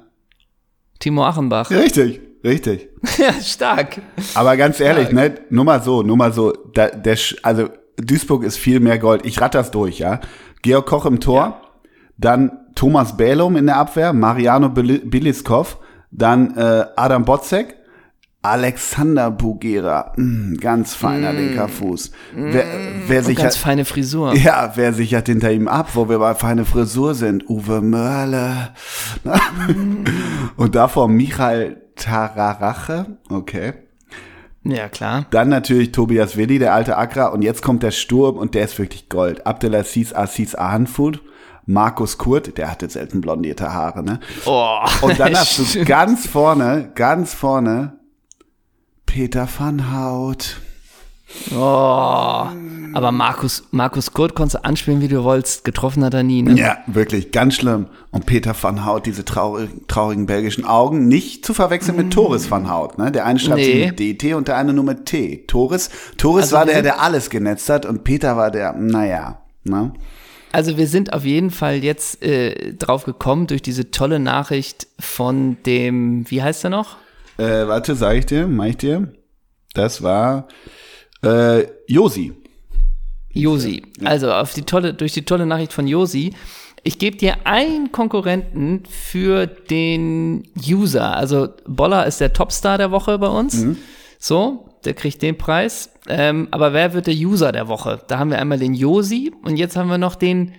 Timo 0.98 1.24
Achenbach. 1.26 1.70
Richtig, 1.70 2.20
richtig. 2.44 2.88
Ja, 3.18 3.32
stark. 3.40 4.00
Aber 4.34 4.56
ganz 4.56 4.80
ehrlich, 4.80 5.08
Ja. 5.08 5.14
ne, 5.14 5.34
nur 5.48 5.64
mal 5.64 5.82
so, 5.82 6.02
nur 6.02 6.16
mal 6.16 6.32
so, 6.32 6.52
da, 6.74 6.88
der, 6.88 7.16
also 7.42 7.68
Duisburg 7.98 8.42
ist 8.44 8.56
viel 8.56 8.80
mehr 8.80 8.98
Gold. 8.98 9.24
Ich 9.24 9.40
ratter 9.40 9.58
das 9.60 9.70
durch, 9.70 9.98
ja. 10.00 10.20
Georg 10.62 10.86
Koch 10.86 11.06
im 11.06 11.20
Tor, 11.20 11.60
dann 12.18 12.52
Thomas 12.74 13.16
Bälum 13.16 13.56
in 13.56 13.66
der 13.66 13.76
Abwehr, 13.76 14.12
Mariano 14.12 14.68
Bili- 14.68 15.08
Biliskov, 15.08 15.78
dann 16.10 16.56
äh, 16.56 16.84
Adam 16.96 17.24
Botzek, 17.24 17.74
Alexander 18.42 19.30
Bugera, 19.32 20.12
mm, 20.16 20.54
ganz 20.60 20.94
feiner 20.94 21.32
linker 21.32 21.68
Fuß. 21.68 22.12
Wer, 22.34 22.64
wer 23.08 23.18
Und 23.18 23.24
sich 23.24 23.36
ganz 23.38 23.56
hat, 23.56 23.60
feine 23.62 23.84
Frisur. 23.84 24.34
ja, 24.36 24.72
wer 24.76 24.92
sichert 24.92 25.26
hinter 25.26 25.50
ihm 25.50 25.66
ab, 25.66 25.90
wo 25.94 26.08
wir 26.08 26.18
bei 26.20 26.34
feine 26.36 26.64
Frisur 26.64 27.14
sind? 27.14 27.48
Uwe 27.50 27.80
Mörle. 27.80 28.68
Und 30.56 30.74
davor 30.74 31.08
Michael 31.08 31.82
Tararache, 31.96 33.18
okay. 33.30 33.72
Ja, 34.64 34.88
klar. 34.88 35.26
Dann 35.30 35.48
natürlich 35.48 35.92
Tobias 35.92 36.36
Willi, 36.36 36.58
der 36.58 36.74
alte 36.74 36.96
Akra. 36.96 37.26
Und 37.28 37.42
jetzt 37.42 37.62
kommt 37.62 37.82
der 37.84 37.92
Sturm 37.92 38.36
und 38.36 38.54
der 38.54 38.64
ist 38.64 38.78
wirklich 38.80 39.08
Gold. 39.08 39.46
Abdelaziz 39.46 40.12
Assis 40.12 40.56
Ahanfut. 40.56 41.20
Markus 41.66 42.16
Kurt, 42.16 42.56
der 42.58 42.70
hatte 42.70 42.88
selten 42.88 43.20
blondierte 43.20 43.72
Haare, 43.72 44.02
ne? 44.04 44.20
Oh, 44.44 44.78
Und 45.02 45.18
dann 45.18 45.34
hast 45.34 45.74
du 45.74 45.84
ganz 45.84 46.26
vorne, 46.26 46.90
ganz 46.94 47.34
vorne 47.34 47.98
Peter 49.04 49.48
van 49.58 49.92
Hout. 49.92 50.56
Oh. 51.52 52.46
Aber 52.94 53.10
Markus, 53.12 53.64
Markus 53.72 54.12
Kurt 54.12 54.36
konntest 54.36 54.54
du 54.62 54.64
anspielen, 54.64 55.00
wie 55.00 55.08
du 55.08 55.24
wolltest. 55.24 55.64
Getroffen 55.64 56.04
hat 56.04 56.14
er 56.14 56.22
nie, 56.22 56.42
ne? 56.42 56.54
Ja, 56.54 56.78
wirklich, 56.86 57.32
ganz 57.32 57.56
schlimm. 57.56 57.86
Und 58.12 58.26
Peter 58.26 58.54
van 58.58 58.86
Hout, 58.86 59.00
diese 59.06 59.24
traurigen, 59.24 59.86
traurigen 59.88 60.26
belgischen 60.26 60.64
Augen, 60.64 61.08
nicht 61.08 61.44
zu 61.44 61.52
verwechseln 61.52 61.96
mit 61.96 62.12
Toris 62.12 62.48
van 62.50 62.70
Hout, 62.72 62.96
ne? 62.96 63.10
Der 63.10 63.26
eine 63.26 63.40
schreibt 63.40 63.58
Nee. 63.58 63.86
mit 63.86 63.98
DT 63.98 64.34
und 64.34 64.46
der 64.46 64.56
eine 64.56 64.72
nur 64.72 64.84
mit 64.84 65.06
T. 65.06 65.44
Toris, 65.48 65.90
Toris 66.16 66.44
Also 66.44 66.56
war 66.56 66.64
der, 66.66 66.82
der 66.82 67.00
alles 67.02 67.28
genetzt 67.28 67.68
hat 67.68 67.86
und 67.86 68.04
Peter 68.04 68.36
war 68.36 68.52
der, 68.52 68.72
naja, 68.74 69.40
ne? 69.64 69.92
Also 70.52 70.76
wir 70.76 70.86
sind 70.86 71.12
auf 71.12 71.24
jeden 71.24 71.50
Fall 71.50 71.84
jetzt 71.84 72.22
äh, 72.22 72.72
drauf 72.74 73.04
gekommen 73.04 73.46
durch 73.46 73.62
diese 73.62 73.90
tolle 73.90 74.18
Nachricht 74.18 74.86
von 74.98 75.58
dem, 75.66 76.30
wie 76.30 76.42
heißt 76.42 76.64
er 76.64 76.70
noch? 76.70 76.96
Äh, 77.38 77.66
warte, 77.66 77.94
sag 77.94 78.16
ich 78.16 78.26
dir, 78.26 78.46
mach 78.46 78.66
ich 78.66 78.78
dir. 78.78 79.12
Das 79.74 80.02
war 80.02 80.48
äh, 81.22 81.66
Josi. 81.86 82.32
Josi. 83.32 83.82
Also 84.04 84.32
auf 84.32 84.54
die 84.54 84.62
tolle, 84.62 84.94
durch 84.94 85.12
die 85.12 85.24
tolle 85.24 85.44
Nachricht 85.44 85.72
von 85.72 85.86
Josi. 85.86 86.32
Ich 86.82 86.98
gebe 86.98 87.16
dir 87.16 87.34
einen 87.44 87.92
Konkurrenten 87.92 88.84
für 88.88 89.46
den 89.46 90.48
User. 90.66 91.14
Also 91.16 91.48
Boller 91.66 92.06
ist 92.06 92.20
der 92.20 92.32
Topstar 92.32 92.78
der 92.78 92.90
Woche 92.92 93.18
bei 93.18 93.26
uns. 93.26 93.66
So, 94.18 94.65
der 94.86 94.94
kriegt 94.94 95.22
den 95.22 95.36
Preis. 95.36 95.90
Ähm, 96.08 96.48
aber 96.50 96.72
wer 96.72 96.94
wird 96.94 97.06
der 97.08 97.14
User 97.14 97.52
der 97.52 97.68
Woche? 97.68 98.02
Da 98.08 98.18
haben 98.18 98.30
wir 98.30 98.38
einmal 98.38 98.58
den 98.58 98.74
Josi 98.74 99.32
und 99.42 99.56
jetzt 99.56 99.76
haben 99.76 99.90
wir 99.90 99.98
noch 99.98 100.14
den 100.14 100.54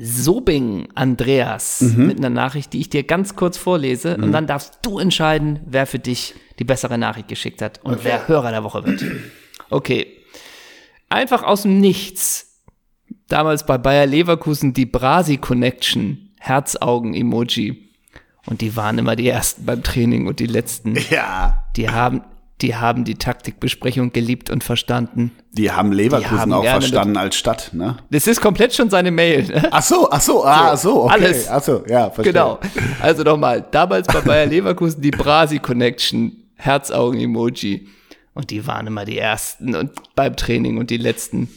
Sobing 0.00 0.88
Andreas 0.94 1.80
mit 1.80 2.18
einer 2.18 2.30
Nachricht, 2.30 2.72
die 2.72 2.80
ich 2.80 2.88
dir 2.88 3.02
ganz 3.02 3.34
kurz 3.34 3.56
vorlese. 3.56 4.16
Und 4.16 4.30
dann 4.30 4.46
darfst 4.46 4.78
du 4.82 5.00
entscheiden, 5.00 5.58
wer 5.66 5.86
für 5.86 5.98
dich 5.98 6.34
die 6.60 6.64
bessere 6.64 6.98
Nachricht 6.98 7.26
geschickt 7.26 7.62
hat 7.62 7.80
und 7.82 8.04
wer 8.04 8.28
Hörer 8.28 8.52
der 8.52 8.62
Woche 8.62 8.86
wird. 8.86 9.04
Okay. 9.70 10.06
Einfach 11.08 11.42
aus 11.42 11.62
dem 11.62 11.80
Nichts. 11.80 12.62
Damals 13.26 13.66
bei 13.66 13.76
Bayer 13.76 14.06
Leverkusen 14.06 14.72
die 14.72 14.86
Brasi 14.86 15.36
Connection. 15.38 16.30
Herzaugen-Emoji. 16.38 17.88
Und 18.46 18.60
die 18.60 18.76
waren 18.76 18.98
immer 18.98 19.16
die 19.16 19.28
ersten 19.28 19.66
beim 19.66 19.82
Training 19.82 20.26
und 20.26 20.40
die 20.40 20.46
letzten 20.46 20.96
Ja. 21.10 21.64
Die 21.76 21.90
haben, 21.90 22.22
die 22.60 22.74
haben 22.74 23.04
die 23.04 23.14
Taktikbesprechung 23.14 24.12
geliebt 24.12 24.50
und 24.50 24.64
verstanden. 24.64 25.30
Die 25.52 25.70
haben 25.70 25.92
Leverkusen 25.92 26.34
Die 26.34 26.40
haben 26.40 26.52
auch 26.52 26.64
verstanden 26.64 27.16
als 27.16 27.36
Stadt, 27.36 27.70
ne? 27.72 27.98
Das 28.10 28.26
ist 28.26 28.40
komplett 28.40 28.74
schon 28.74 28.90
seine 28.90 29.12
Mail. 29.12 29.46
Ne? 29.46 29.68
Ach 29.70 29.82
so, 29.82 30.10
ach 30.10 30.20
so, 30.20 30.44
ah, 30.44 30.76
So, 30.76 30.90
so, 30.90 31.04
okay. 31.04 31.14
alles. 31.14 31.48
Ach 31.48 31.62
so, 31.62 31.84
ja, 31.86 32.10
verstehe. 32.10 32.32
Genau. 32.32 32.58
Also 33.00 33.22
nochmal, 33.22 33.64
damals 33.70 34.08
bei 34.08 34.20
Bayer 34.20 34.46
Leverkusen 34.46 35.00
die 35.00 35.12
Brasi 35.12 35.60
Connection, 35.60 36.32
Herzaugen-Emoji. 36.56 37.88
Und 38.34 38.50
die 38.50 38.66
waren 38.66 38.88
immer 38.88 39.04
die 39.04 39.18
Ersten 39.18 39.74
und 39.74 39.92
beim 40.16 40.34
Training 40.36 40.78
und 40.78 40.90
die 40.90 40.96
Letzten. 40.96 41.48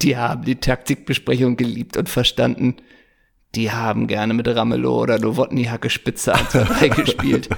Die 0.00 0.16
haben 0.16 0.44
die 0.44 0.56
Taktikbesprechung 0.56 1.56
geliebt 1.56 1.96
und 1.96 2.08
verstanden. 2.08 2.76
Die 3.54 3.70
haben 3.70 4.06
gerne 4.06 4.32
mit 4.32 4.48
Ramelow 4.48 5.02
oder 5.02 5.18
Nowotny 5.18 5.64
Hacke 5.64 5.90
Spitze 5.90 6.34
1 6.34 6.50
2 6.50 6.88
gespielt. 6.88 7.48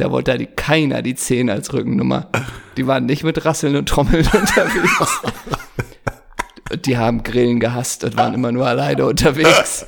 Da 0.00 0.10
wollte 0.10 0.38
die, 0.38 0.46
keiner 0.46 1.02
die 1.02 1.14
10 1.14 1.50
als 1.50 1.74
Rückennummer. 1.74 2.30
Die 2.78 2.86
waren 2.86 3.04
nicht 3.04 3.22
mit 3.22 3.44
Rasseln 3.44 3.76
und 3.76 3.86
Trommeln 3.86 4.26
unterwegs. 4.32 5.20
Die 6.86 6.96
haben 6.96 7.22
Grillen 7.22 7.60
gehasst 7.60 8.02
und 8.04 8.16
waren 8.16 8.32
immer 8.32 8.50
nur 8.50 8.66
alleine 8.66 9.04
unterwegs. 9.04 9.84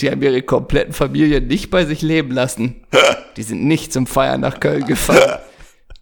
Die 0.00 0.10
haben 0.10 0.22
ihre 0.22 0.40
kompletten 0.40 0.94
Familien 0.94 1.46
nicht 1.46 1.70
bei 1.70 1.84
sich 1.84 2.00
leben 2.00 2.30
lassen. 2.30 2.86
Die 3.36 3.42
sind 3.42 3.64
nicht 3.66 3.92
zum 3.92 4.06
Feiern 4.06 4.40
nach 4.40 4.60
Köln 4.60 4.86
gefahren. 4.86 5.40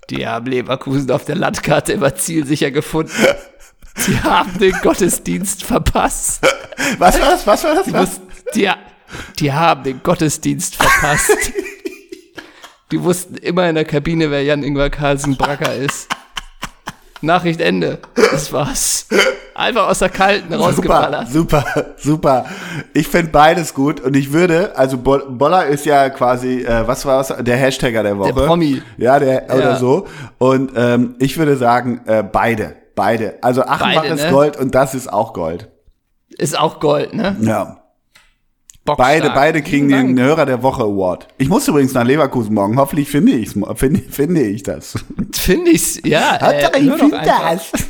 Die 0.08 0.24
haben 0.24 0.46
Leverkusen 0.46 1.10
auf 1.10 1.24
der 1.24 1.34
Landkarte 1.34 1.94
immer 1.94 2.14
zielsicher 2.14 2.70
gefunden. 2.70 3.10
Die 4.06 4.20
haben 4.20 4.56
den 4.60 4.74
Gottesdienst 4.82 5.64
verpasst. 5.64 6.46
Was 6.98 7.20
war 7.20 7.30
das? 7.30 7.46
Was 7.48 7.64
war 7.64 7.74
das? 7.74 7.86
Die, 7.86 7.92
Was? 7.92 8.00
wussten, 8.02 8.28
die, 8.54 8.70
die 9.40 9.52
haben 9.52 9.82
den 9.82 10.00
Gottesdienst 10.00 10.76
verpasst. 10.76 11.52
Die 12.92 13.02
wussten 13.02 13.36
immer 13.36 13.68
in 13.68 13.74
der 13.74 13.84
Kabine, 13.84 14.30
wer 14.30 14.42
Jan-Ingwer 14.44 14.90
Carlsen 14.90 15.36
Bracker 15.36 15.74
ist. 15.74 16.08
Nachricht 17.22 17.60
Ende. 17.60 17.98
Das 18.14 18.52
war's. 18.52 19.06
Einfach 19.54 19.88
aus 19.88 20.00
der 20.00 20.08
Kalten 20.08 20.52
rausgeballert. 20.52 21.28
super, 21.28 21.64
super. 21.96 22.46
Ich 22.94 23.06
finde 23.06 23.30
beides 23.30 23.74
gut 23.74 24.00
und 24.00 24.16
ich 24.16 24.32
würde, 24.32 24.76
also 24.76 24.98
Bo- 24.98 25.20
Boller 25.28 25.66
ist 25.66 25.86
ja 25.86 26.10
quasi, 26.10 26.62
äh, 26.62 26.86
was 26.86 27.06
war 27.06 27.18
das, 27.22 27.44
der 27.44 27.56
Hashtagger 27.56 28.02
der 28.02 28.18
Woche. 28.18 28.32
Promi. 28.32 28.82
Ja, 28.96 29.18
der, 29.20 29.44
oder 29.54 29.70
Ja. 29.72 29.76
so. 29.76 30.06
Und 30.38 30.72
ähm, 30.74 31.14
ich 31.20 31.38
würde 31.38 31.56
sagen, 31.56 32.00
äh, 32.06 32.22
beide, 32.24 32.74
beide. 32.96 33.34
Also 33.40 33.62
Achenbach 33.62 34.02
Beide, 34.02 34.14
ist 34.14 34.24
ne? 34.24 34.30
Gold 34.30 34.56
und 34.56 34.74
das 34.74 34.94
ist 34.94 35.12
auch 35.12 35.32
Gold. 35.32 35.68
Ist 36.38 36.58
auch 36.58 36.80
Gold, 36.80 37.14
ne? 37.14 37.36
Ja. 37.40 37.81
Bockstark. 38.84 39.08
Beide, 39.22 39.30
beide 39.30 39.62
kriegen 39.62 39.88
den. 39.88 40.18
Hörer 40.18 40.44
der 40.44 40.62
Woche 40.62 40.82
Award. 40.82 41.28
Ich 41.38 41.48
muss 41.48 41.68
übrigens 41.68 41.94
nach 41.94 42.04
Leverkusen 42.04 42.54
morgen. 42.54 42.76
Hoffentlich 42.78 43.08
finde 43.08 43.32
ich's, 43.32 43.54
finde, 43.76 44.00
finde 44.00 44.42
ich 44.42 44.64
das. 44.64 44.94
Finde 45.32 45.70
ich's, 45.70 46.00
ja. 46.04 46.36
Äh, 46.36 46.40
Hauptsache, 46.40 46.78
ich 46.82 46.92
finde 46.92 47.20
einfach. 47.20 47.70
das. 47.70 47.86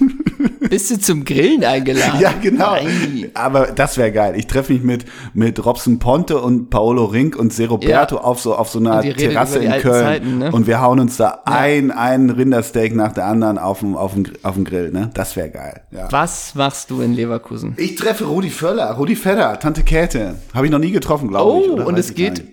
Bist 0.73 0.91
du 0.91 0.99
zum 0.99 1.27
Grillen 1.27 1.63
eingeladen? 1.65 2.19
Ja, 2.19 2.33
genau. 2.41 2.77
Nein. 2.77 3.31
Aber 3.35 3.67
das 3.67 3.99
wäre 3.99 4.11
geil. 4.11 4.33
Ich 4.39 4.47
treffe 4.47 4.73
mich 4.73 4.83
mit, 4.83 5.05
mit 5.35 5.63
Robson 5.63 5.99
Ponte 5.99 6.41
und 6.41 6.71
Paolo 6.71 7.05
Rink 7.05 7.37
und 7.37 7.53
Seroberto 7.53 8.15
Ja. 8.15 8.23
auf 8.23 8.41
so, 8.41 8.55
auf 8.55 8.71
so 8.71 8.79
einer 8.79 9.03
Terrasse 9.03 9.59
in 9.59 9.71
Köln. 9.73 10.03
Zeiten, 10.03 10.39
ne? 10.39 10.51
Und 10.51 10.67
wir 10.67 10.81
hauen 10.81 10.99
uns 10.99 11.19
da 11.19 11.43
ein, 11.45 11.91
ein 11.91 12.31
Rindersteak 12.31 12.95
nach 12.95 13.13
der 13.13 13.27
anderen 13.27 13.59
auf 13.59 13.81
dem, 13.81 13.99
auf 13.99 14.15
dem, 14.15 14.25
auf 14.43 14.55
dem 14.55 14.65
Grill, 14.65 14.91
ne? 14.91 15.11
Das 15.13 15.37
wäre 15.37 15.51
geil. 15.51 15.83
Ja. 15.91 16.11
Was 16.11 16.55
machst 16.55 16.91
du 16.91 17.03
in 17.03 17.13
Leverkusen? 17.13 17.75
Ich 17.77 17.97
treffe 17.97 18.25
Rudi 18.25 18.49
Völler, 18.49 18.93
Rudi 18.93 19.15
Fedder, 19.15 19.59
Tante 19.59 19.83
Käthe. 19.83 20.37
Habe 20.55 20.65
ich 20.65 20.73
noch 20.73 20.79
nie 20.79 20.93
getroffen, 20.93 21.29
glaube 21.29 21.65
ich. 21.67 21.71
Oh, 21.71 21.83
und 21.87 21.99
es 21.99 22.15
geht-. 22.15 22.45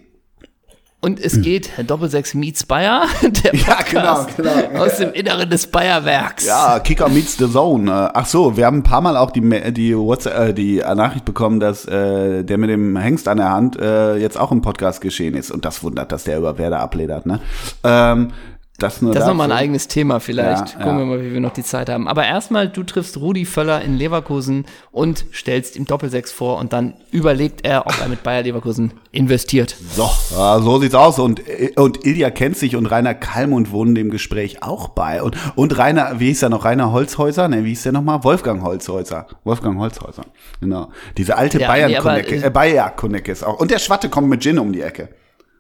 Und 1.02 1.22
es 1.22 1.42
geht 1.42 1.72
Doppelsechs 1.90 2.34
Meets 2.34 2.66
Bayer, 2.66 3.06
der 3.22 3.56
Ja, 3.56 3.76
Podcast 3.76 4.36
genau, 4.36 4.50
genau. 4.68 4.84
aus 4.84 4.98
dem 4.98 5.14
Inneren 5.14 5.50
des 5.50 5.68
Bayerwerks. 5.68 6.46
Ja, 6.46 6.80
Kicker 6.80 7.08
meets 7.08 7.38
the 7.38 7.50
Zone. 7.50 8.12
Ach 8.14 8.26
so, 8.26 8.58
wir 8.58 8.66
haben 8.66 8.80
ein 8.80 8.84
paar 8.84 9.00
Mal 9.00 9.16
auch 9.16 9.32
die 9.32 9.40
die 9.72 9.98
WhatsApp, 9.98 10.50
äh, 10.50 10.54
die 10.54 10.80
Nachricht 10.80 11.24
bekommen, 11.24 11.62
dass 11.62 11.86
äh, 11.86 12.44
der 12.44 12.58
mit 12.58 12.70
dem 12.70 12.98
Hengst 12.98 13.30
an 13.30 13.38
der 13.38 13.50
Hand 13.50 13.80
äh, 13.80 14.18
jetzt 14.18 14.38
auch 14.38 14.52
im 14.52 14.62
Podcast 14.62 15.00
geschehen 15.00 15.36
ist. 15.36 15.52
Und 15.52 15.64
das 15.64 15.84
wundert, 15.84 16.12
dass 16.12 16.26
der 16.26 16.38
über 16.38 16.58
Werder 16.58 16.82
abledert. 16.82 17.26
Ne? 17.26 17.40
Ähm, 17.86 18.32
das 18.80 19.02
nur 19.02 19.14
Das 19.14 19.24
ist 19.24 19.28
nochmal 19.28 19.52
ein 19.52 19.58
eigenes 19.58 19.88
Thema 19.88 20.20
vielleicht. 20.20 20.74
Ja, 20.74 20.76
Gucken 20.78 20.94
ja. 20.94 20.98
wir 21.00 21.06
mal, 21.06 21.24
wie 21.24 21.34
wir 21.34 21.40
noch 21.40 21.54
die 21.54 21.64
Zeit 21.64 21.90
haben. 21.90 22.08
Aber 22.08 22.26
erstmal, 22.26 22.70
du 22.70 22.84
triffst 22.84 23.18
Rudi 23.18 23.46
Völler 23.46 23.82
in 23.82 23.98
Leverkusen 23.98 24.66
und 24.92 25.26
stellst 25.34 25.76
ihm 25.76 25.86
Doppelsechs 25.86 26.32
vor 26.32 26.58
und 26.58 26.74
dann 26.74 26.96
überlegt 27.12 27.66
er, 27.66 27.86
ob 27.88 28.00
er 28.02 28.08
mit 28.08 28.24
Bayer 28.24 28.44
Leverkusen 28.44 28.94
investiert. 29.12 29.76
So, 29.96 30.10
so 30.30 30.80
sieht's 30.80 30.96
aus. 30.96 31.20
Und, 31.20 31.42
und 31.76 32.06
Ilja 32.06 32.30
kennt 32.30 32.58
sich 32.58 32.76
und 32.76 32.86
Rainer 32.86 33.14
Kallmund 33.14 33.72
wohnen 33.72 33.96
dem 33.96 34.10
Gespräch 34.10 34.64
auch 34.64 34.90
bei. 34.90 35.22
Und, 35.22 35.38
und 35.56 35.78
Rainer, 35.78 36.20
wie 36.20 36.28
hieß 36.28 36.42
der 36.42 36.50
noch? 36.50 36.66
Rainer 36.66 36.92
Holzhäuser? 36.92 37.48
Ne, 37.48 37.64
wie 37.64 37.70
hieß 37.70 37.84
der 37.84 37.92
nochmal? 37.92 38.24
Wolfgang 38.24 38.64
Holzhäuser. 38.64 39.28
Wolfgang 39.44 39.80
Holzhäuser. 39.80 40.24
Genau. 40.62 40.90
Diese 41.18 41.38
alte 41.38 41.60
Ja, 41.60 41.68
bayern 41.68 41.92
nee, 41.92 42.20
äh, 42.20 42.48
äh, 42.48 42.50
bayer 42.50 42.90
Konecke 42.92 43.32
ist 43.32 43.44
auch. 43.44 43.60
Und 43.60 43.72
der 43.72 43.80
Schwatte 43.80 44.10
kommt 44.10 44.30
mit 44.30 44.42
Gin 44.42 44.60
um 44.60 44.72
die 44.72 44.82
Ecke. 44.82 45.10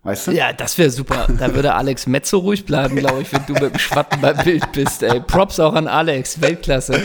Weißt 0.01 0.27
du? 0.27 0.31
Ja, 0.31 0.53
das 0.53 0.77
wäre 0.77 0.89
super. 0.89 1.27
Da 1.37 1.53
würde 1.53 1.73
Alex 1.75 2.07
Metzo 2.07 2.37
ruhig 2.37 2.65
bleiben, 2.65 2.95
glaube 2.95 3.21
ich, 3.21 3.33
wenn 3.33 3.41
du 3.47 3.53
mit 3.53 3.73
dem 3.73 3.79
Schwatten 3.79 4.21
beim 4.21 4.37
Bild 4.37 4.71
bist. 4.71 5.03
Ey. 5.03 5.19
Props 5.19 5.59
auch 5.59 5.73
an 5.73 5.87
Alex, 5.89 6.39
Weltklasse. 6.41 7.01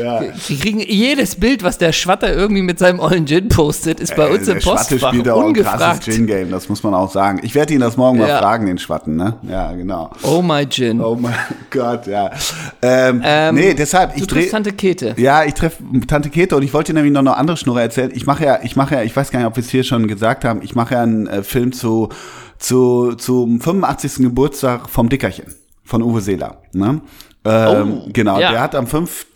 Ja. 0.00 0.22
Die 0.48 0.56
kriegen 0.56 0.78
jedes 0.78 1.34
Bild, 1.34 1.64
was 1.64 1.78
der 1.78 1.90
Schwatter 1.92 2.32
irgendwie 2.32 2.62
mit 2.62 2.78
seinem 2.78 3.00
ollen 3.00 3.26
Gin 3.26 3.48
postet, 3.48 3.98
ist 3.98 4.14
bei 4.14 4.28
uns 4.28 4.46
Äh, 4.46 4.52
im 4.52 4.54
der 4.54 4.60
Schwatte 4.60 4.76
Postfach 4.94 5.08
spielt 5.08 5.28
auch 5.28 5.44
ein 5.44 5.52
krasses 5.52 5.72
ungefragt. 5.74 6.04
Gin-Game, 6.04 6.50
das 6.52 6.68
muss 6.68 6.84
man 6.84 6.94
auch 6.94 7.10
sagen. 7.10 7.40
Ich 7.42 7.56
werde 7.56 7.74
ihn 7.74 7.80
das 7.80 7.96
morgen 7.96 8.18
mal 8.18 8.28
Ja. 8.28 8.38
fragen, 8.38 8.66
den 8.66 8.78
Schwatten, 8.78 9.16
ne? 9.16 9.34
Ja, 9.42 9.72
genau. 9.72 10.10
Oh 10.22 10.40
my 10.40 10.64
Gin. 10.66 11.00
Oh 11.00 11.16
mein 11.16 11.34
Gott, 11.70 12.06
ja. 12.06 12.30
Ähm, 12.82 13.20
Ähm, 13.24 13.54
nee, 13.56 13.74
deshalb, 13.74 14.14
du 14.14 14.20
ich 14.20 14.26
triffst. 14.28 14.52
Tante 14.52 14.70
Käthe. 14.72 15.14
Ja, 15.18 15.42
ich 15.42 15.54
treffe 15.54 15.82
Tante 16.06 16.30
Käthe 16.30 16.54
und 16.54 16.62
ich 16.62 16.72
wollte 16.72 16.92
dir 16.92 16.98
nämlich 17.00 17.12
noch 17.12 17.20
eine 17.20 17.36
andere 17.36 17.56
Schnurre 17.56 17.82
erzählen. 17.82 18.12
Ich 18.14 18.26
mache 18.26 18.44
ja, 18.44 18.60
ich 18.62 18.76
mache 18.76 18.94
ja, 18.94 19.02
ich 19.02 19.14
weiß 19.16 19.32
gar 19.32 19.40
nicht, 19.40 19.48
ob 19.48 19.56
wir 19.56 19.64
es 19.64 19.70
hier 19.70 19.82
schon 19.82 20.06
gesagt 20.06 20.44
haben, 20.44 20.62
ich 20.62 20.76
mache 20.76 20.94
ja 20.94 21.02
einen 21.02 21.26
äh, 21.26 21.42
Film 21.42 21.72
zu, 21.72 22.10
zu, 22.58 23.14
zum 23.14 23.60
85. 23.60 24.16
Geburtstag 24.16 24.88
vom 24.88 25.08
Dickerchen 25.08 25.54
von 25.84 26.02
Uwe 26.02 26.20
Seeler. 26.20 26.62
Ne? 26.72 27.00
Ähm, 27.44 28.02
Oh, 28.04 28.08
genau, 28.12 28.38
ja. 28.38 28.50
der 28.50 28.60
hat 28.60 28.74
am 28.74 28.86
5. 28.86 29.26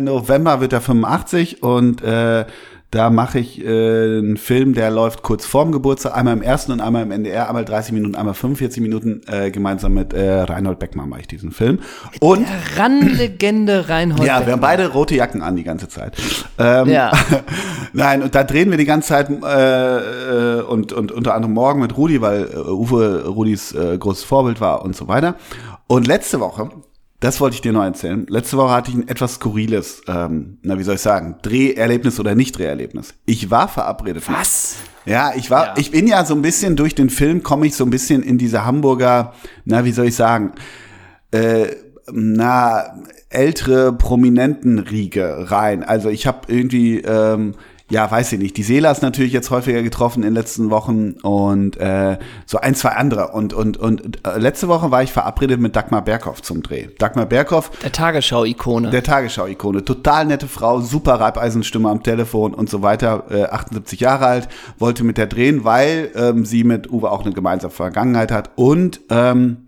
November 0.00 0.60
wird 0.60 0.72
er 0.72 0.80
85 0.80 1.62
und 1.62 2.02
äh, 2.02 2.44
da 2.90 3.10
mache 3.10 3.40
ich 3.40 3.62
äh, 3.64 4.18
einen 4.18 4.36
Film, 4.36 4.72
der 4.72 4.90
läuft 4.90 5.22
kurz 5.22 5.44
vorm 5.44 5.72
Geburtstag, 5.72 6.16
einmal 6.16 6.34
im 6.34 6.42
ersten 6.42 6.72
und 6.72 6.80
einmal 6.80 7.02
im 7.02 7.10
NDR, 7.10 7.48
einmal 7.48 7.64
30 7.64 7.92
Minuten, 7.92 8.14
einmal 8.14 8.34
45 8.34 8.80
Minuten, 8.80 9.22
äh, 9.26 9.50
gemeinsam 9.50 9.94
mit 9.94 10.12
äh, 10.12 10.42
Reinhold 10.42 10.78
Beckmann 10.78 11.08
mache 11.08 11.22
ich 11.22 11.26
diesen 11.26 11.50
Film. 11.50 11.80
Und 12.20 12.46
Randlegende 12.76 13.88
Reinhold. 13.88 14.20
ja, 14.20 14.26
wir 14.26 14.34
haben 14.34 14.44
Beckmann. 14.44 14.60
beide 14.60 14.88
rote 14.92 15.16
Jacken 15.16 15.42
an 15.42 15.56
die 15.56 15.64
ganze 15.64 15.88
Zeit. 15.88 16.16
Ähm, 16.58 16.88
Ja. 16.88 17.10
Nein, 17.92 18.22
und 18.22 18.34
da 18.34 18.44
drehen 18.44 18.70
wir 18.70 18.78
die 18.78 18.84
ganze 18.84 19.08
Zeit 19.08 19.30
äh, 19.30 20.58
äh, 20.58 20.62
und, 20.62 20.92
und 20.92 21.10
unter 21.10 21.34
anderem 21.34 21.54
morgen 21.54 21.80
mit 21.80 21.96
Rudi, 21.96 22.20
weil 22.20 22.44
äh, 22.44 22.56
Uwe 22.56 23.26
Rudis 23.26 23.72
äh, 23.72 23.98
großes 23.98 24.24
Vorbild 24.24 24.60
war 24.60 24.84
und 24.84 24.94
so 24.94 25.08
weiter. 25.08 25.34
Und 25.88 26.06
letzte 26.06 26.40
Woche, 26.40 26.70
das 27.26 27.40
wollte 27.40 27.54
ich 27.56 27.60
dir 27.60 27.72
noch 27.72 27.82
erzählen, 27.82 28.24
letzte 28.28 28.56
Woche 28.56 28.70
hatte 28.72 28.90
ich 28.92 28.96
ein 28.96 29.08
etwas 29.08 29.34
skurriles, 29.34 30.02
ähm, 30.06 30.58
na 30.62 30.78
wie 30.78 30.84
soll 30.84 30.94
ich 30.94 31.00
sagen, 31.00 31.34
Dreherlebnis 31.42 32.20
oder 32.20 32.36
Nicht-Dreherlebnis. 32.36 33.14
Ich 33.24 33.50
war 33.50 33.66
verabredet. 33.66 34.22
Was? 34.30 34.76
Ja, 35.06 35.32
ich 35.34 35.50
war, 35.50 35.66
Ja. 35.66 35.74
ich 35.76 35.90
bin 35.90 36.06
ja 36.06 36.24
so 36.24 36.34
ein 36.36 36.42
bisschen 36.42 36.76
durch 36.76 36.94
den 36.94 37.10
Film 37.10 37.42
komme 37.42 37.66
ich 37.66 37.74
so 37.74 37.82
ein 37.84 37.90
bisschen 37.90 38.22
in 38.22 38.38
diese 38.38 38.64
Hamburger, 38.64 39.32
na 39.64 39.84
wie 39.84 39.90
soll 39.90 40.06
ich 40.06 40.14
sagen, 40.14 40.52
äh, 41.32 41.66
na 42.12 42.94
ältere 43.28 43.92
Prominentenriege 43.92 45.50
rein. 45.50 45.82
Also 45.82 46.08
ich 46.10 46.28
habe 46.28 46.40
irgendwie, 46.46 47.00
ähm, 47.00 47.54
ja, 47.88 48.10
weiß 48.10 48.32
ich 48.32 48.38
nicht, 48.40 48.56
die 48.56 48.64
Seelers 48.64 49.00
natürlich 49.00 49.32
jetzt 49.32 49.50
häufiger 49.50 49.82
getroffen 49.82 50.22
in 50.22 50.30
den 50.30 50.34
letzten 50.34 50.70
Wochen 50.70 51.12
und 51.22 51.76
äh, 51.76 52.18
so 52.44 52.58
ein, 52.58 52.74
zwei 52.74 52.90
andere. 52.90 53.28
Und, 53.28 53.52
und, 53.52 53.76
und 53.76 54.26
äh, 54.26 54.38
letzte 54.38 54.66
Woche 54.66 54.90
war 54.90 55.02
ich 55.04 55.12
verabredet 55.12 55.60
mit 55.60 55.76
Dagmar 55.76 56.02
Berghoff 56.02 56.42
zum 56.42 56.62
Dreh. 56.62 56.88
Dagmar 56.98 57.26
Berghoff, 57.26 57.70
Der 57.82 57.92
Tagesschau-Ikone. 57.92 58.90
der 58.90 59.02
Tagesschau-Ikone. 59.04 59.84
Total 59.84 60.24
nette 60.24 60.48
Frau, 60.48 60.80
super 60.80 61.20
Reibeisenstimme 61.20 61.88
am 61.88 62.02
Telefon 62.02 62.54
und 62.54 62.68
so 62.68 62.82
weiter. 62.82 63.24
Äh, 63.30 63.44
78 63.44 64.00
Jahre 64.00 64.26
alt, 64.26 64.48
wollte 64.78 65.04
mit 65.04 65.16
der 65.16 65.26
drehen, 65.26 65.64
weil 65.64 66.10
ähm, 66.16 66.44
sie 66.44 66.64
mit 66.64 66.90
Uwe 66.90 67.10
auch 67.10 67.24
eine 67.24 67.34
gemeinsame 67.34 67.72
Vergangenheit 67.72 68.32
hat 68.32 68.50
und 68.56 69.00
ähm, 69.10 69.58
äh, 69.58 69.65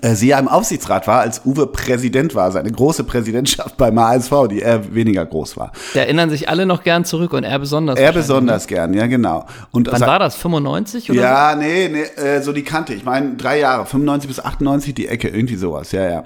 sie 0.00 0.28
ja 0.28 0.38
im 0.38 0.48
Aufsichtsrat 0.48 1.06
war, 1.06 1.20
als 1.20 1.42
Uwe 1.44 1.66
Präsident 1.66 2.34
war, 2.34 2.50
seine 2.50 2.70
große 2.70 3.04
Präsidentschaft 3.04 3.76
beim 3.76 3.98
HSV, 3.98 4.32
die 4.50 4.60
eher 4.60 4.94
weniger 4.94 5.26
groß 5.26 5.56
war. 5.56 5.72
Da 5.94 6.00
erinnern 6.00 6.30
sich 6.30 6.48
alle 6.48 6.66
noch 6.66 6.82
gern 6.82 7.04
zurück 7.04 7.32
und 7.32 7.44
er 7.44 7.58
besonders. 7.58 7.98
Er 7.98 8.12
besonders 8.12 8.66
gern, 8.66 8.94
ja 8.94 9.06
genau. 9.06 9.46
Und 9.70 9.90
Wann 9.90 10.00
war 10.00 10.18
das? 10.18 10.36
95 10.36 11.10
oder 11.10 11.20
ja, 11.20 11.54
nee, 11.56 11.88
nee, 11.88 12.22
äh, 12.22 12.42
so 12.42 12.52
die 12.52 12.64
Kante. 12.64 12.94
Ich 12.94 13.04
meine, 13.04 13.34
drei 13.34 13.58
Jahre, 13.58 13.86
95 13.86 14.28
bis 14.28 14.40
98 14.40 14.94
die 14.94 15.08
Ecke, 15.08 15.28
irgendwie 15.28 15.56
sowas, 15.56 15.92
ja, 15.92 16.08
ja. 16.08 16.24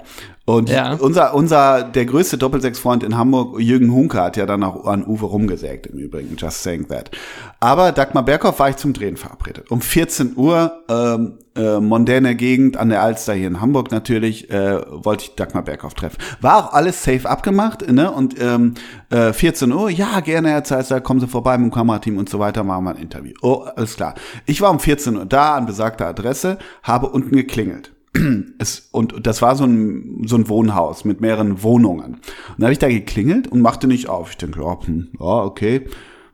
Und 0.49 0.69
Ja. 0.69 0.93
unser, 0.93 1.33
unser, 1.33 1.83
der 1.83 2.05
größte 2.05 2.37
Doppelsechs-Freund 2.37 3.03
in 3.03 3.17
Hamburg, 3.17 3.59
Jürgen 3.59 3.91
Hunke, 3.91 4.21
hat 4.21 4.37
ja 4.37 4.45
dann 4.45 4.63
auch 4.63 4.85
an 4.85 5.05
Uwe 5.05 5.25
rumgesägt 5.25 5.87
im 5.87 5.99
Übrigen, 5.99 6.37
just 6.37 6.63
saying 6.63 6.87
that. 6.87 7.11
Aber 7.59 7.91
Dagmar 7.91 8.23
Berghoff 8.23 8.57
war 8.59 8.69
ich 8.69 8.77
zum 8.77 8.93
Drehen 8.93 9.17
verabredet. 9.17 9.69
Um 9.71 9.81
14 9.81 10.37
Uhr, 10.37 10.83
ähm, 10.87 11.39
äh, 11.53 11.81
mondäne 11.81 12.33
Gegend 12.35 12.77
an 12.77 12.87
der 12.87 13.01
Alster 13.01 13.33
hier 13.33 13.47
in 13.47 13.59
Hamburg 13.59 13.91
natürlich, 13.91 14.49
äh, 14.49 14.79
wollte 14.89 15.25
ich 15.25 15.35
Dagmar 15.35 15.63
Berghoff 15.63 15.95
treffen. 15.95 16.17
War 16.39 16.55
auch 16.57 16.73
alles 16.73 17.03
safe 17.03 17.29
abgemacht, 17.29 17.85
ne? 17.91 18.09
Und 18.09 18.41
ähm, 18.41 18.75
äh, 19.09 19.33
14 19.33 19.69
Uhr, 19.73 19.89
ja, 19.89 20.21
gerne, 20.21 20.51
Herr 20.51 20.63
Zeisler, 20.63 21.01
kommen 21.01 21.19
Sie 21.19 21.27
vorbei 21.27 21.57
mit 21.57 21.73
dem 21.73 21.75
Kamerateam 21.75 22.17
und 22.17 22.29
so 22.29 22.39
weiter, 22.39 22.63
machen 22.63 22.85
wir 22.85 22.91
ein 22.91 23.01
Interview. 23.01 23.33
Oh, 23.41 23.65
alles 23.75 23.97
klar. 23.97 24.15
Ich 24.45 24.61
war 24.61 24.71
um 24.71 24.79
14 24.79 25.17
Uhr 25.17 25.25
da, 25.25 25.55
an 25.55 25.65
besagter 25.65 26.07
Adresse, 26.07 26.57
habe 26.83 27.07
unten 27.09 27.35
geklingelt 27.35 27.91
es, 28.59 28.89
und 28.91 29.25
das 29.25 29.41
war 29.41 29.55
so 29.55 29.65
ein, 29.65 30.23
so 30.25 30.35
ein 30.35 30.49
Wohnhaus 30.49 31.05
mit 31.05 31.21
mehreren 31.21 31.63
Wohnungen. 31.63 32.15
Und 32.15 32.23
da 32.57 32.65
habe 32.65 32.73
ich 32.73 32.79
da 32.79 32.87
geklingelt 32.87 33.47
und 33.47 33.61
machte 33.61 33.87
nicht 33.87 34.09
auf. 34.09 34.31
Ich 34.31 34.37
denke, 34.37 34.61
ja, 34.61 34.79
hm, 34.85 35.09
ja 35.19 35.43
okay, 35.43 35.87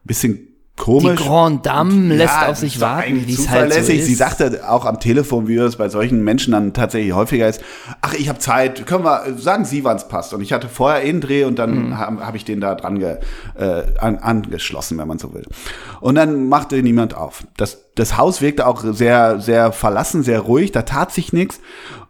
bisschen 0.04 0.53
Die 0.76 0.82
komisch. 0.82 1.22
Grand 1.22 1.66
Dame 1.68 2.16
lässt 2.16 2.34
Ja, 2.34 2.48
auf 2.50 2.58
sich 2.58 2.82
warten, 2.82 3.28
wie 3.28 3.34
es 3.34 3.48
halt 3.48 3.72
so 3.72 3.80
zuverlässig. 3.80 4.00
ist. 4.00 4.06
Sie 4.08 4.16
sagte 4.16 4.68
auch 4.68 4.86
am 4.86 5.00
Telefon, 5.00 5.48
wie 5.48 5.56
es 5.58 5.76
bei 5.76 5.88
solchen 5.88 6.24
Menschen 6.24 6.52
dann 6.52 6.74
tatsächlich 6.74 7.14
häufiger 7.14 7.48
ist, 7.48 7.62
ach, 8.02 8.16
ich 8.16 8.28
habe 8.28 8.40
Zeit, 8.40 8.86
können 8.88 9.04
wir, 9.06 9.36
sagen 9.38 9.66
Sie, 9.66 9.84
wann 9.84 9.98
es 9.98 10.08
passt. 10.08 10.34
Und 10.34 10.42
ich 10.42 10.52
hatte 10.52 10.68
vorher 10.68 11.06
eh 11.06 11.10
einen 11.10 11.22
Dreh 11.22 11.44
und 11.46 11.60
dann 11.60 11.90
Mhm. 11.90 11.98
habe 12.00 12.26
hab 12.26 12.34
ich 12.36 12.44
den 12.44 12.60
da 12.60 12.74
dran 12.74 12.98
ge, 12.98 13.18
äh, 13.56 13.84
an, 14.00 14.18
angeschlossen, 14.18 14.98
wenn 14.98 15.08
man 15.08 15.20
so 15.20 15.34
will. 15.36 15.46
Und 16.02 16.16
dann 16.16 16.50
machte 16.50 16.82
niemand 16.82 17.16
auf. 17.16 17.46
Das, 17.56 17.86
das 17.94 18.18
Haus 18.18 18.42
wirkte 18.42 18.66
auch 18.66 18.84
sehr, 18.84 19.40
sehr 19.40 19.72
verlassen, 19.74 20.24
sehr 20.24 20.40
ruhig, 20.40 20.72
da 20.72 20.82
tat 20.82 21.12
sich 21.12 21.34
nichts. 21.34 21.60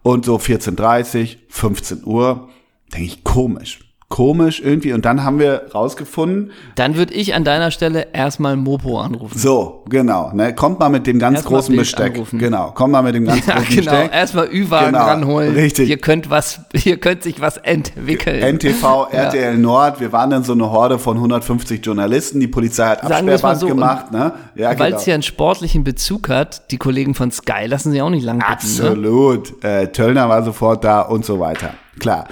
Und 0.03 0.23
so 0.23 0.37
14.30 0.37 1.37
15 1.49 2.05
Uhr, 2.05 2.47
denke 2.93 3.05
ich, 3.07 3.23
komisch. 3.25 3.82
Komisch 4.13 4.61
irgendwie. 4.63 4.93
Und 4.93 5.05
dann 5.05 5.23
haben 5.23 5.39
wir 5.39 5.63
rausgefunden, 5.73 6.51
Dann 6.75 6.97
würde 6.97 7.15
ich 7.15 7.33
an 7.33 7.43
deiner 7.43 7.71
Stelle 7.71 8.09
erstmal 8.13 8.55
Mopo 8.55 8.99
anrufen. 9.01 9.35
so, 9.35 9.83
genau. 9.89 10.31
Ne? 10.35 10.53
Kommt 10.53 10.79
mal 10.79 10.89
mit 10.89 11.07
dem 11.07 11.17
ganz 11.17 11.37
Erst 11.37 11.47
großen 11.47 11.75
Besteck. 11.75 12.13
anrufen. 12.13 12.37
Genau, 12.37 12.69
kommt 12.75 12.91
mal 12.91 13.01
mit 13.01 13.15
dem 13.15 13.25
ganz 13.25 13.43
Ja, 13.47 13.55
großen 13.55 13.75
genau. 13.77 13.91
Besteck. 13.91 14.13
Erstmal 14.13 14.49
Ü-Wagen 14.53 14.85
Genau, 14.93 15.03
ranholen. 15.03 15.53
richtig. 15.55 15.87
Hier 15.87 15.97
könnt 15.97 16.29
was, 16.29 16.59
hier 16.75 16.97
könnte 16.99 17.23
sich 17.23 17.41
was 17.41 17.57
entwickeln. 17.57 18.39
NTV, 18.57 19.07
RTL 19.11 19.57
Nord, 19.57 19.99
wir 19.99 20.11
waren 20.11 20.29
dann 20.29 20.43
so 20.43 20.53
eine 20.53 20.69
Horde 20.69 20.99
von 20.99 21.17
150 21.17 21.83
Journalisten. 21.83 22.39
Die 22.39 22.47
Polizei 22.47 22.85
hat 22.85 23.01
Absperrband 23.03 23.59
so, 23.61 23.65
gemacht. 23.65 24.11
Ne? 24.11 24.31
Ja, 24.53 24.77
Weil 24.77 24.89
genau. 24.91 24.97
es 24.99 25.07
ja 25.07 25.15
einen 25.15 25.23
sportlichen 25.23 25.83
Bezug 25.83 26.29
hat, 26.29 26.69
die 26.69 26.77
Kollegen 26.77 27.15
von 27.15 27.31
Sky 27.31 27.65
lassen 27.65 27.91
sie 27.91 27.99
auch 28.03 28.11
nicht 28.11 28.25
lang 28.25 28.37
bitten. 28.37 28.49
Ne? 28.51 28.89
Absolut. 28.89 29.63
Äh, 29.63 29.87
Töllner 29.87 30.29
war 30.29 30.43
sofort 30.43 30.83
da 30.83 31.01
und 31.01 31.25
so 31.25 31.39
weiter. 31.39 31.71
Klar. 31.99 32.27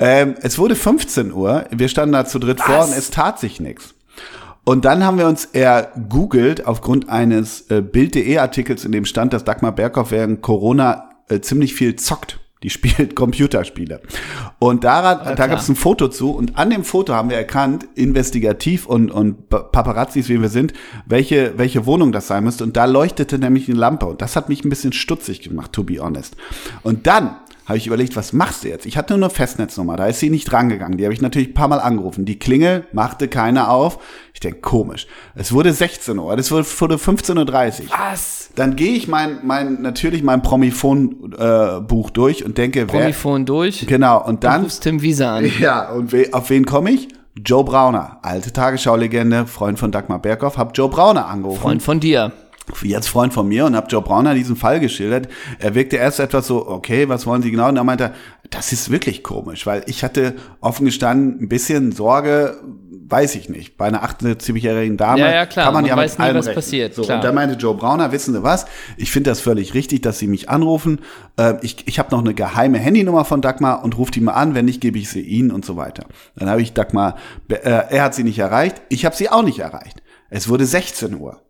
Ähm, 0.00 0.34
es 0.40 0.58
wurde 0.58 0.74
15 0.74 1.32
Uhr. 1.32 1.66
Wir 1.70 1.88
standen 1.88 2.14
da 2.14 2.24
zu 2.24 2.38
dritt 2.38 2.60
vor 2.60 2.84
und 2.86 2.92
es 2.96 3.10
tat 3.10 3.38
sich 3.38 3.60
nichts. 3.60 3.94
Und 4.64 4.84
dann 4.84 5.04
haben 5.04 5.18
wir 5.18 5.26
uns 5.26 5.46
ergoogelt 5.46 6.66
aufgrund 6.66 7.08
eines 7.08 7.70
äh, 7.70 7.80
Bild.de-Artikels, 7.82 8.84
in 8.84 8.92
dem 8.92 9.04
stand, 9.04 9.32
dass 9.32 9.44
Dagmar 9.44 9.72
Berghoff 9.72 10.10
während 10.10 10.42
Corona 10.42 11.10
äh, 11.28 11.40
ziemlich 11.40 11.74
viel 11.74 11.96
zockt. 11.96 12.38
Die 12.62 12.68
spielt 12.70 13.16
Computerspiele. 13.16 14.02
Und 14.58 14.84
daran, 14.84 15.20
da 15.24 15.34
klar. 15.34 15.48
gab 15.48 15.58
es 15.60 15.68
ein 15.70 15.76
Foto 15.76 16.08
zu 16.08 16.32
und 16.32 16.58
an 16.58 16.68
dem 16.68 16.84
Foto 16.84 17.14
haben 17.14 17.30
wir 17.30 17.38
erkannt, 17.38 17.86
investigativ 17.94 18.84
und, 18.84 19.10
und 19.10 19.48
Pa- 19.48 19.60
Paparazzis, 19.60 20.28
wie 20.28 20.42
wir 20.42 20.50
sind, 20.50 20.74
welche, 21.06 21.54
welche 21.56 21.86
Wohnung 21.86 22.12
das 22.12 22.26
sein 22.26 22.44
müsste. 22.44 22.62
Und 22.64 22.76
da 22.76 22.84
leuchtete 22.84 23.38
nämlich 23.38 23.66
eine 23.68 23.78
Lampe. 23.78 24.04
Und 24.06 24.20
das 24.20 24.36
hat 24.36 24.50
mich 24.50 24.62
ein 24.62 24.68
bisschen 24.68 24.92
stutzig 24.92 25.40
gemacht, 25.40 25.72
to 25.72 25.84
be 25.84 26.00
honest. 26.00 26.36
Und 26.82 27.06
dann 27.06 27.36
habe 27.70 27.78
ich 27.78 27.86
überlegt, 27.86 28.16
was 28.16 28.32
machst 28.32 28.64
du 28.64 28.68
jetzt? 28.68 28.84
Ich 28.84 28.96
hatte 28.96 29.14
nur 29.16 29.28
eine 29.28 29.34
Festnetznummer, 29.34 29.96
da 29.96 30.06
ist 30.06 30.18
sie 30.18 30.28
nicht 30.28 30.52
rangegangen. 30.52 30.98
Die 30.98 31.04
habe 31.04 31.14
ich 31.14 31.20
natürlich 31.20 31.50
ein 31.50 31.54
paar 31.54 31.68
Mal 31.68 31.78
angerufen. 31.78 32.24
Die 32.24 32.36
Klingel 32.36 32.84
machte 32.92 33.28
keiner 33.28 33.70
auf. 33.70 34.00
Ich 34.34 34.40
denke, 34.40 34.60
komisch. 34.60 35.06
Es 35.36 35.52
wurde 35.52 35.72
16 35.72 36.18
Uhr, 36.18 36.36
das 36.36 36.50
wurde 36.50 36.66
wurde 36.80 36.96
15.30 36.96 37.82
Uhr. 37.82 37.86
Was? 37.90 38.50
Dann 38.56 38.74
gehe 38.74 38.94
ich 38.94 39.06
mein, 39.06 39.38
mein, 39.44 39.82
natürlich 39.82 40.24
mein 40.24 40.42
Promifon-Buch 40.42 42.10
durch 42.10 42.44
und 42.44 42.58
denke, 42.58 42.88
wer, 42.92 42.98
Promifon 43.00 43.46
durch. 43.46 43.86
genau, 43.86 44.26
und 44.26 44.42
Du 44.42 44.48
dann, 44.48 44.62
rufst 44.64 44.82
Tim 44.82 45.00
Wiese 45.00 45.28
an. 45.28 45.48
ja, 45.60 45.90
und 45.92 46.10
we, 46.12 46.28
auf 46.32 46.50
wen 46.50 46.66
komme 46.66 46.90
ich? 46.90 47.06
Joe 47.36 47.62
Brauner, 47.62 48.18
alte 48.22 48.52
Tagesschau-Legende, 48.52 49.46
Freund 49.46 49.78
von 49.78 49.92
Dagmar 49.92 50.18
Berghoff, 50.18 50.58
hab 50.58 50.76
Joe 50.76 50.88
Brauner 50.88 51.28
angerufen 51.28 51.60
Freund 51.60 51.82
von 51.82 52.00
dir. 52.00 52.32
Jetzt 52.82 53.08
Freund 53.08 53.32
von 53.34 53.48
mir 53.48 53.64
und 53.66 53.74
habe 53.74 53.88
Joe 53.88 54.02
Brauner 54.02 54.34
diesen 54.34 54.54
Fall 54.56 54.80
geschildert. 54.80 55.28
Er 55.58 55.74
wirkte 55.74 55.96
erst 55.96 56.20
etwas 56.20 56.46
so, 56.46 56.68
okay, 56.68 57.08
was 57.08 57.26
wollen 57.26 57.42
Sie 57.42 57.50
genau? 57.50 57.68
Und 57.68 57.76
er 57.76 57.84
meinte, 57.84 58.12
das 58.50 58.72
ist 58.72 58.90
wirklich 58.90 59.22
komisch, 59.22 59.66
weil 59.66 59.82
ich 59.86 60.04
hatte 60.04 60.34
offen 60.60 60.84
gestanden 60.84 61.40
ein 61.42 61.48
bisschen 61.48 61.90
Sorge, 61.92 62.60
weiß 63.08 63.34
ich 63.34 63.48
nicht. 63.48 63.76
Bei 63.76 63.86
einer 63.86 64.04
78-jährigen 64.04 64.96
Dame 64.96 65.20
Ja, 65.20 65.32
ja, 65.32 65.46
klar. 65.46 65.64
kann 65.66 65.74
man, 65.74 65.82
Man 65.82 65.90
ja 65.90 65.96
weiß 65.96 66.18
mit 66.18 66.28
nie, 66.28 66.34
was 66.34 66.46
rechnen. 66.46 66.54
passiert, 66.54 66.94
So, 66.94 67.02
klar. 67.02 67.16
und 67.18 67.24
da 67.24 67.32
meinte 67.32 67.56
Joe 67.56 67.74
Brauner, 67.74 68.12
wissen 68.12 68.34
Sie 68.34 68.42
was? 68.44 68.66
Ich 68.96 69.10
finde 69.10 69.30
das 69.30 69.40
völlig 69.40 69.74
richtig, 69.74 70.02
dass 70.02 70.18
Sie 70.20 70.28
mich 70.28 70.48
anrufen. 70.48 71.00
Äh, 71.36 71.54
ich 71.62 71.88
ich 71.88 71.98
habe 71.98 72.10
noch 72.12 72.20
eine 72.20 72.34
geheime 72.34 72.78
Handynummer 72.78 73.24
von 73.24 73.40
Dagmar 73.42 73.82
und 73.82 73.98
ruft 73.98 74.14
die 74.14 74.20
mal 74.20 74.34
an. 74.34 74.54
Wenn 74.54 74.64
nicht, 74.66 74.80
gebe 74.80 74.98
ich 74.98 75.08
sie 75.10 75.22
Ihnen 75.22 75.50
und 75.50 75.64
so 75.64 75.76
weiter. 75.76 76.04
Dann 76.36 76.48
habe 76.48 76.62
ich 76.62 76.72
Dagmar, 76.72 77.16
äh, 77.48 77.56
er 77.64 78.02
hat 78.04 78.14
sie 78.14 78.22
nicht 78.22 78.38
erreicht, 78.38 78.80
ich 78.90 79.04
habe 79.04 79.16
sie 79.16 79.28
auch 79.28 79.42
nicht 79.42 79.58
erreicht. 79.58 80.02
Es 80.28 80.48
wurde 80.48 80.64
16 80.66 81.16
Uhr. 81.18 81.40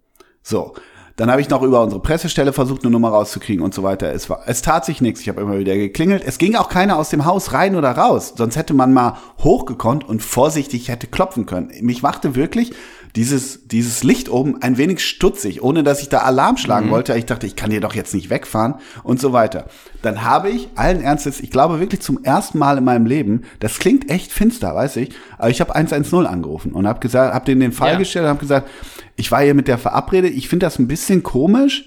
So. 0.43 0.73
Dann 1.21 1.31
habe 1.31 1.43
ich 1.43 1.51
noch 1.51 1.61
über 1.61 1.83
unsere 1.83 2.01
Pressestelle 2.01 2.55
versucht, 2.55 2.83
eine 2.83 2.93
Nummer 2.93 3.11
rauszukriegen 3.11 3.63
und 3.63 3.75
so 3.75 3.83
weiter. 3.83 4.11
Es, 4.11 4.31
war, 4.31 4.41
es 4.47 4.63
tat 4.63 4.87
sich 4.87 5.03
nichts. 5.03 5.21
Ich 5.21 5.29
habe 5.29 5.43
immer 5.43 5.59
wieder 5.59 5.77
geklingelt. 5.77 6.23
Es 6.25 6.39
ging 6.39 6.57
auch 6.57 6.71
keiner 6.71 6.97
aus 6.97 7.11
dem 7.11 7.27
Haus 7.27 7.53
rein 7.53 7.77
oder 7.77 7.91
raus. 7.91 8.33
Sonst 8.39 8.57
hätte 8.57 8.73
man 8.73 8.95
mal 8.95 9.19
hochgekonnt 9.45 10.09
und 10.09 10.23
vorsichtig 10.23 10.89
hätte 10.89 11.09
klopfen 11.09 11.45
können. 11.45 11.73
Mich 11.83 12.01
machte 12.01 12.37
wirklich 12.37 12.73
dieses, 13.17 13.67
dieses 13.67 14.05
Licht 14.05 14.29
oben 14.29 14.63
ein 14.63 14.77
wenig 14.79 15.05
stutzig, 15.05 15.63
ohne 15.63 15.83
dass 15.83 16.01
ich 16.03 16.09
da 16.09 16.19
Alarm 16.19 16.57
schlagen 16.57 16.91
wollte. 16.91 17.17
Ich 17.17 17.27
dachte, 17.27 17.47
ich 17.47 17.57
kann 17.57 17.71
hier 17.71 17.81
doch 17.81 17.95
jetzt 17.95 18.15
nicht 18.15 18.31
wegfahren 18.31 18.75
und 19.03 19.21
so 19.21 19.33
weiter. 19.33 19.67
Dann 20.03 20.23
habe 20.23 20.49
ich 20.51 20.69
allen 20.77 21.01
Ernstes, 21.01 21.41
ich 21.41 21.51
glaube 21.51 21.81
wirklich 21.81 22.01
zum 22.01 22.23
ersten 22.25 22.59
Mal 22.59 22.79
in 22.79 22.85
meinem 22.85 23.07
Leben, 23.07 23.43
das 23.59 23.79
klingt 23.79 24.11
echt 24.11 24.31
finster, 24.33 24.75
weiß 24.75 24.97
ich, 24.97 25.11
aber 25.39 25.51
ich 25.51 25.61
habe 25.61 25.75
110 25.75 26.27
angerufen 26.27 26.73
und 26.73 26.87
habe 26.87 27.01
gesagt, 27.01 27.35
habe 27.35 27.45
denen 27.45 27.61
den 27.61 27.73
Fall 27.73 27.93
Ja. 27.93 27.99
gestellt 27.99 28.25
und 28.25 28.31
habe 28.31 28.41
gesagt, 28.41 28.69
ich 29.17 29.31
war 29.33 29.43
hier 29.43 29.55
mit 29.55 29.69
der 29.69 29.79
verabredet, 29.79 30.33
ich 30.35 30.49
finde 30.49 30.67
das 30.67 30.79
ein 30.79 30.89
bisschen 30.89 31.23
komisch. 31.23 31.87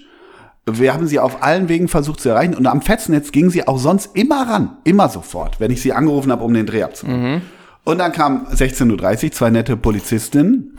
Wir 0.66 0.94
haben 0.94 1.06
sie 1.06 1.18
auf 1.18 1.42
allen 1.42 1.68
Wegen 1.68 1.88
versucht 1.88 2.20
zu 2.20 2.30
erreichen 2.30 2.54
und 2.54 2.66
am 2.66 2.80
Festnetz 2.80 3.32
ging 3.32 3.50
sie 3.50 3.66
auch 3.68 3.78
sonst 3.78 4.16
immer 4.16 4.48
ran, 4.48 4.76
immer 4.84 5.08
sofort, 5.10 5.60
wenn 5.60 5.70
ich 5.70 5.82
sie 5.82 5.92
angerufen 5.92 6.32
habe, 6.32 6.42
um 6.44 6.54
den 6.54 6.64
Dreh 6.66 6.82
abzumachen. 6.84 7.42
Und 7.84 7.98
dann 7.98 8.12
kam 8.12 8.46
16.30 8.46 9.24
Uhr, 9.26 9.32
zwei 9.32 9.50
nette 9.50 9.76
Polizistinnen, 9.76 10.78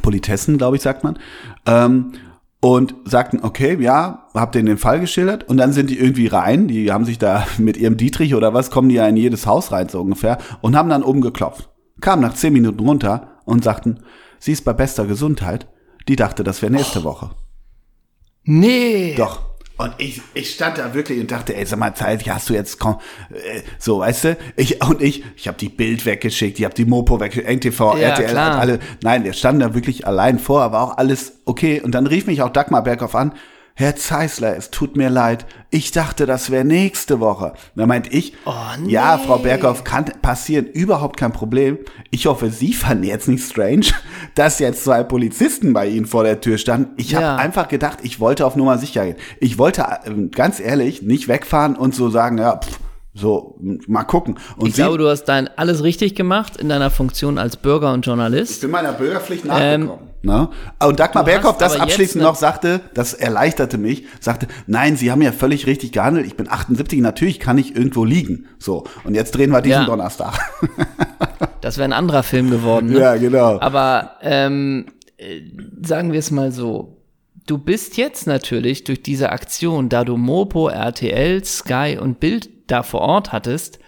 Politessen, 0.00 0.58
glaube 0.58 0.76
ich, 0.76 0.82
sagt 0.82 1.04
man, 1.04 1.18
ähm, 1.66 2.12
und 2.60 2.94
sagten, 3.04 3.40
okay, 3.42 3.76
ja, 3.78 4.28
habt 4.32 4.56
ihr 4.56 4.62
den 4.62 4.78
Fall 4.78 4.98
geschildert? 4.98 5.46
Und 5.48 5.58
dann 5.58 5.72
sind 5.72 5.90
die 5.90 5.98
irgendwie 5.98 6.28
rein, 6.28 6.66
die 6.66 6.90
haben 6.90 7.04
sich 7.04 7.18
da 7.18 7.46
mit 7.58 7.76
ihrem 7.76 7.96
Dietrich 7.96 8.34
oder 8.34 8.54
was, 8.54 8.70
kommen 8.70 8.88
die 8.88 8.94
ja 8.94 9.06
in 9.06 9.16
jedes 9.16 9.46
Haus 9.46 9.70
rein, 9.72 9.88
so 9.88 10.00
ungefähr, 10.00 10.38
und 10.62 10.76
haben 10.76 10.88
dann 10.88 11.02
oben 11.02 11.20
geklopft. 11.20 11.68
Kamen 12.00 12.22
nach 12.22 12.34
zehn 12.34 12.52
Minuten 12.52 12.80
runter 12.80 13.38
und 13.44 13.62
sagten, 13.62 14.00
sie 14.38 14.52
ist 14.52 14.64
bei 14.64 14.72
bester 14.72 15.06
Gesundheit. 15.06 15.68
Die 16.08 16.16
dachte, 16.16 16.44
das 16.44 16.60
wäre 16.60 16.72
nächste 16.72 17.04
Woche. 17.04 17.30
Nee. 18.44 19.14
Doch. 19.16 19.53
Und 19.84 19.94
ich, 19.98 20.22
ich 20.32 20.54
stand 20.54 20.78
da 20.78 20.94
wirklich 20.94 21.20
und 21.20 21.30
dachte, 21.30 21.54
ey, 21.54 21.66
sag 21.66 21.78
mal, 21.78 21.94
Zeit, 21.94 22.26
hast 22.26 22.48
du 22.48 22.54
jetzt, 22.54 22.78
komm, 22.78 23.00
äh, 23.30 23.60
so, 23.78 23.98
weißt 23.98 24.24
du, 24.24 24.36
ich, 24.56 24.82
und 24.82 25.02
ich, 25.02 25.22
ich 25.36 25.46
habe 25.46 25.58
die 25.58 25.68
Bild 25.68 26.06
weggeschickt, 26.06 26.58
ich 26.58 26.64
habe 26.64 26.74
die 26.74 26.86
Mopo 26.86 27.20
weggeschickt, 27.20 27.46
NTV, 27.48 27.98
Ja, 27.98 28.08
RTL, 28.08 28.30
klar. 28.30 28.58
alle, 28.58 28.78
nein, 29.02 29.24
wir 29.24 29.34
standen 29.34 29.60
da 29.60 29.74
wirklich 29.74 30.06
allein 30.06 30.38
vor, 30.38 30.62
aber 30.62 30.80
auch 30.80 30.96
alles 30.96 31.34
okay. 31.44 31.82
Und 31.82 31.94
dann 31.94 32.06
rief 32.06 32.26
mich 32.26 32.40
auch 32.40 32.48
Dagmar 32.48 32.82
Berghoff 32.82 33.14
an, 33.14 33.32
Herr 33.76 33.96
Zeisler, 33.96 34.56
es 34.56 34.70
tut 34.70 34.96
mir 34.96 35.10
leid, 35.10 35.46
ich 35.70 35.90
dachte, 35.90 36.26
das 36.26 36.50
wäre 36.52 36.64
nächste 36.64 37.18
Woche. 37.18 37.54
Da 37.74 37.86
meinte 37.86 38.08
ich, 38.10 38.32
Oh, 38.44 38.52
nee. 38.80 38.92
ja, 38.92 39.18
Frau 39.18 39.38
Berghoff, 39.38 39.82
kann 39.82 40.04
passieren, 40.22 40.66
überhaupt 40.66 41.16
kein 41.16 41.32
Problem. 41.32 41.78
Ich 42.12 42.26
hoffe, 42.26 42.50
Sie 42.50 42.72
fanden 42.72 43.02
jetzt 43.02 43.26
nicht 43.26 43.42
strange, 43.44 43.86
dass 44.36 44.60
jetzt 44.60 44.84
zwei 44.84 45.02
Polizisten 45.02 45.72
bei 45.72 45.88
Ihnen 45.88 46.06
vor 46.06 46.22
der 46.22 46.40
Tür 46.40 46.56
standen. 46.58 46.92
Ich 46.98 47.10
Ja. 47.10 47.20
habe 47.22 47.42
einfach 47.42 47.66
gedacht, 47.66 47.98
ich 48.02 48.20
wollte 48.20 48.46
auf 48.46 48.54
Nummer 48.54 48.78
sicher 48.78 49.06
gehen. 49.06 49.16
Ich 49.40 49.58
wollte, 49.58 49.84
ähm, 50.06 50.30
ganz 50.30 50.60
ehrlich, 50.60 51.02
nicht 51.02 51.26
wegfahren 51.26 51.74
und 51.74 51.96
so 51.96 52.10
sagen, 52.10 52.38
ja, 52.38 52.56
pff, 52.58 52.78
so, 53.14 53.56
mal 53.86 54.02
gucken. 54.04 54.38
Und 54.56 54.68
Ich 54.68 54.74
Sie, 54.74 54.82
glaube, 54.82 54.98
du 54.98 55.08
hast 55.08 55.24
dein 55.24 55.48
alles 55.56 55.84
richtig 55.84 56.14
gemacht 56.16 56.56
in 56.56 56.68
deiner 56.68 56.90
Funktion 56.90 57.38
als 57.38 57.56
Bürger 57.56 57.92
und 57.92 58.00
ich 58.00 58.06
Journalist. 58.06 58.60
bin 58.60 58.70
meiner 58.72 58.92
Bürgerpflicht 58.92 59.44
nachgekommen. 59.44 60.08
ne? 60.22 60.48
Und 60.84 60.98
Dagmar 60.98 61.22
Ähm, 61.22 61.26
Berghoff, 61.26 61.56
das 61.58 61.78
abschließend 61.78 62.24
noch 62.24 62.34
sagte, 62.34 62.80
das 62.92 63.14
erleichterte 63.14 63.78
mich, 63.78 64.04
sagte, 64.18 64.48
nein, 64.66 64.96
Sie 64.96 65.12
haben 65.12 65.22
ja 65.22 65.30
völlig 65.30 65.66
richtig 65.68 65.92
gehandelt. 65.92 66.26
Ich 66.26 66.36
bin 66.36 66.50
78, 66.50 67.00
natürlich 67.00 67.38
kann 67.38 67.56
ich 67.56 67.76
irgendwo 67.76 68.04
liegen. 68.04 68.46
So, 68.58 68.84
und 69.04 69.14
jetzt 69.14 69.30
drehen 69.36 69.50
wir 69.50 69.60
diesen 69.62 69.82
Ja. 69.82 69.86
Donnerstag. 69.86 70.34
Das 71.60 71.78
wäre 71.78 71.88
ein 71.88 71.94
anderer 71.94 72.22
Film 72.22 72.50
geworden. 72.50 72.90
Ne? 72.90 72.98
ja, 73.00 73.16
genau. 73.16 73.58
Aber 73.58 74.16
ähm, 74.20 74.84
äh, 75.16 75.40
sagen 75.82 76.12
wir 76.12 76.18
es 76.18 76.30
mal 76.30 76.52
so. 76.52 76.98
Du 77.46 77.56
bist 77.56 77.96
jetzt 77.96 78.26
natürlich 78.26 78.84
durch 78.84 79.02
diese 79.02 79.30
Aktion, 79.30 79.88
da 79.88 80.04
du 80.04 80.18
Mopo, 80.18 80.68
RTL, 80.68 81.42
Sky 81.42 81.96
und 81.98 82.20
Bild 82.20 82.50
da 82.66 82.82
vor 82.82 83.00
Ort 83.02 83.32
hattest, 83.32 83.78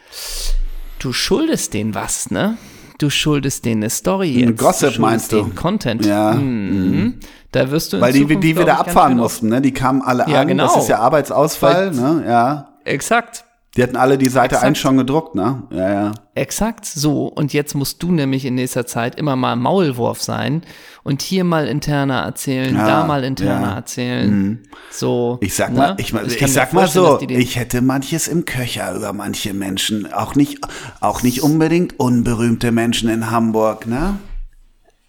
du 0.99 1.13
schuldest 1.13 1.75
denen 1.75 1.95
was, 1.95 2.31
ne? 2.31 2.57
Du 2.99 3.11
schuldest 3.11 3.65
denen 3.65 3.83
eine 3.83 3.91
Story 3.91 4.43
Ein 4.43 4.51
jetzt. 4.51 4.59
Gossip 4.59 4.95
du 4.95 5.01
meinst 5.03 5.33
du? 5.33 5.45
Content. 5.55 6.05
Ja. 6.07 6.33
Mhm. 6.33 7.21
Da 7.53 7.71
wirst 7.71 7.93
du 7.93 7.97
in 7.99 8.03
Weil 8.03 8.13
die, 8.13 8.21
Zukunft, 8.23 8.43
die 8.45 8.59
wieder 8.59 8.79
abfahren 8.81 9.13
schön 9.13 9.19
mussten, 9.19 9.49
ne? 9.49 9.61
Die 9.61 9.73
kamen 9.73 10.03
alle 10.03 10.25
Ja, 10.29 10.41
an. 10.43 10.49
genau. 10.49 10.65
Das 10.65 10.77
ist 10.83 10.89
ja 10.89 10.99
Arbeitsausfall, 11.01 11.97
Weil- 11.97 12.15
ne? 12.21 12.25
Ja. 12.27 12.69
Exakt. 12.85 13.45
Die 13.77 13.83
hatten 13.83 13.97
alle 13.97 14.17
die 14.17 14.29
Seite 14.29 14.55
Exakt. 14.55 14.65
1 14.65 14.79
schon 14.79 14.97
gedruckt, 14.97 15.35
ne? 15.35 15.63
Ja, 15.71 15.93
ja. 15.93 16.13
Exakt 16.35 16.87
so. 16.87 17.27
Und 17.27 17.53
jetzt 17.53 17.75
musst 17.75 18.03
du 18.03 18.11
nämlich 18.11 18.45
in 18.45 18.55
nächster 18.55 18.87
Zeit 18.87 19.17
immer 19.17 19.37
mal 19.37 19.55
Maulwurf 19.57 20.23
sein 20.23 20.63
und 21.03 21.23
hier 21.23 21.45
mal 21.45 21.69
interner 21.69 22.21
erzählen, 22.23 22.75
Ja, 22.75 22.87
da 22.87 23.07
mal 23.07 23.23
interner 23.25 23.61
ja. 23.61 23.71
Mhm. 23.71 23.77
erzählen. 23.77 24.69
So. 24.91 25.39
Ich 25.43 25.55
sag 25.55 25.73
ne? 25.73 25.79
mal, 25.79 25.95
ich, 25.99 26.13
ich, 26.13 26.39
kann 26.39 26.49
mir 26.49 26.55
sag 26.55 26.73
mal 26.73 26.89
so, 26.89 27.21
ich 27.21 27.57
hätte 27.57 27.83
manches 27.83 28.29
im 28.29 28.45
Köcher 28.47 28.95
über 28.95 29.13
manche 29.13 29.53
Menschen, 29.53 30.13
auch 30.13 30.35
nicht, 30.35 30.61
auch 31.01 31.23
nicht 31.23 31.43
unbedingt 31.43 32.01
unberühmte 32.01 32.73
Menschen 32.73 33.09
in 33.11 33.31
Hamburg, 33.31 33.87
ne? 33.87 34.19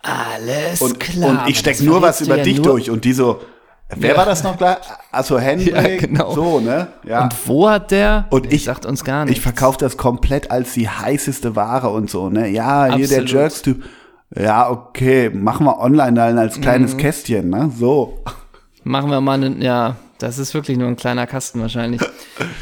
alles 0.08 0.82
Und, 0.82 1.00
klar. 1.00 1.30
und 1.44 1.50
ich 1.50 1.60
steck 1.60 1.82
nur 1.82 2.02
was 2.02 2.22
über 2.22 2.38
ja 2.38 2.44
dich 2.44 2.62
durch 2.62 2.90
und 2.90 3.04
die 3.06 3.14
so, 3.14 3.42
wer 3.96 4.12
Ja. 4.12 4.18
war 4.18 4.26
das 4.26 4.44
noch 4.44 4.58
gleich? 4.58 4.78
Also 5.12 5.40
Henrik, 5.40 5.74
Ja, 5.74 5.98
genau. 5.98 6.32
so, 6.34 6.60
ne? 6.60 6.88
Ja. 7.04 7.24
Und 7.24 7.48
wo 7.48 7.70
hat 7.70 7.92
der? 7.92 8.26
Und 8.30 8.46
Der 8.46 8.54
ich- 8.54 8.64
sagt 8.66 8.86
uns 8.86 9.04
gar 9.04 9.26
nichts. 9.26 9.38
Ich 9.38 9.44
verkaufe 9.44 9.78
das 9.78 9.98
komplett 9.98 10.52
als 10.52 10.74
die 10.74 10.90
heißeste 10.90 11.56
Ware 11.56 11.90
und 11.90 12.10
so, 12.10 12.30
ne? 12.30 12.48
Ja, 12.50 12.86
hier 12.94 13.08
der 13.08 13.20
Absolut. 13.22 13.30
Jerks-Typ. 13.32 13.84
Ja, 14.36 14.70
okay, 14.70 15.30
machen 15.30 15.66
wir 15.66 15.80
online 15.80 16.14
dann 16.14 16.38
als 16.38 16.60
kleines 16.60 16.94
Mhm. 16.96 16.98
Kästchen, 16.98 17.50
ne? 17.50 17.72
So. 17.78 18.20
Machen 18.84 19.10
wir 19.10 19.22
mal 19.22 19.34
einen, 19.36 19.62
ja, 19.62 19.96
das 20.20 20.38
ist 20.40 20.54
wirklich 20.54 20.78
nur 20.78 20.88
ein 20.88 20.96
kleiner 20.96 21.28
Kasten 21.28 21.62
wahrscheinlich. 21.62 22.02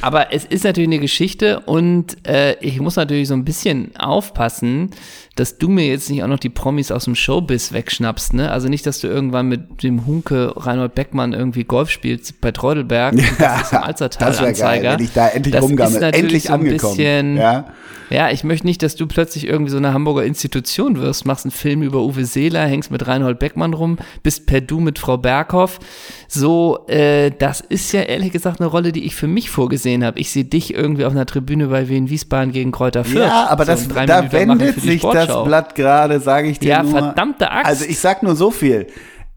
Aber 0.01 0.33
es 0.33 0.45
ist 0.45 0.63
natürlich 0.63 0.89
eine 0.89 0.99
Geschichte 0.99 1.61
und 1.61 2.27
äh, 2.27 2.57
ich 2.59 2.79
muss 2.79 2.95
natürlich 2.95 3.27
so 3.27 3.33
ein 3.33 3.45
bisschen 3.45 3.95
aufpassen, 3.97 4.91
dass 5.35 5.57
du 5.57 5.67
mir 5.67 5.85
jetzt 5.87 6.09
nicht 6.09 6.23
auch 6.23 6.27
noch 6.27 6.39
die 6.39 6.49
Promis 6.49 6.91
aus 6.91 7.05
dem 7.05 7.15
Showbiz 7.15 7.73
wegschnappst, 7.73 8.33
ne? 8.33 8.51
Also 8.51 8.69
nicht, 8.69 8.85
dass 8.85 8.99
du 8.99 9.07
irgendwann 9.07 9.47
mit 9.47 9.83
dem 9.83 10.05
Hunke 10.05 10.53
Reinhold 10.55 10.95
Beckmann 10.95 11.33
irgendwie 11.33 11.65
Golf 11.65 11.89
spielst 11.89 12.39
bei 12.39 12.51
Treudelberg. 12.51 13.13
und 13.13 13.23
das 13.39 13.71
ist 14.01 14.21
das 14.21 14.41
wäre 14.41 14.53
geil, 14.53 14.83
wenn 14.83 15.03
ich 15.05 15.13
da 15.13 15.27
endlich 15.27 15.53
Das 15.53 15.63
ist 15.65 15.69
rumgammel. 15.69 15.99
natürlich 15.99 16.23
Endlich 16.23 16.43
so 16.43 16.53
ein 16.53 16.59
angekommen. 16.61 16.95
Bisschen, 16.95 17.37
ja. 17.37 17.65
ja, 18.09 18.29
ich 18.31 18.43
möchte 18.45 18.65
nicht, 18.65 18.81
dass 18.81 18.95
du 18.95 19.07
plötzlich 19.07 19.45
irgendwie 19.47 19.71
so 19.71 19.77
eine 19.77 19.93
Hamburger 19.93 20.23
Institution 20.23 20.99
wirst, 20.99 21.25
machst 21.25 21.43
einen 21.45 21.51
Film 21.51 21.81
über 21.81 21.99
Uwe 22.01 22.23
Seeler, 22.25 22.65
hängst 22.65 22.89
mit 22.91 23.05
Reinhold 23.05 23.37
Beckmann 23.39 23.73
rum, 23.73 23.97
bist 24.23 24.45
per 24.45 24.61
Du 24.61 24.79
mit 24.79 24.99
Frau 24.99 25.17
Berghoff. 25.17 25.79
So, 26.27 26.85
äh, 26.87 27.31
das 27.31 27.61
ist 27.61 27.91
ja 27.91 28.01
ehrlich 28.01 28.31
gesagt 28.31 28.59
eine 28.59 28.69
Rolle, 28.69 28.91
die 28.91 29.05
ich 29.05 29.15
für 29.15 29.27
mich 29.27 29.49
vorgesehen 29.49 30.03
habe. 30.03 30.19
Ich 30.19 30.31
sehe 30.31 30.45
dich 30.45 30.73
irgendwie 30.73 31.05
auf 31.05 31.13
einer 31.13 31.25
Tribüne 31.25 31.67
bei 31.67 31.87
Wien 31.89 32.09
Wiesbaden 32.09 32.51
gegen 32.51 32.71
Kräuter 32.71 33.03
Fürth. 33.03 33.27
Ja, 33.27 33.47
aber 33.47 33.65
so 33.65 33.71
das, 33.71 33.87
da 33.87 34.21
Minuten 34.21 34.31
wendet 34.31 34.81
sich 34.81 35.01
das. 35.01 35.43
Blatt 35.43 35.75
gerade, 35.75 36.19
sage 36.19 36.49
ich 36.49 36.59
dir 36.59 36.69
Ja, 36.69 36.83
nur. 36.83 36.91
verdammte 36.91 37.51
Axt. 37.51 37.65
Also 37.67 37.85
ich 37.85 37.99
sag 37.99 38.23
nur 38.23 38.35
so 38.35 38.51
viel. 38.51 38.87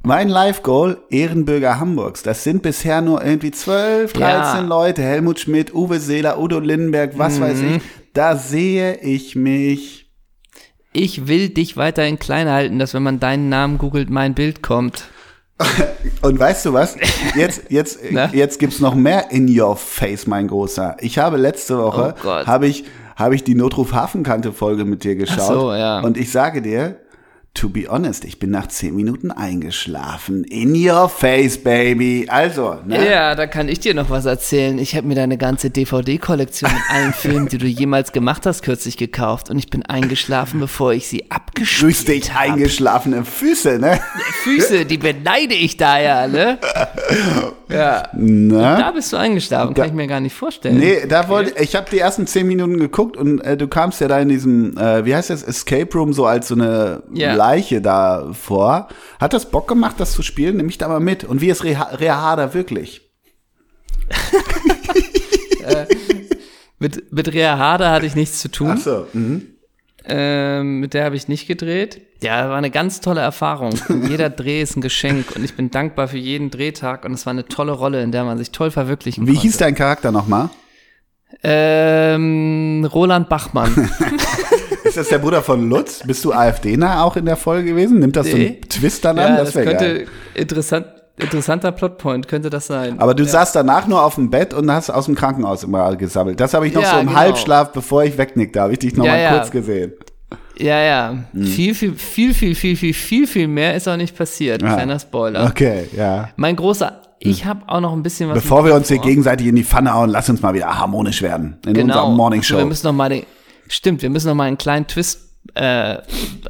Mein 0.02 0.28
Live-Goal, 0.28 1.02
Ehrenbürger 1.10 1.80
Hamburgs, 1.80 2.22
das 2.22 2.44
sind 2.44 2.62
bisher 2.62 3.00
nur 3.02 3.22
irgendwie 3.24 3.50
12, 3.50 4.12
13 4.12 4.20
Ja. 4.22 4.60
Leute. 4.60 5.02
Helmut 5.02 5.40
Schmidt, 5.40 5.74
Uwe 5.74 5.98
Seeler, 5.98 6.38
Udo 6.38 6.60
Lindenberg, 6.60 7.18
was 7.18 7.38
Mhm. 7.38 7.42
weiß 7.42 7.60
ich. 7.60 7.82
Da 8.14 8.36
sehe 8.36 8.96
ich 9.02 9.34
mich. 9.36 10.08
Ich 10.92 11.26
will 11.28 11.50
dich 11.50 11.76
weiterhin 11.76 12.18
klein 12.18 12.48
halten, 12.48 12.78
dass 12.78 12.94
wenn 12.94 13.02
man 13.02 13.20
deinen 13.20 13.48
Namen 13.48 13.76
googelt, 13.78 14.08
mein 14.08 14.34
Bild 14.34 14.62
kommt. 14.62 15.04
Und 16.22 16.38
weißt 16.38 16.66
du 16.66 16.72
was? 16.72 16.96
Jetzt, 17.34 17.62
jetzt, 17.68 17.98
jetzt 18.32 18.58
gibt's 18.58 18.80
noch 18.80 18.94
mehr 18.94 19.30
in 19.30 19.48
your 19.58 19.76
face, 19.76 20.26
mein 20.26 20.48
Großer. 20.48 20.96
Ich 21.00 21.18
habe 21.18 21.36
letzte 21.36 21.78
Woche, 21.78 22.14
Oh 22.24 22.28
habe 22.28 22.66
ich, 22.66 22.84
habe 23.16 23.34
ich 23.34 23.44
die 23.44 23.54
Notruf 23.54 23.92
Hafenkante 23.92 24.52
Folge 24.52 24.84
mit 24.84 25.04
dir 25.04 25.16
geschaut. 25.16 25.46
so, 25.46 25.72
ja. 25.72 26.00
Und 26.00 26.16
ich 26.16 26.30
sage 26.30 26.62
dir, 26.62 26.96
to 27.58 27.68
be 27.68 27.86
honest, 27.88 28.24
ich 28.24 28.38
bin 28.38 28.50
nach 28.50 28.68
10 28.68 28.94
Minuten 28.94 29.32
eingeschlafen. 29.32 30.44
In 30.44 30.74
your 30.76 31.08
face, 31.08 31.58
baby. 31.58 32.26
Also, 32.28 32.76
ne? 32.86 33.10
Ja, 33.10 33.34
da 33.34 33.48
kann 33.48 33.68
ich 33.68 33.80
dir 33.80 33.94
noch 33.94 34.10
was 34.10 34.26
erzählen. 34.26 34.78
Ich 34.78 34.94
habe 34.94 35.08
mir 35.08 35.16
deine 35.16 35.36
ganze 35.38 35.68
DVD-Kollektion 35.68 36.70
mit 36.72 36.82
allen 36.88 37.12
Filmen, 37.12 37.48
die 37.48 37.58
du 37.58 37.66
jemals 37.66 38.12
gemacht 38.12 38.46
hast, 38.46 38.62
kürzlich 38.62 38.96
gekauft. 38.96 39.50
Und 39.50 39.58
ich 39.58 39.70
bin 39.70 39.84
eingeschlafen, 39.84 40.60
bevor 40.60 40.92
ich 40.92 41.08
sie 41.08 41.32
abgespielt 41.32 41.80
Grüß 41.96 42.04
dich, 42.04 42.32
habe. 42.32 42.52
eingeschlafene 42.52 43.24
Füße, 43.24 43.80
ne? 43.80 44.00
Füße, 44.44 44.86
die 44.86 44.98
beneide 44.98 45.54
ich 45.54 45.76
da 45.76 45.98
ja, 45.98 46.28
ne? 46.28 46.58
Ja. 47.70 48.08
Da 48.14 48.90
bist 48.92 49.12
du 49.12 49.16
eingeschlafen, 49.18 49.74
kann 49.74 49.86
ich 49.88 49.92
mir 49.92 50.06
gar 50.06 50.20
nicht 50.20 50.34
vorstellen. 50.34 50.78
Nee, 50.78 51.06
da 51.06 51.28
wollte 51.28 51.62
ich 51.62 51.76
habe 51.76 51.86
die 51.90 51.98
ersten 51.98 52.26
zehn 52.26 52.46
Minuten 52.46 52.78
geguckt 52.78 53.16
und 53.16 53.40
äh, 53.40 53.56
du 53.56 53.68
kamst 53.68 54.00
ja 54.00 54.08
da 54.08 54.18
in 54.18 54.28
diesem, 54.28 54.76
äh, 54.78 55.04
wie 55.04 55.14
heißt 55.14 55.30
das, 55.30 55.42
Escape 55.42 55.92
Room 55.96 56.12
so 56.12 56.24
als 56.26 56.48
so 56.48 56.54
eine 56.54 57.02
Ja. 57.12 57.34
Leiche 57.34 57.80
da 57.82 58.30
vor. 58.32 58.88
Hat 59.20 59.32
das 59.34 59.50
Bock 59.50 59.68
gemacht, 59.68 59.96
das 59.98 60.12
zu 60.12 60.22
spielen? 60.22 60.56
Nimm 60.56 60.66
mich 60.66 60.78
da 60.78 60.88
mal 60.88 61.00
mit. 61.00 61.24
Und 61.24 61.40
wie 61.40 61.50
ist 61.50 61.62
Reha 61.64 62.20
Harder 62.22 62.54
wirklich? 62.54 63.02
Mit, 66.80 67.12
mit 67.12 67.32
Rea 67.34 67.58
Harder 67.58 67.90
hatte 67.90 68.06
ich 68.06 68.14
nichts 68.14 68.40
zu 68.40 68.50
tun. 68.50 68.74
Ach 68.74 68.78
so. 68.78 69.06
Mhm. 69.12 69.46
Ähm, 70.04 70.80
mit 70.80 70.94
der 70.94 71.04
habe 71.04 71.16
ich 71.16 71.28
nicht 71.28 71.46
gedreht. 71.46 72.02
Ja, 72.20 72.48
war 72.48 72.56
eine 72.56 72.70
ganz 72.70 73.00
tolle 73.00 73.20
Erfahrung. 73.20 73.72
Jeder 74.08 74.28
Dreh 74.30 74.60
ist 74.60 74.76
ein 74.76 74.80
Geschenk 74.80 75.36
und 75.36 75.44
ich 75.44 75.54
bin 75.54 75.70
dankbar 75.70 76.08
für 76.08 76.18
jeden 76.18 76.50
Drehtag 76.50 77.04
und 77.04 77.12
es 77.12 77.26
war 77.26 77.30
eine 77.32 77.46
tolle 77.46 77.72
Rolle, 77.72 78.02
in 78.02 78.10
der 78.12 78.24
man 78.24 78.38
sich 78.38 78.50
toll 78.50 78.70
verwirklichen 78.72 79.24
Wie 79.26 79.32
konnte. 79.32 79.42
hieß 79.42 79.56
dein 79.58 79.74
Charakter 79.74 80.10
nochmal? 80.10 80.48
Ähm, 81.42 82.88
Roland 82.92 83.28
Bachmann. 83.28 83.90
Ist 84.84 84.96
das 84.96 85.08
der 85.08 85.18
Bruder 85.18 85.42
von 85.42 85.68
Lutz? 85.68 86.02
Bist 86.06 86.24
du 86.24 86.32
AfD-nah 86.32 87.02
auch 87.04 87.16
in 87.16 87.26
der 87.26 87.36
Folge 87.36 87.68
gewesen? 87.70 87.98
Nimmt 87.98 88.16
das 88.16 88.28
so 88.30 88.36
Nee. 88.36 88.46
einen 88.46 88.68
Twist 88.68 89.04
dann 89.04 89.18
an? 89.18 89.32
ja, 89.32 89.36
Das 89.38 89.48
das 89.48 89.54
wäre 89.56 89.66
könnte 89.66 89.94
geil. 89.98 90.06
interessant, 90.34 90.86
interessanter 91.18 91.72
Plotpoint 91.72 92.26
könnte 92.26 92.48
das 92.50 92.66
sein. 92.66 92.98
Aber 92.98 93.14
du 93.14 93.24
saßt 93.24 93.54
danach 93.54 93.86
nur 93.86 94.02
auf 94.02 94.14
dem 94.16 94.30
Bett 94.30 94.54
und 94.54 94.72
hast 94.72 94.88
aus 94.90 95.04
dem 95.04 95.14
Krankenhaus 95.14 95.62
immer 95.64 95.94
gesammelt. 95.96 96.40
Das 96.40 96.54
habe 96.54 96.66
ich 96.66 96.72
noch 96.74 96.82
Ja, 96.82 96.94
so 96.94 96.98
im 97.00 97.06
genau. 97.08 97.18
Halbschlaf, 97.18 97.72
bevor 97.72 98.02
ich 98.04 98.16
wegnickte, 98.18 98.60
habe 98.60 98.72
ich 98.72 98.78
dich 98.78 98.96
noch 98.96 99.04
Ja, 99.04 99.12
mal 99.12 99.20
ja. 99.20 99.30
kurz 99.36 99.50
gesehen. 99.50 99.92
Ja, 100.58 100.80
ja. 100.80 101.16
Hm. 101.32 101.44
Viel, 101.44 101.74
viel, 101.74 101.94
viel, 101.94 102.34
viel, 102.34 102.54
viel, 102.54 102.76
viel, 102.76 102.94
viel, 102.94 103.26
viel 103.26 103.48
mehr 103.48 103.74
ist 103.74 103.88
auch 103.88 103.96
nicht 103.96 104.16
passiert. 104.16 104.62
Ah. 104.62 104.74
Kleiner 104.74 104.98
Spoiler. 104.98 105.46
Okay, 105.46 105.88
ja. 105.96 106.30
Mein 106.36 106.56
großer, 106.56 107.00
ich 107.20 107.44
habe 107.44 107.62
auch 107.68 107.80
noch 107.80 107.92
ein 107.92 108.02
bisschen 108.02 108.28
was. 108.28 108.36
Bevor 108.42 108.64
wir 108.64 108.74
uns 108.74 108.88
hier 108.88 108.98
gegenseitig 108.98 109.46
in 109.46 109.56
die 109.56 109.64
Pfanne 109.64 109.92
hauen, 109.94 110.10
lass 110.10 110.28
uns 110.28 110.42
mal 110.42 110.54
wieder 110.54 110.78
harmonisch 110.78 111.22
werden 111.22 111.56
in 111.66 111.74
genau. 111.74 111.94
unserer 111.94 112.08
Morning 112.16 112.40
Also 112.40 112.54
wir 112.54 112.60
Show. 112.62 112.66
müssen 112.68 112.86
noch 112.86 112.92
mal 112.92 113.08
den, 113.08 113.22
stimmt, 113.68 114.02
wir 114.02 114.10
müssen 114.10 114.28
noch 114.28 114.34
mal 114.34 114.44
einen 114.44 114.58
kleinen 114.58 114.86
Twist 114.86 115.20
äh, 115.54 115.96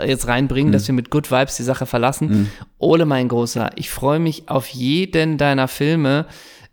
jetzt 0.06 0.26
reinbringen, 0.26 0.68
Hm. 0.68 0.72
dass 0.72 0.88
wir 0.88 0.94
mit 0.94 1.10
Good 1.10 1.30
Vibes 1.30 1.56
die 1.56 1.62
Sache 1.62 1.86
verlassen. 1.86 2.50
Ole, 2.78 3.04
mein 3.06 3.28
Großer, 3.28 3.70
ich 3.76 3.90
freue 3.90 4.18
mich 4.18 4.48
auf 4.48 4.66
jeden 4.68 5.38
deiner 5.38 5.68
Filme, 5.68 6.26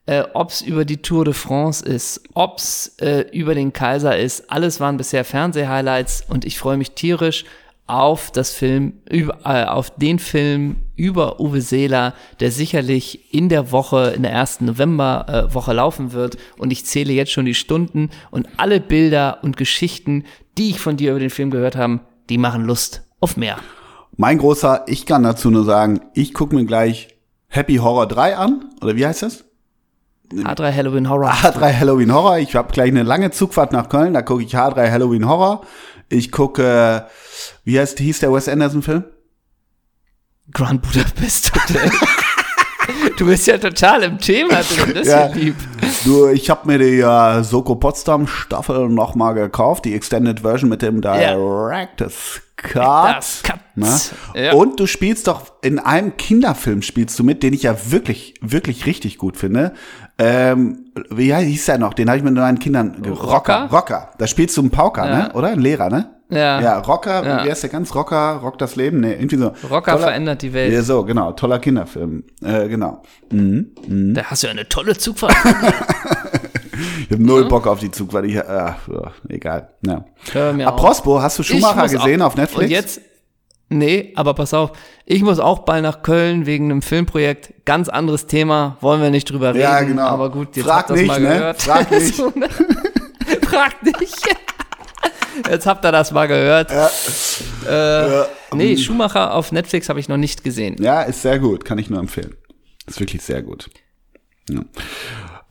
äh, 0.06 0.24
ob's 0.34 0.62
über 0.62 0.86
die 0.86 0.98
Tour 0.98 1.26
de 1.26 1.34
France 1.34 1.84
ist, 1.84 2.22
ob's 2.34 2.96
äh, 3.00 3.22
über 3.32 3.56
den 3.56 3.74
Kaiser 3.74 4.18
ist. 4.18 4.52
Alles 4.52 4.80
waren 4.80 4.98
bisher 4.98 5.26
Fernsehhighlights 5.26 6.24
und 6.28 6.46
ich 6.46 6.60
freue 6.60 6.78
mich 6.78 6.92
tierisch 6.92 7.46
auf 7.88 8.32
das 8.32 8.52
Film, 8.52 8.94
über, 9.10 9.38
äh, 9.46 9.66
auf 9.66 9.92
den 9.96 10.18
Film 10.18 10.78
über 10.96 11.40
Uwe 11.40 11.62
Seeler, 11.62 12.14
der 12.40 12.52
sicherlich 12.52 13.34
in 13.34 13.50
der 13.50 13.72
Woche, 13.72 14.14
in 14.16 14.24
der 14.24 14.32
ersten 14.32 14.66
Novemberwoche 14.66 15.72
äh, 15.72 15.76
laufen 15.76 16.12
wird. 16.12 16.38
Und 16.58 16.72
ich 16.72 16.86
zähle 16.86 17.14
jetzt 17.14 17.32
schon 17.32 17.46
die 17.46 17.54
Stunden 17.54 18.10
und 18.32 18.48
alle 18.58 18.80
Bilder 18.80 19.40
und 19.44 19.58
Geschichten, 19.58 20.24
die 20.58 20.72
ich 20.72 20.80
von 20.80 20.98
dir 20.98 21.12
über 21.12 21.20
den 21.20 21.30
Film 21.30 21.52
gehört 21.52 21.76
habe, 21.76 22.00
die 22.30 22.38
machen 22.38 22.66
Lust 22.66 23.04
auf 23.20 23.38
mehr. 23.38 23.58
Mein 24.18 24.38
Großer, 24.38 24.86
ich 24.88 25.06
kann 25.06 25.24
dazu 25.24 25.52
nur 25.52 25.66
sagen, 25.66 26.00
ich 26.14 26.34
gucke 26.34 26.56
mir 26.56 26.66
gleich 26.66 27.10
Happy 27.48 27.76
Horror 27.76 28.08
3 28.08 28.38
an. 28.38 28.66
Oder 28.82 28.96
wie 28.96 29.06
heißt 29.06 29.24
das? 29.24 29.46
H3 30.32 30.74
Halloween 30.74 31.10
Horror. 31.10 31.32
H3 31.32 31.80
Halloween 31.80 32.14
Horror. 32.14 32.40
Ich 32.40 32.56
habe 32.56 32.72
gleich 32.72 32.90
eine 32.90 33.04
lange 33.04 33.32
Zugfahrt 33.32 33.72
nach 33.72 33.90
Köln, 33.90 34.14
da 34.14 34.22
gucke 34.22 34.44
ich 34.44 34.56
H3 34.56 34.92
Halloween 34.92 35.28
Horror. 35.28 35.62
Ich 36.10 36.32
gucke, 36.32 37.08
wie 37.64 37.80
heißt, 37.80 38.00
hieß 38.00 38.20
der 38.20 38.32
Wes 38.32 38.48
Anderson 38.48 38.82
Film? 38.82 39.06
Grand 40.52 40.82
Budapest 40.82 41.54
Hotel. 41.56 41.92
du 43.18 43.26
bist 43.26 43.48
ja 43.48 43.58
total 43.58 44.04
im 44.04 44.18
Thema 44.20 44.62
drin, 44.62 44.92
das 44.94 45.02
ist 45.04 45.08
ja, 45.12 45.28
Ja. 45.28 45.34
lieb. 45.34 45.56
Du, 46.04 46.28
ich 46.28 46.50
habe 46.50 46.68
mir 46.68 46.78
die 46.78 47.00
äh, 47.00 47.44
Soko 47.44 47.76
Potsdam 47.76 48.28
Staffel 48.28 48.90
nochmal 48.90 49.34
gekauft, 49.34 49.86
die 49.86 49.94
Extended 49.96 50.42
Version 50.42 50.70
mit 50.70 50.82
dem 50.82 51.02
Director's 51.02 52.42
Cut. 52.58 53.18
Das 53.18 53.44
Cut. 53.44 53.60
Ne? 53.76 54.00
Ja. 54.36 54.54
Und 54.54 54.80
du 54.80 54.88
spielst 54.88 55.28
doch 55.28 55.42
in 55.62 55.78
einem 55.80 56.16
Kinderfilm 56.18 56.82
spielst 56.82 57.20
du 57.20 57.24
mit, 57.24 57.44
den 57.44 57.54
ich 57.54 57.64
ja 57.64 57.76
wirklich, 57.92 58.36
wirklich 58.42 58.86
richtig 58.86 59.18
gut 59.18 59.36
finde. 59.38 59.74
Ähm, 60.18 60.86
wie 61.10 61.34
hieß 61.36 61.66
der 61.66 61.78
noch? 61.78 61.94
Den 61.94 62.08
habe 62.08 62.18
ich 62.18 62.24
mit 62.24 62.34
meinen 62.34 62.60
Kindern. 62.60 62.96
Rocker? 63.06 63.68
Rocker. 63.72 64.12
Da 64.18 64.28
spielst 64.28 64.56
du 64.56 64.62
einen 64.62 64.70
Pauker, 64.72 65.06
Ja. 65.06 65.16
ne? 65.28 65.34
Oder? 65.34 65.50
Ein 65.50 65.60
Lehrer, 65.60 65.90
ne? 65.90 66.15
Ja. 66.30 66.60
Ja, 66.60 66.80
Rocker, 66.80 67.24
Ja. 67.26 67.46
wie 67.46 67.52
heißt 67.52 67.64
der 67.64 67.70
ganz? 67.70 67.94
Rocker, 67.94 68.40
Rock 68.42 68.58
das 68.58 68.76
Leben? 68.76 69.00
Ne, 69.02 69.14
irgendwie 69.14 69.38
so. 69.38 69.52
Rocker 69.70 69.92
Toller- 69.94 70.04
verändert 70.08 70.42
die 70.42 70.54
Welt. 70.54 70.74
Ja, 70.74 70.82
so, 70.82 71.04
genau. 71.04 71.34
Toller 71.34 71.60
Kinderfilm. 71.60 72.24
Äh, 72.44 72.68
genau. 72.68 73.04
Mhm. 73.32 73.72
Da 74.16 74.24
hast 74.26 74.42
du 74.44 74.48
ja 74.48 74.52
eine 74.54 74.68
tolle 74.68 74.98
Zugfahrt. 74.98 75.36
Ich 77.08 77.12
habe 77.12 77.24
null 77.24 77.46
Bock 77.48 77.68
auf 77.68 77.80
die 77.80 77.90
Zug, 77.92 78.12
weil 78.14 78.26
ich, 78.26 78.34
ja, 78.34 78.76
egal. 79.30 79.70
Ja. 79.86 80.04
Hör 80.34 80.52
mir 80.54 80.68
auf. 80.68 80.74
Apropos, 80.74 81.22
hast 81.22 81.40
du 81.40 81.44
Schumacher 81.44 81.88
gesehen 81.88 82.22
auch- 82.22 82.28
auf 82.28 82.36
Netflix? 82.36 82.64
Und 82.66 82.70
jetzt, 82.72 83.02
nee, 83.70 84.12
aber 84.16 84.34
pass 84.34 84.54
auf, 84.54 84.72
ich 85.06 85.22
muss 85.24 85.40
auch 85.40 85.60
bald 85.60 85.84
nach 85.84 86.02
Köln 86.02 86.46
wegen 86.46 86.66
einem 86.72 86.82
Filmprojekt. 86.82 87.54
Ganz 87.64 87.88
anderes 87.88 88.28
Thema, 88.28 88.76
wollen 88.82 89.02
wir 89.02 89.10
nicht 89.12 89.30
drüber 89.30 89.50
reden. 89.50 89.60
Ja, 89.62 89.82
genau. 89.82 90.04
Aber 90.08 90.30
gut, 90.32 90.56
jetzt 90.58 90.66
Frag 90.66 90.90
habt 90.90 90.90
ihr 90.92 90.96
das 90.98 91.06
mal 91.08 91.22
ne? 91.22 91.28
gehört. 91.30 91.62
Frag 91.62 91.92
nicht. 91.98 92.36
Ne? 92.36 92.48
Frag 93.44 93.84
nicht. 93.84 94.26
Jetzt 95.50 95.66
habt 95.66 95.86
ihr 95.86 95.92
das 95.92 96.12
mal 96.12 96.28
gehört. 96.28 96.72
Äh, 97.68 98.24
nee, 98.56 98.78
Schumacher 98.78 99.34
auf 99.34 99.52
Netflix 99.52 99.90
habe 99.90 100.00
ich 100.00 100.08
noch 100.10 100.18
nicht 100.18 100.44
gesehen. 100.44 100.76
Ja, 100.80 101.02
ist 101.02 101.22
sehr 101.22 101.40
gut, 101.40 101.66
kann 101.66 101.78
ich 101.78 101.90
nur 101.90 102.00
empfehlen. 102.00 102.36
Ist 102.88 103.00
wirklich 103.00 103.22
sehr 103.24 103.42
gut. 103.42 103.70
Ja, 104.50 104.62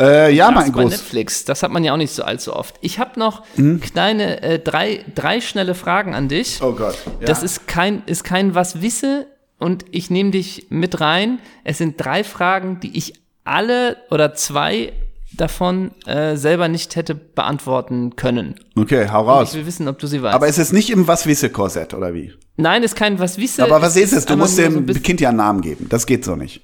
äh, 0.01 0.33
ja 0.33 0.51
mein 0.51 0.73
Groß. 0.73 0.91
Netflix, 0.91 1.45
das 1.45 1.63
hat 1.63 1.71
man 1.71 1.85
ja 1.85 1.93
auch 1.93 1.97
nicht 1.99 2.13
so 2.13 2.23
allzu 2.23 2.55
oft. 2.55 2.77
Ich 2.81 2.99
habe 2.99 3.19
noch 3.19 3.43
Hm? 3.57 3.81
kleine, 3.81 4.43
äh, 4.43 4.59
drei, 4.59 5.05
drei 5.15 5.41
schnelle 5.41 5.75
Fragen 5.75 6.15
an 6.15 6.29
dich. 6.29 6.61
Oh 6.63 6.73
Gott. 6.73 6.97
Ja. 7.21 7.27
Das 7.27 7.43
ist 7.43 7.67
kein, 7.67 8.03
ist 8.07 8.25
kein 8.25 8.55
was 8.55 8.83
wisse 8.83 9.27
und 9.59 9.85
ich 9.91 10.11
nehme 10.11 10.31
dich 10.31 10.67
mit 10.71 11.01
rein. 11.01 11.41
Es 11.65 11.79
sind 11.79 11.97
drei 12.03 12.25
Fragen, 12.25 12.81
die 12.81 12.97
ich 12.97 13.15
alle 13.45 13.97
oder 14.11 14.35
zwei 14.35 14.93
davon 15.37 15.91
äh, 16.07 16.37
selber 16.37 16.69
nicht 16.69 16.97
hätte 16.97 17.15
beantworten 17.15 18.17
können. 18.17 18.55
okay, 18.77 19.09
hau 19.11 19.23
Ich 19.23 19.29
raus. 19.29 19.55
will 19.55 19.67
wissen, 19.67 19.89
ob 19.89 19.99
du 19.99 20.07
sie 20.07 20.23
weißt. 20.23 20.35
Aber 20.35 20.47
ist 20.49 20.59
es 20.59 20.73
nicht 20.73 20.91
im 20.91 21.07
Was-Wisse-Korsett, 21.07 21.95
oder 21.95 22.15
wie? 22.15 22.33
Nein, 22.57 22.83
ist 22.83 22.95
kein 22.97 23.19
was 23.19 23.39
wisse. 23.39 23.65
Aber 23.65 23.83
was 23.83 23.97
ist 23.97 24.13
es? 24.13 24.27
Du 24.27 24.37
musst 24.37 24.57
so 24.57 24.63
dem 24.63 24.87
bisschen- 24.87 25.03
Kind 25.03 25.21
ja 25.21 25.31
einen 25.31 25.39
Namen 25.39 25.61
geben. 25.61 25.87
Das 25.89 26.07
geht 26.07 26.25
so 26.25 26.37
nicht. 26.37 26.63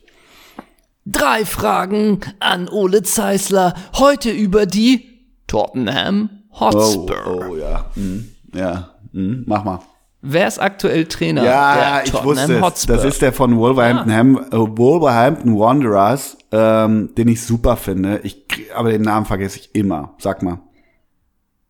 Drei 1.06 1.44
Fragen 1.44 2.20
an 2.40 2.68
Ole 2.68 3.02
Zeisler. 3.02 3.74
Heute 3.94 4.30
über 4.30 4.66
die 4.66 5.06
Tottenham 5.46 6.30
Oh, 6.52 6.60
Hotspur. 6.60 7.46
oh 7.50 7.56
ja. 7.56 7.90
Hm, 7.94 8.28
ja. 8.54 8.90
Hm, 9.12 9.44
mach 9.46 9.64
mal. 9.64 9.80
Wer 10.22 10.46
ist 10.48 10.58
aktuell 10.58 11.06
Trainer 11.06 11.44
Ja, 11.44 12.02
ich 12.04 12.10
Tottenham 12.10 12.26
wusste 12.36 12.56
es. 12.56 12.62
Hotspur? 12.62 12.96
Das 12.96 13.04
ist 13.04 13.22
der 13.22 13.32
von 13.32 13.56
Wolverhampton, 13.56 14.12
Ham, 14.14 14.36
äh, 14.36 14.52
Wolverhampton 14.52 15.58
Wanderers, 15.58 16.36
ähm, 16.52 17.14
den 17.16 17.28
ich 17.28 17.42
super 17.42 17.76
finde. 17.76 18.20
Ich, 18.22 18.44
aber 18.74 18.90
den 18.90 19.02
Namen 19.02 19.24
vergesse 19.24 19.58
ich 19.60 19.74
immer. 19.74 20.14
Sag 20.18 20.42
mal. 20.42 20.60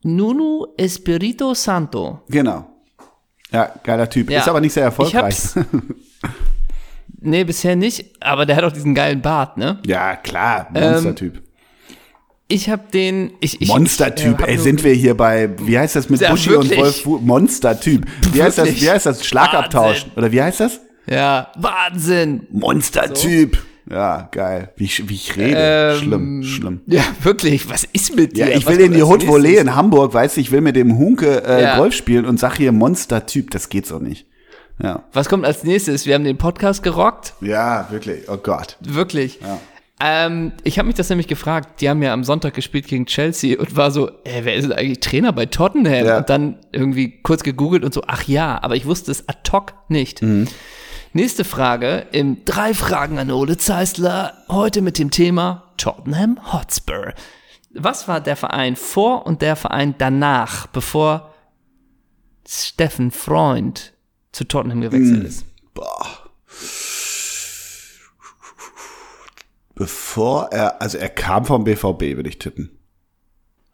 Nuno 0.02 0.74
Espirito 0.76 1.54
Santo. 1.54 2.22
Genau. 2.28 2.66
Ja, 3.52 3.70
geiler 3.82 4.08
Typ. 4.08 4.30
Ja. 4.30 4.40
Ist 4.40 4.48
aber 4.48 4.60
nicht 4.60 4.72
sehr 4.72 4.82
Ich 4.88 4.98
erfolgreich. 4.98 5.36
Nee, 7.22 7.44
bisher 7.44 7.76
nicht, 7.76 8.16
aber 8.20 8.46
der 8.46 8.56
hat 8.56 8.64
auch 8.64 8.72
diesen 8.72 8.94
geilen 8.94 9.20
Bart, 9.20 9.58
ne? 9.58 9.78
ja, 9.84 10.16
klar. 10.16 10.68
Ähm, 10.74 10.92
Monstertyp. 10.92 11.42
Ich 12.50 12.68
hab 12.68 12.90
den. 12.90 13.30
Ich, 13.40 13.60
ich, 13.62 13.68
Monstertyp. 13.68 14.40
äh, 14.42 14.52
Ey, 14.52 14.58
sind 14.58 14.82
wir 14.84 14.92
hier 14.92 15.16
bei, 15.16 15.48
wie 15.62 15.78
heißt 15.78 15.96
das 15.96 16.10
mit 16.10 16.20
Ja, 16.20 16.30
Buschi 16.32 16.50
und 16.50 16.64
wirklich. 16.64 16.78
Wolf? 16.80 17.02
Fu- 17.02 17.18
Monstertyp. 17.18 18.04
Wie 18.32 18.42
heißt 18.42 18.58
das? 18.58 18.80
Wie 18.80 18.90
heißt 18.90 19.06
das? 19.06 19.24
Schlagabtausch. 19.24 20.02
Wahnsinn. 20.02 20.10
Oder 20.16 20.32
wie 20.32 20.42
heißt 20.42 20.60
das? 20.60 20.80
Ja, 21.08 21.52
Wahnsinn. 21.56 22.46
Monstertyp. 22.50 23.58
Ja, 23.90 24.28
geil. 24.30 24.70
Wie 24.76 24.84
ich, 24.84 25.08
wie 25.08 25.14
ich 25.14 25.36
rede. 25.36 25.56
Ähm, 25.56 25.98
schlimm, 26.02 26.42
schlimm. 26.44 26.80
Ja, 26.86 27.02
wirklich, 27.22 27.68
was 27.70 27.84
ist 27.92 28.14
mit 28.14 28.36
dir? 28.36 28.48
Ja, 28.50 28.56
ich 28.56 28.66
Was 28.66 28.76
will 28.76 28.84
in 28.84 28.92
die 28.92 29.02
Haute 29.02 29.26
Volée 29.26 29.58
in 29.60 29.74
Hamburg, 29.74 30.12
weißt 30.14 30.36
du, 30.36 30.40
ich 30.40 30.52
will 30.52 30.60
mit 30.60 30.76
dem 30.76 30.96
Hunke 30.98 31.42
äh, 31.44 31.62
Ja. 31.62 31.76
Golf 31.76 31.94
spielen 31.94 32.24
und 32.24 32.38
sag 32.38 32.56
hier 32.56 32.70
Monstertyp. 32.72 33.50
Das 33.50 33.68
geht 33.68 33.86
so 33.86 33.98
nicht. 33.98 34.26
Ja. 34.82 35.04
Was 35.12 35.28
kommt 35.28 35.44
als 35.44 35.64
nächstes? 35.64 36.06
Wir 36.06 36.14
haben 36.14 36.24
den 36.24 36.38
Podcast 36.38 36.82
gerockt. 36.82 37.34
Ja, 37.40 37.86
wirklich. 37.90 38.28
Oh 38.28 38.36
Gott. 38.36 38.76
Wirklich. 38.80 39.38
Ähm, 40.02 40.52
ich 40.64 40.78
habe 40.78 40.86
mich 40.86 40.96
das 40.96 41.10
nämlich 41.10 41.28
gefragt. 41.28 41.80
Die 41.80 41.88
haben 41.90 42.02
ja 42.02 42.12
am 42.14 42.24
Sonntag 42.24 42.54
gespielt 42.54 42.86
gegen 42.86 43.04
Chelsea 43.06 43.58
und 43.58 43.76
war 43.76 43.90
so, 43.90 44.10
ey, 44.24 44.44
wer 44.44 44.54
ist 44.54 44.64
denn 44.64 44.72
eigentlich 44.72 45.00
Trainer 45.00 45.32
bei 45.32 45.46
Tottenham? 45.46 46.06
Ja. 46.06 46.18
Und 46.18 46.30
dann 46.30 46.58
irgendwie 46.72 47.20
kurz 47.22 47.42
gegoogelt 47.42 47.84
und 47.84 47.92
so, 47.92 48.02
ach 48.06 48.24
ja, 48.24 48.62
aber 48.62 48.76
ich 48.76 48.86
wusste 48.86 49.10
es 49.10 49.28
ad 49.28 49.40
hoc 49.52 49.74
nicht. 49.88 50.22
Mhm. 50.22 50.48
Nächste 51.12 51.44
Frage 51.44 52.06
im 52.12 52.44
Drei 52.44 52.72
Fragen 52.72 53.18
an 53.18 53.30
Ole 53.30 53.58
Zeisler. 53.58 54.32
Heute 54.48 54.80
mit 54.80 54.98
dem 54.98 55.10
Thema 55.10 55.64
Tottenham 55.76 56.38
Hotspur. 56.52 57.12
Was 57.74 58.08
war 58.08 58.20
der 58.20 58.36
Verein 58.36 58.76
vor 58.76 59.26
und 59.26 59.42
der 59.42 59.56
Verein 59.56 59.94
danach, 59.98 60.66
bevor 60.68 61.34
Steffen 62.48 63.10
Freund 63.10 63.92
zu 64.32 64.44
Tottenham 64.44 64.78
Mhm. 64.78 64.82
gewechselt 64.82 65.24
ist? 65.24 65.44
Boah. 65.74 66.06
Bevor 69.80 70.52
er, 70.52 70.82
also 70.82 70.98
er 70.98 71.08
kam 71.08 71.46
vom 71.46 71.64
BVB, 71.64 72.14
würde 72.14 72.28
ich 72.28 72.38
tippen. 72.38 72.68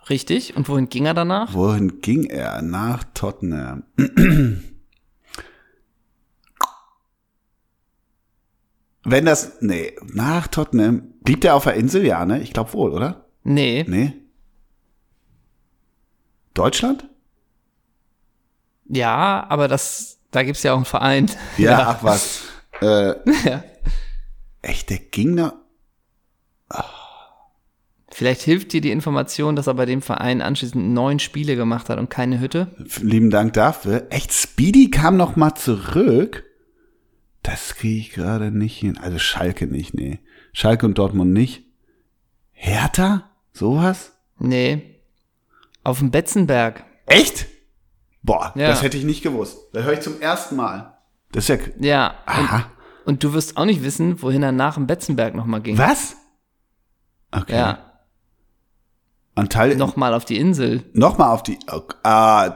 Richtig. 0.08 0.56
Und 0.56 0.68
wohin 0.68 0.88
ging 0.88 1.04
er 1.04 1.14
danach? 1.14 1.52
Wohin 1.52 2.00
ging 2.00 2.26
er? 2.26 2.62
Nach 2.62 3.02
Tottenham. 3.12 3.82
Wenn 9.02 9.24
das, 9.24 9.60
nee, 9.62 9.96
nach 10.12 10.46
Tottenham, 10.46 11.12
blieb 11.24 11.40
der 11.40 11.56
auf 11.56 11.64
der 11.64 11.74
Insel? 11.74 12.06
Ja, 12.06 12.24
ne? 12.24 12.40
Ich 12.40 12.52
glaube 12.52 12.72
wohl, 12.74 12.92
oder? 12.92 13.24
Nee. 13.42 13.84
Nee. 13.88 14.12
Deutschland? 16.54 17.08
Ja, 18.84 19.44
aber 19.48 19.66
das, 19.66 20.20
da 20.30 20.44
gibt's 20.44 20.62
ja 20.62 20.72
auch 20.74 20.76
einen 20.76 20.84
Verein. 20.84 21.28
Ja, 21.58 21.88
ach 21.98 22.04
was. 22.04 22.42
Äh, 22.80 23.14
Ja. 23.44 23.64
echt, 24.62 24.90
der 24.90 24.98
ging 24.98 25.34
nach, 25.34 25.54
Vielleicht 28.16 28.40
hilft 28.40 28.72
dir 28.72 28.80
die 28.80 28.92
Information, 28.92 29.56
dass 29.56 29.66
er 29.66 29.74
bei 29.74 29.84
dem 29.84 30.00
Verein 30.00 30.40
anschließend 30.40 30.88
neun 30.94 31.18
Spiele 31.18 31.54
gemacht 31.54 31.90
hat 31.90 31.98
und 31.98 32.08
keine 32.08 32.40
Hütte. 32.40 32.68
lieben 33.02 33.28
Dank 33.28 33.52
dafür. 33.52 34.06
Echt, 34.08 34.32
Speedy 34.32 34.90
kam 34.90 35.18
noch 35.18 35.36
mal 35.36 35.54
zurück. 35.54 36.42
Das 37.42 37.74
kriege 37.74 37.98
ich 37.98 38.12
gerade 38.12 38.50
nicht 38.50 38.78
hin. 38.78 38.96
Also 38.96 39.18
Schalke 39.18 39.66
nicht, 39.66 39.92
nee. 39.92 40.20
Schalke 40.54 40.86
und 40.86 40.96
Dortmund 40.96 41.34
nicht. 41.34 41.64
Hertha? 42.52 43.28
Sowas? 43.52 44.16
Nee. 44.38 44.98
Auf 45.84 45.98
dem 45.98 46.10
Betzenberg. 46.10 46.84
Echt? 47.04 47.44
Boah, 48.22 48.54
Ja. 48.56 48.68
das 48.68 48.82
hätte 48.82 48.96
ich 48.96 49.04
nicht 49.04 49.24
gewusst. 49.24 49.58
Da 49.74 49.80
höre 49.82 49.92
ich 49.92 50.00
zum 50.00 50.22
ersten 50.22 50.56
Mal. 50.56 50.96
Das 51.32 51.50
ist 51.50 51.60
ja. 51.60 51.66
Ja. 51.80 52.06
Und, 52.26 52.32
Aha. 52.32 52.70
und 53.04 53.22
du 53.22 53.34
wirst 53.34 53.58
auch 53.58 53.66
nicht 53.66 53.82
wissen, 53.84 54.22
wohin 54.22 54.42
er 54.42 54.52
nach 54.52 54.76
dem 54.76 54.86
Betzenberg 54.86 55.34
nochmal 55.34 55.60
ging. 55.60 55.76
Was? 55.76 56.16
Okay. 57.30 57.52
Ja. 57.56 57.85
Anteil 59.36 59.76
Nochmal 59.76 60.14
auf 60.14 60.24
die 60.24 60.38
Insel. 60.38 60.82
noch 60.94 61.18
mal 61.18 61.30
auf 61.32 61.42
die. 61.44 61.58
oh, 61.72 61.82
Ah, 62.02 62.48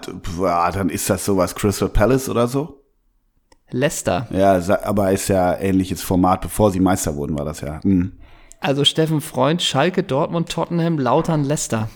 dann 0.73 0.89
ist 0.89 1.09
das 1.09 1.25
sowas 1.25 1.55
Crystal 1.55 1.89
Palace 1.89 2.29
oder 2.29 2.49
so? 2.49 2.83
Leicester. 3.71 4.27
Ja, 4.31 4.59
aber 4.83 5.13
ist 5.13 5.29
ja 5.29 5.57
ähnliches 5.57 6.03
Format. 6.03 6.41
Bevor 6.41 6.73
sie 6.73 6.81
Meister 6.81 7.15
wurden, 7.17 7.39
war 7.39 7.45
das 7.45 7.61
ja. 7.61 7.81
Hm. 7.83 8.13
Also 8.61 8.85
Steffen 8.85 9.21
Freund, 9.21 9.63
Schalke, 9.63 10.03
Dortmund, 10.03 10.49
Tottenham, 10.51 10.99
Lautern, 10.99 11.45
Leicester. 11.45 11.89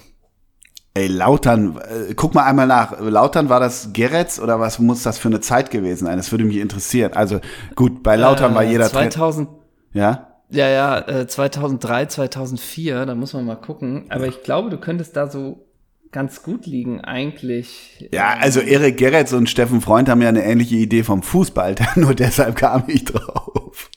Ey, 0.96 1.08
Lautern, 1.08 1.76
äh, 1.78 2.14
guck 2.14 2.34
mal 2.34 2.44
einmal 2.44 2.68
nach. 2.68 3.00
Lautern 3.00 3.48
war 3.48 3.58
das 3.58 3.92
Geretz 3.92 4.38
oder 4.38 4.60
was 4.60 4.78
muss 4.78 5.02
das 5.02 5.18
für 5.18 5.26
eine 5.28 5.40
Zeit 5.40 5.70
gewesen 5.72 6.04
sein? 6.06 6.16
Das 6.16 6.30
würde 6.30 6.44
mich 6.44 6.58
interessieren. 6.58 7.12
Also 7.14 7.40
gut, 7.74 8.02
bei 8.04 8.14
Lautern 8.16 8.54
war 8.54 8.62
Äh, 8.62 8.70
jeder 8.70 8.88
Trainer. 8.88 9.10
2000, 9.10 9.48
Ja? 9.92 10.33
Ja, 10.50 10.68
ja, 10.68 10.98
äh, 11.08 11.26
2003, 11.26 12.06
2004, 12.06 13.06
da 13.06 13.14
muss 13.14 13.32
man 13.32 13.44
mal 13.44 13.56
gucken. 13.56 14.06
Aber 14.08 14.26
ich 14.26 14.42
glaube, 14.42 14.70
du 14.70 14.78
könntest 14.78 15.16
da 15.16 15.28
so 15.28 15.66
ganz 16.12 16.42
gut 16.42 16.66
liegen, 16.66 17.00
eigentlich. 17.00 18.08
Ja, 18.12 18.36
also 18.40 18.60
Erik 18.60 18.96
Geretz 18.96 19.32
und 19.32 19.50
Steffen 19.50 19.80
Freund 19.80 20.08
haben 20.08 20.22
ja 20.22 20.28
eine 20.28 20.44
ähnliche 20.44 20.76
Idee 20.76 21.02
vom 21.02 21.22
Fußball, 21.22 21.74
nur 21.96 22.14
deshalb 22.14 22.56
kam 22.56 22.84
ich 22.86 23.04
drauf. 23.04 23.90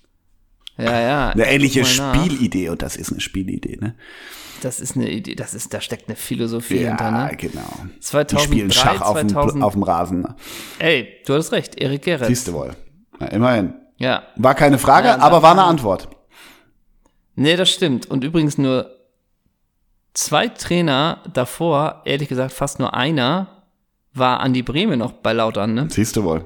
Ja, 0.78 1.00
ja. 1.00 1.30
Eine 1.30 1.48
ähnliche. 1.48 1.86
Spielidee 1.86 2.70
und 2.70 2.82
das 2.82 2.96
ist 2.96 3.12
eine 3.12 3.22
Spielidee, 3.22 3.78
ne? 3.80 3.96
Das 4.62 4.80
ist 4.80 4.96
eine 4.96 5.10
Idee, 5.10 5.36
das 5.36 5.54
ist, 5.54 5.74
da 5.74 5.82
steckt 5.82 6.08
eine 6.08 6.16
Philosophie 6.16 6.80
hinter, 6.80 7.06
Ja, 7.06 7.28
ne? 7.28 7.36
genau. 7.38 7.62
Die 7.96 8.00
2003, 8.00 8.44
spielen 8.44 8.72
Schach 8.72 9.02
auf 9.02 9.20
dem, 9.20 9.30
2000 9.30 9.64
auf 9.64 9.74
dem 9.74 9.84
Rasen. 9.84 10.22
Ne? 10.22 10.36
Ey, 10.80 11.08
du 11.26 11.34
hattest 11.34 11.52
recht, 11.52 11.80
Erik 11.80 12.02
Gerrits. 12.02 12.28
Siehst 12.28 12.48
du 12.48 12.54
wohl. 12.54 12.72
Ja, 13.20 13.28
immerhin. 13.28 13.74
Ja. 13.98 14.24
War 14.36 14.56
keine 14.56 14.80
Frage, 14.80 15.10
Ja, 15.10 15.20
aber 15.20 15.44
war 15.44 15.52
eine 15.52 15.64
Antwort. 15.64 16.10
Nee, 17.40 17.56
das 17.56 17.70
stimmt. 17.70 18.10
Und 18.10 18.24
übrigens 18.24 18.58
nur 18.58 18.90
zwei 20.16 20.48
Trainer 20.48 21.22
davor, 21.32 22.02
ehrlich 22.04 22.30
gesagt 22.30 22.52
fast 22.52 22.80
nur 22.80 22.96
einer, 22.96 23.64
war 24.12 24.40
Andi 24.40 24.64
Breme 24.64 24.98
noch 24.98 25.12
bei 25.12 25.34
Lautern, 25.34 25.76
ne? 25.76 25.88
Siehst 25.92 26.16
du 26.18 26.24
wohl. 26.24 26.44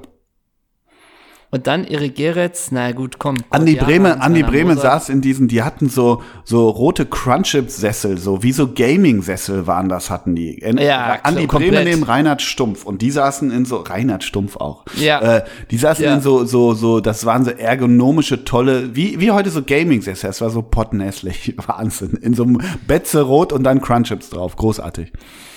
Und 1.54 1.66
dann 1.66 1.84
Erik 1.84 2.16
Geretz, 2.16 2.70
na 2.70 2.92
gut, 2.92 3.18
komm. 3.18 3.36
Andi 3.50 3.74
Kurt 3.74 3.86
Breme, 3.86 4.08
Jahre, 4.08 4.20
Andi 4.22 4.40
Hans-Werner 4.40 4.50
Breme 4.64 4.74
Moser. 4.74 4.80
saß 4.88 5.08
in 5.10 5.20
diesen, 5.20 5.48
die 5.48 5.62
hatten 5.62 5.90
so, 5.90 6.22
so 6.44 6.70
rote 6.70 7.04
Crunchip-Sessel, 7.04 8.16
so 8.16 8.42
wie 8.42 8.52
so 8.52 8.72
Gaming-Sessel 8.72 9.66
waren 9.66 9.90
das, 9.90 10.08
hatten 10.08 10.34
die. 10.34 10.54
In, 10.54 10.78
Ja, 10.78 11.18
Andi 11.22 11.46
komplett. 11.46 11.72
Breme 11.74 11.84
neben 11.84 12.02
Reinhard 12.04 12.40
Stumpf 12.40 12.84
und 12.86 13.02
die 13.02 13.10
saßen 13.10 13.50
in 13.50 13.66
so, 13.66 13.76
Reinhard 13.76 14.24
Stumpf 14.24 14.56
auch. 14.56 14.86
Ja. 14.96 15.20
Äh, 15.20 15.44
die 15.70 15.76
saßen 15.76 16.02
Ja. 16.02 16.14
in 16.14 16.22
so, 16.22 16.46
so, 16.46 16.72
so, 16.72 17.00
das 17.00 17.26
waren 17.26 17.44
so 17.44 17.50
ergonomische, 17.50 18.46
tolle, 18.46 18.96
wie, 18.96 19.20
wie 19.20 19.30
heute 19.30 19.50
so 19.50 19.62
Gaming-Sessel, 19.62 20.28
das 20.28 20.40
war 20.40 20.48
so 20.48 20.62
pottenhässlich, 20.62 21.54
Wahnsinn. 21.66 22.12
In 22.22 22.32
so 22.32 22.44
einem 22.44 22.62
Betze 22.86 23.20
rot 23.20 23.52
und 23.52 23.62
dann 23.64 23.82
Crunchips 23.82 24.30
drauf, 24.30 24.56
großartig. 24.56 25.12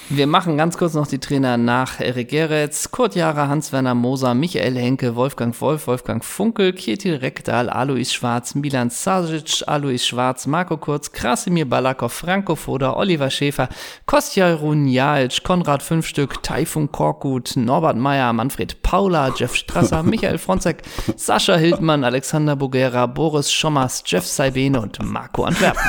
Wir 0.09 0.27
machen 0.27 0.55
ganz 0.55 0.77
kurz 0.77 0.93
noch 0.93 1.07
die 1.07 1.17
Trainer 1.17 1.57
nach 1.57 1.99
Erik 1.99 2.29
Geretz, 2.29 2.91
Kurt 2.91 3.15
Jara, 3.15 3.47
Hans-Werner 3.47 3.95
Moser, 3.95 4.35
Michael 4.35 4.77
Henke, 4.77 5.15
Wolfgang 5.15 5.59
Wolf, 5.59 5.87
Wolfgang 5.87 6.23
Funkel, 6.23 6.73
Kjetil 6.73 7.15
Rekdal, 7.15 7.71
Alois 7.71 8.13
Schwarz, 8.13 8.53
Milan 8.53 8.91
Sasic, 8.91 9.67
Alois 9.67 10.05
Schwarz, 10.05 10.45
Marco 10.45 10.77
Kurz, 10.77 11.11
Krasimir 11.11 11.65
Balakov, 11.65 12.13
Franco 12.13 12.55
Foda, 12.55 12.93
Oliver 12.93 13.31
Schäfer, 13.31 13.67
Kostja 14.05 14.53
Runjalic, 14.53 15.43
Konrad 15.43 15.81
Fünfstück, 15.81 16.43
Taifun 16.43 16.91
Korkut, 16.91 17.57
Norbert 17.57 17.97
Meyer, 17.97 18.31
Manfred 18.31 18.83
Paula, 18.83 19.33
Jeff 19.35 19.55
Strasser, 19.55 20.03
Michael 20.03 20.37
Fronzek, 20.37 20.83
Sascha 21.15 21.55
Hildmann, 21.55 22.03
Alexander 22.03 22.55
Bogera, 22.55 23.07
Boris 23.07 23.51
Schommers, 23.51 24.03
Jeff 24.05 24.27
Saibene 24.27 24.79
und 24.79 25.01
Marco 25.01 25.45
Antwerpen. 25.45 25.81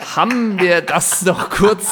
Haben 0.00 0.60
wir 0.60 0.80
das 0.80 1.22
noch 1.22 1.50
kurz 1.50 1.86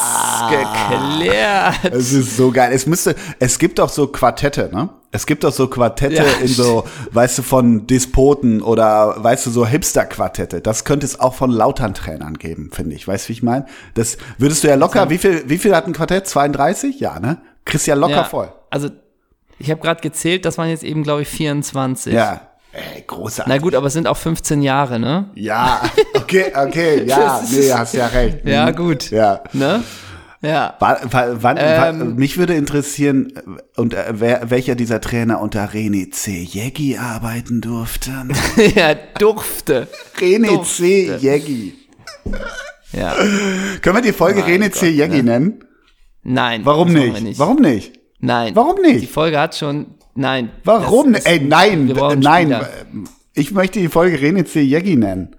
geklärt? 0.49 1.75
Es 1.91 2.13
ist 2.13 2.37
so 2.37 2.53
geil. 2.53 2.71
Es 2.73 2.87
müsste, 2.87 3.17
es 3.41 3.59
gibt 3.59 3.81
doch 3.81 3.89
so 3.89 4.07
Quartette, 4.07 4.71
ne? 4.73 4.91
Es 5.11 5.27
gibt 5.27 5.45
doch 5.45 5.53
so 5.53 5.67
Quartette 5.67 6.17
Ja, 6.17 6.25
in 6.41 6.47
so, 6.47 6.85
weißt 7.11 7.39
du, 7.39 7.43
von 7.43 7.87
Despoten 7.87 8.63
oder, 8.63 9.15
weißt 9.19 9.47
du, 9.47 9.51
so 9.51 9.67
Hipster-Quartette. 9.67 10.61
Das 10.61 10.85
könnte 10.85 11.07
es 11.07 11.19
auch 11.19 11.35
von 11.35 11.51
Lautern-Trainern 11.51 12.35
geben, 12.35 12.71
finde 12.73 12.95
ich. 12.95 13.09
Weißt 13.09 13.25
du, 13.25 13.29
wie 13.31 13.33
ich 13.33 13.43
meine? 13.43 13.67
Das 13.95 14.19
würdest 14.39 14.63
du 14.63 14.69
ja 14.69 14.75
locker, 14.77 15.11
wie 15.11 15.19
viel, 15.19 15.49
wie 15.49 15.59
viel 15.59 15.75
hat 15.75 15.87
ein 15.87 15.93
Quartett? 15.93 16.29
32? 16.29 17.01
Ja, 17.01 17.19
ne? 17.19 17.39
Kriegst 17.65 17.87
ja 17.87 17.95
locker 17.95 18.13
Ja, 18.13 18.25
voll. 18.25 18.53
Also, 18.71 18.91
ich 19.59 19.71
habe 19.71 19.81
gerade 19.81 20.01
gezählt, 20.01 20.45
das 20.45 20.59
waren 20.59 20.69
jetzt 20.69 20.85
eben, 20.85 21.03
glaube 21.03 21.23
ich, 21.23 21.29
24. 21.29 22.13
Ja. 22.13 22.43
Ey, 22.77 23.05
großartig. 23.07 23.51
Na 23.55 23.59
gut, 23.59 23.75
aber 23.75 23.87
es 23.87 23.95
sind 23.95 24.07
auch 24.07 24.17
15 24.19 24.61
Jahre, 24.61 24.99
ne? 25.01 25.31
Ja, 25.35 25.81
okay, 26.15 26.53
okay, 26.55 27.05
ja, 27.07 27.41
nee, 27.51 27.73
hast 27.73 27.95
ja 27.95 28.07
recht. 28.09 28.45
Ja, 28.45 28.67
Mhm. 28.71 28.77
gut. 28.77 29.11
Ja. 29.11 29.41
Ne? 29.55 29.83
Ja. 30.43 30.75
Wa- 30.79 31.01
wann, 31.41 31.57
Ähm. 31.59 32.17
mich 32.17 32.37
würde 32.37 32.55
interessieren, 32.55 33.33
äh, 33.35 33.81
und 33.81 33.95
äh, 33.95 34.05
wer, 34.13 34.51
welcher 34.51 34.75
dieser 34.75 35.01
Trainer 35.01 35.41
unter 35.41 35.71
René 35.71 36.11
C. 36.11 36.43
Jägi 36.43 36.99
arbeiten 36.99 37.63
durfte. 37.63 38.11
ja, 38.75 38.95
durfte. 39.19 39.89
René 40.19 40.49
Durfte. 40.49 40.75
C. 40.85 41.17
Jägi. 41.19 41.75
Ja. 42.93 43.15
Können 43.81 43.97
wir 43.97 44.03
die 44.03 44.13
Folge 44.13 44.41
Mein 44.41 44.63
René 44.63 44.71
C. 44.71 44.89
Gott, 44.91 44.97
Jägi 44.99 45.23
ne? 45.23 45.33
nennen? 45.33 45.65
Nein. 46.23 46.61
Warum 46.65 46.93
nicht? 46.93 47.25
wir 47.25 47.39
Warum 47.39 47.57
nicht? 47.63 47.99
Nein. 48.21 48.55
Warum 48.55 48.81
nicht? 48.83 49.03
Die 49.03 49.07
Folge 49.07 49.39
hat 49.41 49.55
schon. 49.57 49.95
Nein. 50.17 50.51
Warum? 50.65 51.13
Das 51.13 51.21
ist- 51.23 51.27
Ey, 51.29 51.41
nein, 51.41 51.87
nein. 52.19 52.47
Spieler. 52.47 52.69
Ich 53.35 53.53
möchte 53.53 53.79
die 53.81 53.89
Folge 53.89 54.17
René 54.17 54.45
C. 54.45 54.63
Jägi 54.63 54.97
nennen. 54.97 55.37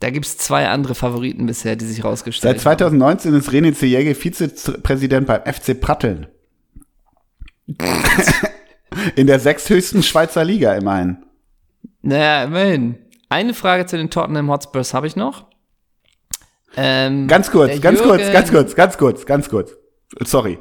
Da 0.00 0.10
gibt's 0.10 0.36
zwei 0.36 0.68
andere 0.68 0.94
Favoriten 0.94 1.46
bisher, 1.46 1.74
die 1.74 1.86
sich 1.86 2.04
rausgestellt 2.04 2.56
Seit 2.56 2.62
2019 2.62 3.32
ist 3.34 3.48
René 3.48 3.72
C. 3.74 3.86
Jägi 3.86 4.14
Vizepräsident 4.14 5.26
beim 5.26 5.40
FC 5.50 5.80
Pratteln. 5.80 6.26
In 9.16 9.26
der 9.26 9.40
sechsthöchsten 9.40 10.02
Schweizer 10.02 10.44
Liga 10.44 10.74
immerhin. 10.74 11.08
haben. 11.16 11.26
Naja, 12.02 12.44
immerhin. 12.44 12.96
Eine 13.28 13.54
Frage 13.54 13.86
zu 13.86 13.96
den 13.96 14.10
Tottenham 14.10 14.50
Hotspurs 14.50 14.94
habe 14.94 15.06
ich 15.06 15.16
noch. 15.16 15.46
Ähm, 16.76 17.26
Ganz 17.26 17.50
kurz, 17.50 17.80
ganz 17.80 18.02
kurz, 18.02 18.30
ganz 18.32 18.50
kurz, 18.50 18.74
ganz 18.76 18.98
kurz, 18.98 19.26
ganz 19.26 19.48
kurz. 19.48 19.72
Sorry. 20.24 20.58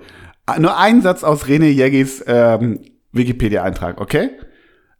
Nur 0.60 0.78
ein 0.78 1.02
Satz 1.02 1.24
aus 1.24 1.46
René 1.46 1.68
Jägis 1.70 2.24
ähm, 2.28 2.80
Wikipedia-Eintrag, 3.12 4.00
okay? 4.00 4.30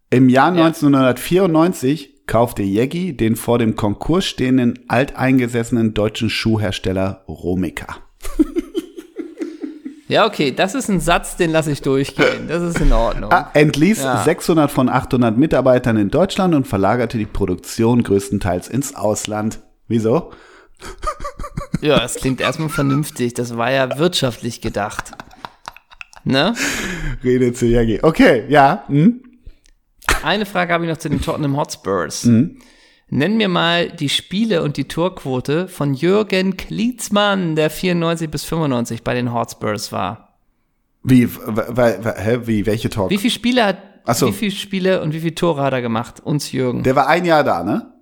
Im 0.10 0.30
Jahr 0.30 0.56
Ja. 0.56 0.66
1994 0.66 2.26
kaufte 2.28 2.64
Jägi 2.64 3.16
den 3.16 3.36
vor 3.36 3.60
dem 3.60 3.76
Konkurs 3.76 4.26
stehenden 4.26 4.80
alteingesessenen 4.88 5.94
deutschen 5.94 6.30
Schuhhersteller 6.30 7.24
Romica. 7.28 7.98
Ja, 10.08 10.28
okay, 10.28 10.52
das 10.52 10.76
ist 10.76 10.88
ein 10.88 11.00
Satz, 11.00 11.36
den 11.36 11.50
lasse 11.50 11.72
ich 11.72 11.82
durchgehen. 11.82 12.48
Das 12.48 12.62
ist 12.62 12.80
in 12.80 12.94
Ordnung. 12.94 13.32
Ah, 13.32 13.50
entließ 13.56 14.04
Ja. 14.04 14.24
600 14.24 14.70
von 14.70 14.88
800 14.88 15.36
Mitarbeitern 15.36 15.98
in 15.98 16.10
Deutschland 16.12 16.54
und 16.54 16.68
verlagerte 16.68 17.18
die 17.18 17.26
Produktion 17.26 18.04
größtenteils 18.04 18.68
ins 18.68 18.96
Ausland. 18.96 19.62
Wieso? 19.88 20.32
Ja, 21.82 22.00
das 22.00 22.16
klingt 22.18 22.40
erstmal 22.40 22.70
vernünftig. 22.70 23.34
Das 23.34 23.58
war 23.58 23.72
ja 23.72 23.98
wirtschaftlich 23.98 24.62
gedacht. 24.62 25.06
Ne? 26.26 26.54
Rede 27.24 27.54
zu 27.54 27.68
Jägi. 27.68 28.00
Okay, 28.02 28.46
ja. 28.50 28.84
Hm? 28.88 29.22
Eine 30.24 30.46
Frage 30.46 30.74
habe 30.74 30.86
ich 30.86 30.90
noch 30.90 30.98
zu 30.98 31.10
den 31.10 31.22
Tottenham 31.22 31.56
Hotspurs. 31.56 32.26
Mhm. 32.26 32.58
Nenn 33.10 33.38
mir 33.38 33.48
mal 33.48 33.90
die 33.90 34.10
Spiele 34.10 34.64
und 34.64 34.78
die 34.78 34.88
Torquote 34.88 35.68
von 35.68 35.94
Jürgen 35.94 36.58
Klinsmann, 36.58 37.56
der 37.56 37.70
94 37.70 38.30
bis 38.32 38.44
95 38.44 39.04
bei 39.04 39.14
den 39.14 39.32
Hotspurs 39.32 39.92
war. 39.92 40.40
Wie, 41.04 41.28
hä, 41.28 42.40
wie, 42.46 42.66
welche 42.66 42.90
Talk? 42.90 43.12
Wie 43.12 43.20
viele 43.20 43.32
Spiele 43.32 43.64
hat, 43.64 43.78
so. 44.18 44.28
wie 44.28 44.32
viele 44.32 44.52
Spiele 44.52 45.02
und 45.04 45.14
wie 45.14 45.20
viele 45.20 45.36
Tore 45.36 45.62
hat 45.62 45.74
er 45.74 45.84
gemacht? 45.84 46.20
Uns 46.20 46.52
Jürgen. 46.52 46.82
Der 46.82 46.96
war 46.96 47.08
ein 47.08 47.26
Jahr 47.26 47.44
da, 47.44 47.64
ne? 47.64 47.94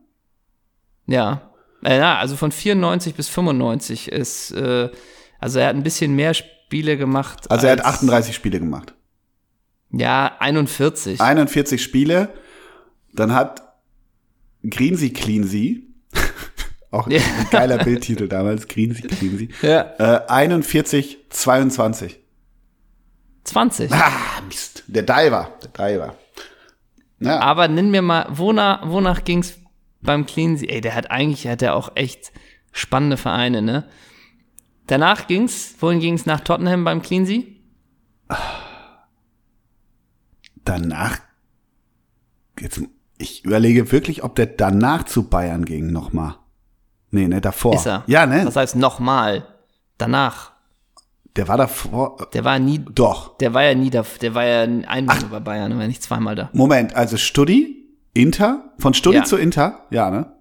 ja. 1.07 1.49
Äh, 1.84 1.99
na, 1.99 2.17
also 2.17 2.38
von 2.38 2.53
94 2.53 3.13
bis 3.13 3.28
95 3.28 4.09
ist, 4.09 4.51
äh, 4.51 4.89
also 5.41 5.59
er 5.59 5.67
hat 5.67 5.76
ein 5.76 5.84
bisschen 5.84 6.15
mehr 6.15 6.34
Spiele 6.34 6.53
gemacht. 6.70 7.49
Also 7.51 7.68
er 7.68 7.74
hat 7.74 7.86
als- 7.86 7.95
38 7.97 8.36
Spiele 8.36 8.59
gemacht. 8.59 8.93
Ja, 9.91 10.36
41. 10.39 11.22
41 11.22 11.82
Spiele. 11.84 12.30
Dann 13.14 13.34
hat 13.34 13.61
Greensy 14.68 15.11
Cleansy, 15.11 15.88
auch 16.91 17.07
Ja. 17.09 17.20
ein 17.39 17.47
geiler 17.51 17.78
Bildtitel 17.78 18.28
damals, 18.28 18.68
Greensy 18.68 19.03
Cleansy, 19.03 19.49
ja. 19.61 19.93
äh, 19.99 20.28
41, 20.28 21.18
22. 21.30 22.20
20. 23.43 23.91
Ah, 23.91 24.41
Mist. 24.47 24.84
Der 24.88 25.03
Diver, 25.03 25.51
der 25.64 25.70
Diver. 25.89 26.16
Ja, 27.20 27.39
Aber 27.39 27.68
nenn 27.68 27.91
mir 27.91 28.01
mal, 28.01 28.26
wonach, 28.32 28.89
wonach 28.89 29.24
ging's 29.24 29.59
beim 30.01 30.26
Cleansy? 30.26 30.68
Ey, 30.68 30.82
der 30.82 30.95
hat 30.95 31.11
eigentlich, 31.11 31.47
hat 31.47 31.61
er 31.61 31.76
auch 31.76 31.91
echt 31.95 32.32
spannende 32.72 33.18
Vereine, 33.18 33.61
ne? 33.61 33.86
Danach 34.88 35.27
ging's, 35.27 35.75
wohin 35.79 35.99
ging's 35.99 36.25
nach 36.25 36.41
Tottenham 36.41 36.84
beim 36.84 37.01
Cleansy? 37.01 37.61
danach, 40.65 41.17
jetzt, 42.59 42.81
ich 43.17 43.43
überlege 43.45 43.91
wirklich, 43.91 44.23
ob 44.23 44.36
der 44.36 44.45
danach 44.47 45.03
zu 45.03 45.23
Bayern 45.29 45.65
ging 45.65 45.88
nochmal. 45.91 46.36
Nee, 47.11 47.27
ne, 47.27 47.41
davor. 47.41 47.75
Ist 47.75 47.86
er. 47.86 48.03
Ja, 48.07 48.25
ne, 48.25 48.43
Das 48.45 48.55
heißt 48.55 48.75
nochmal. 48.75 49.47
Danach. 49.97 50.51
der 51.36 51.47
war 51.47 51.57
davor, 51.57 52.29
Der 52.34 52.43
war 52.43 52.57
nie, 52.59 52.79
doch. 52.79 53.38
der 53.38 53.53
war 53.53 53.63
ja 53.63 53.75
nie 53.75 53.89
da, 53.89 54.03
der 54.21 54.34
war 54.36 54.45
ja 54.45 54.61
einmal 54.88 55.19
nur 55.19 55.29
bei 55.29 55.39
Bayern, 55.39 55.71
er 55.71 55.77
war 55.77 55.88
nicht 55.88 56.01
zweimal 56.03 56.36
da. 56.36 56.49
Moment, 56.53 56.95
also 56.95 57.17
Studi, 57.17 57.88
Inter, 58.13 58.73
von 58.79 58.93
Studi 58.93 59.17
Ja. 59.17 59.23
zu 59.23 59.38
Inter, 59.38 59.86
ja, 59.91 60.09
ne? 60.09 60.31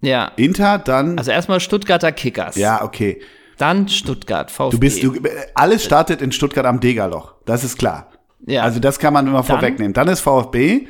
Ja. 0.00 0.32
Inter, 0.36 0.78
dann, 0.78 1.18
Also 1.18 1.30
erstmal 1.32 1.60
Stuttgarter 1.60 2.12
Kickers. 2.12 2.56
ja, 2.56 2.82
okay. 2.84 3.20
Dann 3.60 3.88
Stuttgart, 3.88 4.50
VfB. 4.50 4.70
Du 4.70 4.80
bist, 4.80 5.02
du, 5.02 5.14
alles 5.54 5.84
startet 5.84 6.22
in 6.22 6.32
Stuttgart 6.32 6.64
am 6.64 6.80
Degerloch. 6.80 7.34
Das 7.44 7.62
ist 7.62 7.76
klar. 7.76 8.10
ja. 8.46 8.62
Also 8.62 8.80
das 8.80 8.98
kann 8.98 9.12
man 9.12 9.26
immer 9.26 9.44
vorwegnehmen. 9.44 9.92
Dann 9.92 10.08
ist 10.08 10.20
VfB, 10.20 10.86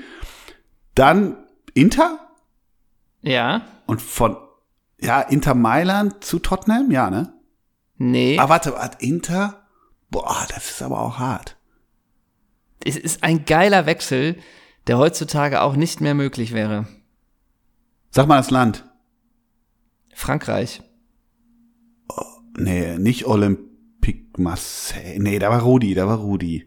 dann 0.94 1.36
Inter 1.74 2.20
ja. 3.22 3.62
und 3.86 4.00
von, 4.00 4.36
ja, 5.00 5.20
Inter 5.20 5.54
Mailand 5.54 6.22
zu 6.22 6.38
Tottenham, 6.38 6.92
ja, 6.92 7.10
ne? 7.10 7.32
Nee. 7.96 8.38
Ah, 8.38 8.48
warte, 8.48 8.72
warte, 8.72 9.04
Inter? 9.04 9.66
Boah, 10.08 10.46
das 10.54 10.70
ist 10.70 10.82
aber 10.82 11.00
auch 11.00 11.18
hart. 11.18 11.56
es 12.84 12.96
ist 12.96 13.24
ein 13.24 13.46
geiler 13.46 13.86
Wechsel, 13.86 14.36
der 14.86 14.96
heutzutage 14.98 15.60
auch 15.62 15.74
nicht 15.74 16.00
mehr 16.00 16.14
möglich 16.14 16.52
wäre. 16.52 16.86
Sag 18.10 18.28
mal 18.28 18.36
das 18.36 18.50
Land. 18.50 18.84
Frankreich. 20.14 20.82
Nee, 22.56 22.98
nicht 22.98 23.26
Olympique 23.26 24.26
Marseille. 24.38 25.18
Nee, 25.18 25.38
da 25.38 25.50
war 25.50 25.62
Rudi, 25.62 25.94
da 25.94 26.06
war 26.06 26.18
Rudi. 26.18 26.66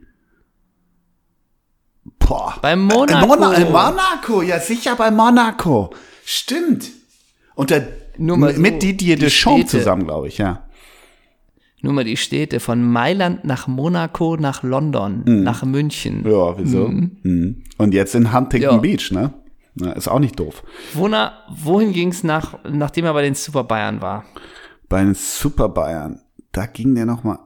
Boah. 2.19 2.55
Bei 2.61 2.75
Monaco. 2.75 3.13
Äh, 3.23 3.27
Mona 3.27 3.53
äh, 3.53 3.65
Monaco, 3.65 4.41
ja 4.41 4.59
sicher 4.59 4.95
bei 4.95 5.11
Monaco. 5.11 5.93
Stimmt. 6.25 6.89
Und 7.55 7.69
der, 7.69 7.87
Nur 8.17 8.37
mal 8.37 8.53
so, 8.55 8.61
mit 8.61 8.81
Didier 8.81 9.15
die 9.15 9.21
Deschamps 9.23 9.69
Städte. 9.69 9.79
zusammen, 9.79 10.05
glaube 10.05 10.27
ich, 10.27 10.37
ja. 10.37 10.67
nur 11.81 11.93
mal 11.93 12.03
die 12.03 12.17
Städte, 12.17 12.59
von 12.59 12.81
Mailand 12.83 13.43
nach 13.45 13.67
Monaco, 13.67 14.37
nach 14.37 14.63
London, 14.63 15.23
nach 15.25 15.63
München. 15.63 16.23
Ja, 16.25 16.57
wieso? 16.57 16.87
Mhm. 16.87 17.63
Und 17.77 17.93
jetzt 17.93 18.15
in 18.15 18.33
Huntington 18.33 18.75
Ja. 18.75 18.77
Beach, 18.77 19.11
ne? 19.11 19.33
Na, 19.75 19.91
ist 19.93 20.07
auch 20.07 20.19
nicht 20.19 20.39
doof. 20.39 20.63
Wona, 20.93 21.33
wohin 21.49 21.93
ging 21.93 22.09
es 22.09 22.23
nach, 22.23 22.59
nachdem 22.69 23.05
er 23.05 23.13
bei 23.13 23.23
den 23.23 23.33
Super 23.35 23.63
Bayern 23.63 24.01
war? 24.01 24.23
Bei 24.93 25.03
den 25.03 25.15
Super 25.15 25.69
Bayern, 25.69 26.21
da 26.51 26.67
ging 26.67 26.93
der 26.93 27.07
noch 27.07 27.23
mal. 27.23 27.39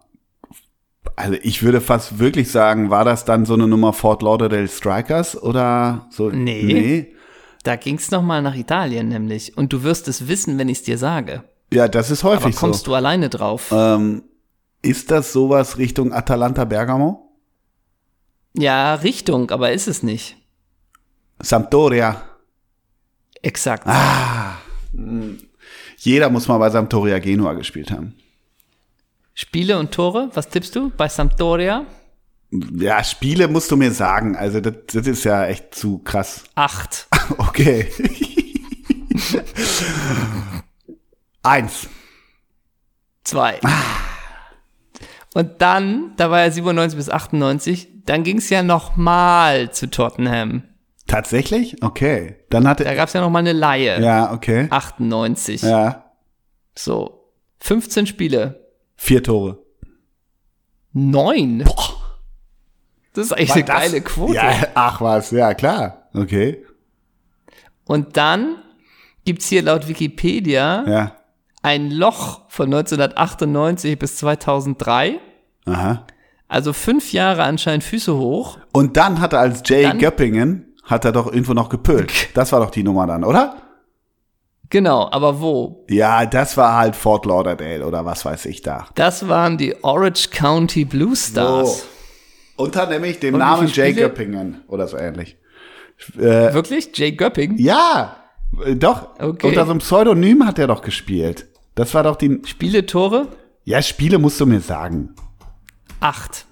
Also 1.15 1.37
ich 1.43 1.63
würde 1.63 1.79
fast 1.79 2.19
wirklich 2.19 2.51
sagen, 2.51 2.89
war 2.89 3.05
das 3.05 3.23
dann 3.23 3.45
so 3.45 3.53
eine 3.53 3.69
Nummer 3.69 3.93
Fort 3.93 4.21
Lauderdale 4.21 4.67
Strikers 4.67 5.41
oder 5.41 6.07
so? 6.09 6.29
Nee. 6.29 6.63
Nee. 6.63 7.15
Da 7.63 7.77
ging 7.77 7.95
es 7.95 8.11
nochmal 8.11 8.41
nach 8.41 8.53
Italien 8.53 9.07
nämlich. 9.07 9.57
Und 9.57 9.71
du 9.71 9.83
wirst 9.83 10.09
es 10.09 10.27
wissen, 10.27 10.57
wenn 10.57 10.67
ich 10.67 10.79
es 10.79 10.83
dir 10.83 10.97
sage. 10.97 11.45
Ja, 11.71 11.87
das 11.87 12.11
ist 12.11 12.25
Aber 12.25 12.33
häufig 12.35 12.57
kommst 12.57 12.83
so. 12.83 12.91
du 12.91 12.95
alleine 12.95 13.29
drauf? 13.29 13.71
Ähm, 13.71 14.23
ist 14.81 15.09
das 15.09 15.31
sowas 15.31 15.77
Richtung 15.77 16.11
Atalanta 16.11 16.65
Bergamo? 16.65 17.31
Ja, 18.57 18.95
Richtung, 18.95 19.51
aber 19.51 19.71
ist 19.71 19.87
es 19.87 20.03
nicht. 20.03 20.35
Sampdoria. 21.39 22.23
Exakt. 23.41 23.87
Ah. 23.87 24.57
Jeder 25.97 26.29
muss 26.29 26.47
mal 26.47 26.57
bei 26.57 26.69
Sampdoria 26.69 27.19
Genua 27.19 27.53
gespielt 27.53 27.91
haben. 27.91 28.15
Spiele 29.33 29.77
und 29.77 29.91
Tore, 29.91 30.29
was 30.33 30.49
tippst 30.49 30.75
du 30.75 30.91
bei 30.95 31.09
Sampdoria? 31.09 31.85
Ja, 32.51 33.03
Spiele 33.03 33.47
musst 33.47 33.69
du 33.71 33.77
mir 33.77 33.91
sagen. 33.91 34.35
Also 34.35 34.61
das, 34.61 34.73
das 34.93 35.05
ist 35.07 35.23
ja 35.25 35.45
echt 35.45 35.75
zu 35.75 35.99
krass. 35.99 36.43
Acht. 36.55 37.07
Okay. 37.37 37.91
Eins. 41.43 41.87
Zwei. 43.25 43.59
Und 45.33 45.61
dann, 45.61 46.13
da 46.15 46.31
war 46.31 46.41
er 46.41 46.51
97 46.51 46.97
bis 46.97 47.09
98, 47.09 47.89
dann 48.05 48.23
ging 48.23 48.37
es 48.37 48.49
ja 48.49 48.63
nochmal 48.63 49.71
zu 49.73 49.89
Tottenham. 49.89 50.63
Tatsächlich? 51.07 51.81
Okay. 51.81 52.35
Dann 52.49 52.67
hatte 52.67 52.83
Da 52.83 52.93
gab 52.93 53.07
es 53.07 53.13
ja 53.13 53.21
nochmal 53.21 53.39
eine 53.41 53.53
Laie. 53.53 54.01
Ja, 54.01 54.33
okay. 54.33 54.67
98. 54.69 55.61
Ja. 55.61 56.11
So. 56.75 57.31
15 57.59 58.05
Spiele. 58.07 58.67
Vier 58.95 59.23
Tore. 59.23 59.59
Neun. 60.93 61.59
Das 63.13 63.25
ist 63.25 63.31
eigentlich 63.33 63.53
eine 63.53 63.63
das- 63.63 63.75
geile 63.81 64.01
Quote. 64.01 64.33
Ja, 64.33 64.67
ach 64.75 65.01
was, 65.01 65.31
ja 65.31 65.53
klar. 65.53 66.09
Okay. 66.13 66.63
Und 67.85 68.17
dann 68.17 68.57
gibt's 69.25 69.47
hier 69.47 69.61
laut 69.63 69.87
Wikipedia 69.87 70.83
Ja. 70.87 71.11
ein 71.61 71.89
Loch 71.91 72.41
von 72.49 72.69
1998 72.69 73.97
bis 73.97 74.17
2003. 74.17 75.19
Aha. 75.65 76.05
Also 76.47 76.73
fünf 76.73 77.11
Jahre 77.11 77.43
anscheinend 77.43 77.83
Füße 77.83 78.15
hoch. 78.15 78.57
Und 78.71 78.97
dann 78.97 79.19
hat 79.19 79.33
er 79.33 79.39
als 79.39 79.63
Jay 79.65 79.83
Dann- 79.83 79.99
Göppingen, 79.99 80.66
hat 80.87 81.05
er 81.05 81.11
doch 81.11 81.27
irgendwo 81.27 81.53
noch 81.53 81.69
gepölt. 81.69 82.11
Das 82.33 82.51
war 82.51 82.59
doch 82.59 82.71
die 82.71 82.83
Nummer 82.83 83.05
dann, 83.07 83.23
oder? 83.23 83.57
Genau, 84.69 85.09
aber 85.11 85.39
wo? 85.39 85.85
Ja, 85.89 86.25
das 86.25 86.57
war 86.57 86.75
halt 86.75 86.95
Fort 86.95 87.25
Lauderdale 87.25 87.85
oder 87.85 88.03
was 88.03 88.25
weiß 88.25 88.45
ich 88.47 88.61
da. 88.61 88.87
Das 88.95 89.27
waren 89.29 89.57
die 89.57 89.81
Orange 89.83 90.29
County 90.31 90.83
Blue 90.83 91.15
Stars. 91.15 91.85
Unter 92.57 92.85
nämlich 92.87 93.19
dem 93.19 93.35
Und 93.35 93.39
Namen 93.39 93.67
Jay? 93.67 93.93
Göppingen 93.93 94.63
oder 94.67 94.87
so 94.87 94.97
ähnlich. 94.97 95.37
Äh, 96.17 96.53
Wirklich? 96.53 96.89
Jay 96.95 97.11
Göpping? 97.11 97.57
ja, 97.57 98.17
äh, 98.65 98.75
doch. 98.75 99.19
Okay. 99.19 99.47
Unter 99.47 99.65
so 99.65 99.71
einem 99.71 99.79
Pseudonym 99.79 100.45
hat 100.45 100.59
er 100.59 100.67
doch 100.67 100.81
gespielt. 100.81 101.47
Das 101.75 101.93
war 101.93 102.03
doch 102.03 102.15
die. 102.15 102.41
Spiele, 102.45 102.85
Tore? 102.85 103.27
Ja, 103.63 103.81
Spiele 103.81 104.17
musst 104.19 104.39
du 104.39 104.45
mir 104.45 104.61
sagen. 104.61 105.15
Acht. 105.99 106.45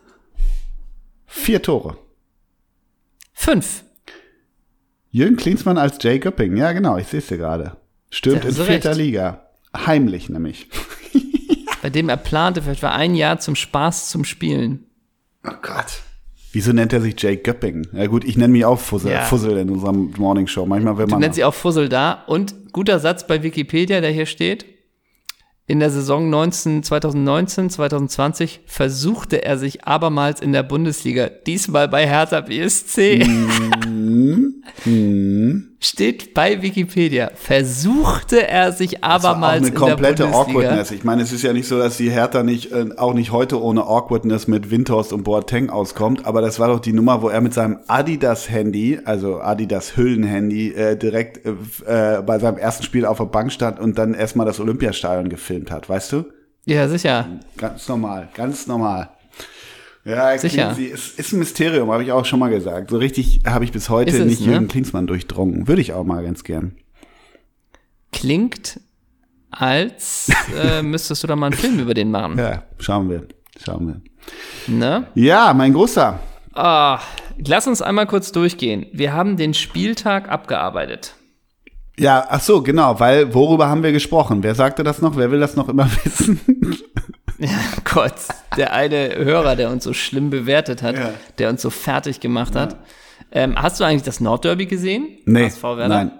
Vier 1.26 1.62
Tore. 1.62 1.98
Fünf. 3.34 3.85
Jürgen 5.16 5.38
Klinsmann 5.38 5.78
als 5.78 5.96
Jay 6.02 6.20
Göpping. 6.20 6.58
Ja, 6.58 6.74
genau, 6.74 6.98
ich 6.98 7.08
sehe 7.08 7.20
es 7.20 7.28
dir 7.28 7.38
gerade. 7.38 7.78
Stürmt 8.10 8.44
in 8.44 8.54
du 8.54 8.66
vierter 8.66 8.90
recht. 8.90 9.00
Liga. 9.00 9.46
Heimlich 9.74 10.28
nämlich. 10.28 10.68
Bei 11.82 11.90
dem 11.90 12.10
er 12.10 12.18
plante 12.18 12.62
für 12.62 12.72
etwa 12.72 12.90
ein 12.90 13.16
Jahr 13.16 13.40
zum 13.40 13.56
Spaß 13.56 14.10
zum 14.10 14.26
Spielen. 14.26 14.88
Oh 15.48 15.54
Gott. 15.62 16.02
Wieso 16.52 16.74
nennt 16.74 16.92
er 16.92 17.00
sich 17.00 17.16
Jay 17.18 17.38
Göpping? 17.38 17.88
Ja 17.94 18.08
gut, 18.08 18.26
ich 18.26 18.36
nenne 18.36 18.52
mich 18.52 18.66
auch 18.66 18.78
Fussel, 18.78 19.12
Ja. 19.12 19.22
Fussel 19.22 19.56
in 19.58 19.70
unserem 19.70 20.14
Morning 20.18 20.48
Show. 20.48 20.66
Manchmal 20.66 20.98
will 20.98 21.06
Du 21.06 21.12
man. 21.12 21.22
nennst 21.22 21.38
sie 21.38 21.46
auch 21.46 21.54
Fussel 21.54 21.88
da. 21.88 22.26
Und 22.28 22.74
guter 22.74 23.00
Satz 23.00 23.26
bei 23.26 23.42
Wikipedia, 23.42 24.02
der 24.02 24.12
hier 24.12 24.26
steht. 24.26 24.66
In 25.66 25.80
der 25.80 25.92
Saison 25.92 26.30
19, 26.30 26.84
2019, 26.84 27.70
2020 27.70 28.60
versuchte 28.66 29.46
er 29.46 29.58
sich 29.58 29.86
abermals 29.86 30.42
in 30.42 30.52
der 30.52 30.62
Bundesliga, 30.64 31.30
diesmal 31.30 31.88
bei 31.88 32.06
Hertha 32.06 32.42
BSC. 32.42 33.26
Steht 35.80 36.34
bei 36.34 36.62
Wikipedia. 36.62 37.32
Versuchte 37.36 38.48
er 38.48 38.72
sich 38.72 38.92
Das 38.92 39.02
war 39.02 39.10
auch 39.10 39.14
abermals 39.16 39.58
eine 39.58 39.68
in 39.68 39.74
der 39.74 39.82
komplette. 39.82 40.28
Awkwardness. 40.28 40.92
Ich 40.92 41.04
meine, 41.04 41.22
es 41.22 41.32
ist 41.32 41.44
ja 41.44 41.54
nicht 41.54 41.68
so, 41.68 41.78
dass 41.78 41.98
die 41.98 42.10
Hertha 42.10 42.44
nicht, 42.44 42.72
äh, 42.72 42.90
auch 42.98 43.14
nicht 43.14 43.32
heute 43.32 43.62
ohne 43.62 43.84
Awkwardness 43.86 44.48
mit 44.48 44.72
Windhorst 44.72 45.14
und 45.14 45.24
Boateng 45.24 45.70
auskommt, 45.70 46.26
aber 46.26 46.42
das 46.42 46.60
war 46.60 46.68
doch 46.70 46.80
die 46.80 46.94
Nummer, 46.94 47.22
wo 47.22 47.30
er 47.30 47.42
mit 47.42 47.54
seinem 47.54 47.80
Adidas-Handy, 47.88 49.00
also 49.06 49.40
Adidas-Hüllen-Handy, 49.42 50.74
äh, 50.74 50.96
direkt 50.98 51.46
äh, 51.46 52.18
äh, 52.18 52.22
bei 52.22 52.40
seinem 52.40 52.58
ersten 52.58 52.84
Spiel 52.84 53.06
auf 53.06 53.18
der 53.18 53.26
Bank 53.26 53.52
stand 53.52 53.80
und 53.80 53.98
dann 53.98 54.14
erstmal 54.14 54.46
das 54.46 54.60
Olympiastadion 54.60 55.30
gefilmt 55.30 55.72
hat, 55.72 55.88
weißt 55.90 56.12
du? 56.12 56.26
Ja, 56.66 56.88
sicher. 56.88 57.28
Ganz 57.58 57.88
normal, 57.88 58.30
ganz 58.34 58.66
normal. 58.66 59.10
Ja, 60.06 60.38
Sicher. 60.38 60.74
Klinsi, 60.74 60.92
es 60.94 61.10
ist 61.10 61.34
ein 61.34 61.40
Mysterium, 61.40 61.92
habe 61.92 62.04
ich 62.04 62.12
auch 62.12 62.26
schon 62.26 62.40
mal 62.40 62.50
gesagt. 62.52 62.92
So 62.92 62.98
richtig 62.98 63.42
habe 63.46 63.64
ich 63.66 63.72
bis 63.72 63.90
heute 63.90 64.12
Ist 64.12 64.20
es, 64.20 64.26
nicht 64.26 64.42
ne? 64.46 64.54
Jürgen 64.54 64.68
Klinsmann 64.68 65.08
durchdrungen. 65.08 65.68
Würde 65.68 65.82
ich 65.82 65.94
auch 65.94 66.04
mal 66.04 66.24
ganz 66.24 66.44
gern. 66.44 66.76
Klingt, 68.12 68.80
als 69.50 70.30
äh, 70.56 70.82
müsstest 70.84 71.24
du 71.24 71.28
da 71.28 71.36
mal 71.36 71.48
einen 71.48 71.56
Film 71.56 71.80
über 71.80 71.96
den 71.96 72.12
machen. 72.12 72.38
Ja, 72.38 72.64
schauen 72.78 73.10
wir. 73.10 73.28
Schauen 73.64 73.88
wir. 73.88 74.02
Ne? 74.68 75.08
Ja, 75.16 75.54
mein 75.56 75.74
Großer. 75.74 76.20
Ah, 76.54 77.00
lass 77.44 77.68
uns 77.68 77.82
einmal 77.82 78.06
kurz 78.06 78.32
durchgehen. 78.32 78.86
Wir 78.94 79.12
haben 79.14 79.38
den 79.38 79.56
Spieltag 79.56 80.30
abgearbeitet. 80.30 81.16
Ja, 81.98 82.26
ach 82.30 82.42
so, 82.42 82.62
genau, 82.62 83.00
weil 83.00 83.34
worüber 83.34 83.70
haben 83.70 83.82
wir 83.82 83.92
gesprochen? 83.92 84.44
Wer 84.44 84.54
sagte 84.54 84.84
das 84.84 85.02
noch? 85.02 85.18
Wer 85.18 85.32
will 85.32 85.40
das 85.40 85.56
noch 85.56 85.70
immer 85.70 85.90
wissen? 86.04 86.40
Ja, 87.40 87.50
Gott, 87.94 88.16
der 88.58 88.74
eine 88.74 89.16
Hörer, 89.16 89.56
der 89.56 89.70
uns 89.70 89.84
so 89.84 89.94
schlimm 89.94 90.30
bewertet 90.30 90.82
hat, 90.82 90.96
Ja. 90.96 91.14
der 91.38 91.50
uns 91.50 91.62
so 91.62 91.70
fertig 91.70 92.20
gemacht 92.20 92.56
hat. 92.56 92.78
Ähm, 93.32 93.56
hast 93.62 93.80
du 93.80 93.84
eigentlich 93.84 94.04
das 94.04 94.20
Nordderby 94.20 94.66
gesehen? 94.66 95.18
Nee, 95.26 95.52
nein. 95.64 96.12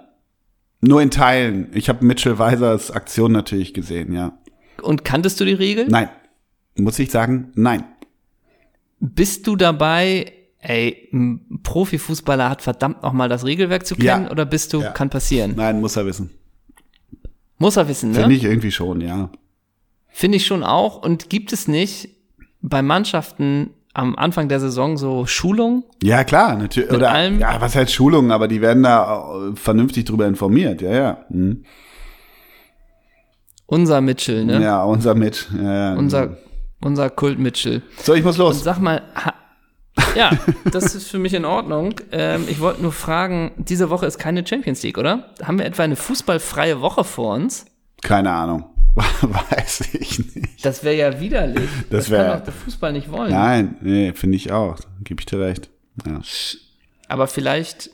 Nur 0.82 1.00
in 1.00 1.10
Teilen. 1.10 1.68
Ich 1.72 1.88
habe 1.88 2.04
Mitchell 2.04 2.38
Weisers 2.38 2.90
Aktion 2.90 3.32
natürlich 3.32 3.72
gesehen, 3.72 4.12
ja. 4.12 4.36
Und 4.82 5.04
kanntest 5.04 5.40
du 5.40 5.44
die 5.44 5.54
Regeln? 5.54 5.88
Nein. 5.90 6.10
Muss 6.76 6.98
ich 6.98 7.10
sagen, 7.10 7.50
nein. 7.54 7.84
Bist 9.00 9.46
du 9.46 9.56
dabei, 9.56 10.32
ey, 10.58 11.08
ein 11.12 11.60
Profifußballer 11.62 12.50
hat 12.50 12.60
verdammt 12.62 13.02
nochmal 13.02 13.28
das 13.30 13.44
Regelwerk 13.46 13.86
zu 13.86 13.94
kennen 13.94 14.24
Ja. 14.26 14.30
oder 14.30 14.44
bist 14.44 14.72
du, 14.74 14.82
Ja. 14.82 14.90
kann 14.90 15.08
passieren? 15.08 15.54
Nein, 15.56 15.80
muss 15.80 15.96
er 15.96 16.04
wissen. 16.04 16.30
Muss 17.58 17.76
er 17.76 17.88
wissen, 17.88 18.10
ne? 18.12 18.20
Finde 18.20 18.34
ich 18.34 18.44
irgendwie 18.44 18.72
schon, 18.72 19.00
ja. 19.00 19.30
Finde 20.18 20.36
ich 20.38 20.46
schon 20.46 20.62
auch. 20.64 21.02
Und 21.02 21.28
gibt 21.28 21.52
es 21.52 21.68
nicht 21.68 22.08
bei 22.62 22.80
Mannschaften 22.80 23.74
am 23.92 24.16
Anfang 24.16 24.48
der 24.48 24.60
Saison 24.60 24.96
so 24.96 25.26
Schulungen? 25.26 25.84
Ja, 26.02 26.24
klar, 26.24 26.56
natürlich. 26.56 26.90
Oder, 26.90 27.10
allem- 27.12 27.38
ja, 27.38 27.60
was 27.60 27.76
heißt 27.76 27.92
Schulungen, 27.92 28.30
aber 28.30 28.48
die 28.48 28.62
werden 28.62 28.82
da 28.82 29.50
äh, 29.50 29.56
vernünftig 29.56 30.06
drüber 30.06 30.26
informiert, 30.26 30.80
ja, 30.80 30.90
ja. 30.90 31.24
Hm. 31.28 31.64
Unser 33.66 34.00
Mitchell, 34.00 34.46
ne? 34.46 34.62
Ja, 34.62 34.84
unser 34.84 35.14
mit. 35.14 35.48
Ja, 35.54 35.90
ja. 35.90 35.94
Unser, 35.98 36.38
unser 36.80 37.10
Kult 37.10 37.38
Mitchell. 37.38 37.82
So, 38.02 38.14
ich 38.14 38.24
muss 38.24 38.38
Und 38.38 38.46
los. 38.46 38.64
sag 38.64 38.78
mal, 38.80 39.02
ja, 40.16 40.30
das 40.72 40.94
ist 40.94 41.08
für 41.08 41.18
mich 41.18 41.34
in 41.34 41.44
Ordnung. 41.44 42.00
Ähm, 42.10 42.44
ich 42.48 42.58
wollte 42.60 42.80
nur 42.80 42.92
fragen, 42.92 43.50
diese 43.58 43.90
Woche 43.90 44.06
ist 44.06 44.16
keine 44.18 44.46
Champions 44.46 44.82
League, 44.82 44.96
oder? 44.96 45.34
Haben 45.42 45.58
wir 45.58 45.66
etwa 45.66 45.82
eine 45.82 45.96
fußballfreie 45.96 46.80
Woche 46.80 47.04
vor 47.04 47.34
uns? 47.34 47.66
Keine 48.02 48.30
Ahnung. 48.32 48.64
Weiß 49.20 49.82
ich 49.92 50.34
nicht. 50.34 50.64
Das 50.64 50.82
wäre 50.82 50.96
ja 50.96 51.20
widerlich. 51.20 51.68
Das 51.90 52.04
Das, 52.06 52.10
wär- 52.10 52.24
kann 52.24 52.38
doch 52.38 52.44
der 52.44 52.52
Fußball 52.54 52.92
nicht 52.92 53.10
wollen. 53.10 53.30
Nein, 53.30 53.76
nee, 53.82 54.12
finde 54.14 54.36
ich 54.36 54.50
auch. 54.52 54.76
Gebe 55.04 55.20
ich 55.20 55.26
dir 55.26 55.38
recht. 55.40 55.68
Ja. 56.06 56.20
Aber 57.08 57.26
vielleicht, 57.26 57.90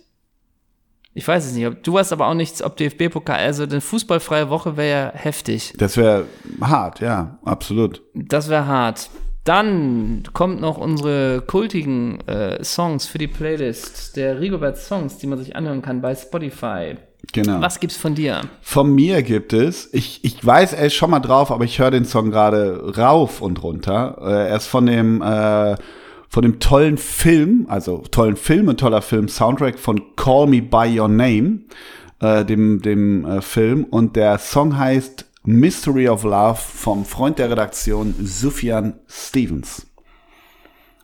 ich 1.14 1.26
weiß 1.26 1.44
es 1.46 1.52
nicht. 1.54 1.66
ob- 1.66 1.82
Du 1.82 1.98
hast 1.98 2.12
aber 2.12 2.28
auch 2.28 2.34
nichts, 2.34 2.62
ob 2.62 2.76
DFB-Pokal, 2.76 3.38
also 3.38 3.64
eine 3.64 3.80
fußballfreie 3.80 4.48
Woche 4.48 4.76
wäre 4.76 4.90
ja 4.90 5.12
heftig. 5.18 5.74
Das 5.76 5.96
wäre 5.96 6.26
hart, 6.60 7.00
ja, 7.00 7.38
absolut. 7.44 8.02
Das 8.14 8.48
wäre 8.48 8.66
hart. 8.66 9.10
Dann 9.44 10.22
kommt 10.32 10.60
noch 10.60 10.78
unsere 10.78 11.42
kultigen 11.44 12.20
äh, 12.28 12.62
Songs 12.62 13.06
für 13.08 13.18
die 13.18 13.26
Playlist 13.26 14.16
der 14.16 14.40
Rigobert 14.40 14.78
Songs, 14.78 15.18
die 15.18 15.26
man 15.26 15.38
sich 15.40 15.56
anhören 15.56 15.82
kann 15.82 16.00
bei 16.00 16.14
Spotify. 16.14 16.94
Genau. 17.32 17.60
Was 17.62 17.80
gibt's 17.80 17.96
von 17.96 18.14
dir? 18.14 18.42
Von 18.60 18.94
mir 18.94 19.22
gibt 19.22 19.54
es, 19.54 19.88
ich, 19.92 20.22
ich 20.22 20.44
weiß, 20.44 20.74
er 20.74 20.86
ist 20.86 20.94
schon 20.94 21.10
mal 21.10 21.20
drauf, 21.20 21.50
aber 21.50 21.64
ich 21.64 21.78
höre 21.78 21.90
den 21.90 22.04
Song 22.04 22.30
gerade 22.30 22.94
rauf 22.96 23.40
und 23.40 23.62
runter. 23.62 24.18
Äh, 24.20 24.50
er 24.50 24.56
ist 24.56 24.66
von 24.66 24.84
dem, 24.84 25.22
äh, 25.22 25.76
von 26.28 26.42
dem 26.42 26.60
tollen 26.60 26.98
Film, 26.98 27.66
also 27.68 28.04
tollen 28.10 28.36
Film, 28.36 28.68
ein 28.68 28.76
toller 28.76 29.00
Film, 29.00 29.28
Soundtrack 29.28 29.78
von 29.78 30.14
Call 30.16 30.46
Me 30.46 30.60
By 30.60 30.98
Your 30.98 31.08
Name, 31.08 31.60
äh, 32.20 32.44
dem, 32.44 32.82
dem 32.82 33.24
äh, 33.24 33.40
Film. 33.40 33.84
Und 33.84 34.14
der 34.14 34.38
Song 34.38 34.76
heißt 34.76 35.26
Mystery 35.44 36.08
of 36.08 36.24
Love 36.24 36.56
vom 36.56 37.04
Freund 37.06 37.38
der 37.38 37.50
Redaktion 37.50 38.14
Sufjan 38.20 38.94
Stevens. 39.08 39.86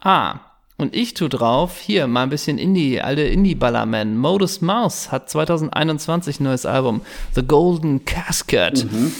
Ah, 0.00 0.40
und 0.80 0.94
ich 0.94 1.14
tu 1.14 1.28
drauf, 1.28 1.78
hier 1.78 2.06
mal 2.06 2.22
ein 2.22 2.28
bisschen 2.30 2.56
Indie, 2.56 3.00
alte 3.00 3.22
Indie-Ballerman. 3.22 4.16
Modus 4.16 4.60
Mouse 4.60 5.10
hat 5.10 5.28
2021 5.28 6.38
ein 6.38 6.44
neues 6.44 6.66
Album, 6.66 7.00
The 7.34 7.42
Golden 7.42 8.04
Casket. 8.04 8.84
Mhm. 8.84 9.12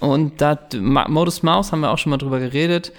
Und 0.00 0.40
da, 0.40 0.58
Modus 0.80 1.42
Mouse 1.42 1.70
haben 1.70 1.80
wir 1.80 1.90
auch 1.90 1.98
schon 1.98 2.10
mal 2.10 2.16
drüber 2.16 2.40
geredet. 2.40 2.92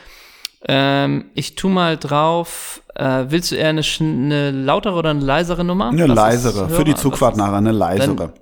Ähm, 0.66 1.26
ich 1.34 1.56
tu 1.56 1.70
mal 1.70 1.98
drauf, 1.98 2.84
äh, 2.94 3.26
willst 3.28 3.52
du 3.52 3.56
eher 3.56 3.70
eine, 3.70 3.82
eine, 4.00 4.52
lautere 4.52 4.96
oder 4.96 5.10
eine 5.10 5.20
leisere 5.20 5.64
Nummer? 5.64 5.90
Eine 5.90 6.08
Was 6.10 6.16
leisere, 6.16 6.70
für 6.70 6.84
die 6.84 6.94
Zugfahrt 6.94 7.36
nachher 7.36 7.58
eine 7.58 7.72
leisere. 7.72 8.16
Dann, 8.16 8.34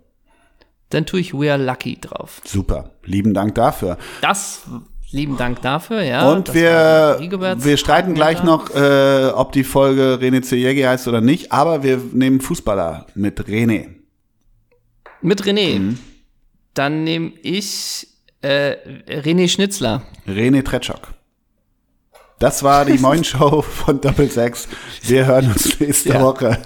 dann 0.89 1.05
tue 1.05 1.21
ich 1.21 1.33
We 1.33 1.51
Are 1.51 1.63
Lucky 1.63 1.99
drauf. 1.99 2.41
Super, 2.43 2.91
lieben 3.05 3.33
Dank 3.33 3.55
dafür. 3.55 3.97
Das 4.21 4.63
Lieben 5.12 5.36
Dank 5.38 5.62
dafür, 5.62 6.01
ja. 6.03 6.32
Und 6.32 6.53
wir, 6.53 7.18
wir 7.20 7.78
streiten 7.78 8.14
gleich 8.14 8.43
noch, 8.43 8.74
äh, 8.74 9.30
ob 9.34 9.51
die 9.51 9.66
Folge 9.66 10.20
René 10.22 10.41
Zejegi 10.41 10.84
heißt 10.84 11.07
oder 11.09 11.20
nicht, 11.20 11.51
aber 11.51 11.84
wir 11.84 11.99
nehmen 12.14 12.39
Fußballer 12.39 13.07
mit 13.14 13.41
René. 13.41 13.89
Mit 15.22 15.43
René. 15.43 15.80
Mhm. 15.80 15.99
Dann 16.74 17.03
nehme 17.03 17.34
ich 17.41 18.07
äh, 18.41 18.76
René 19.07 19.49
Schnitzler. 19.49 20.03
René 20.28 20.64
Tretschok. 20.64 21.09
Das 22.39 22.64
war 22.64 22.86
die 22.86 22.97
Moin 22.99 23.24
Show 23.24 23.62
von 23.62 23.99
Doppel 23.99 24.32
6. 24.32 24.70
Wir 25.03 25.26
hören 25.26 25.51
uns 25.51 25.80
nächste 25.80 26.09
ja. 26.09 26.22
Woche. 26.22 26.57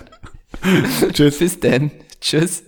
Tschüss. 1.14 1.40
Bis 1.40 1.60
denn. 1.60 1.92
Tschüss. 2.22 2.64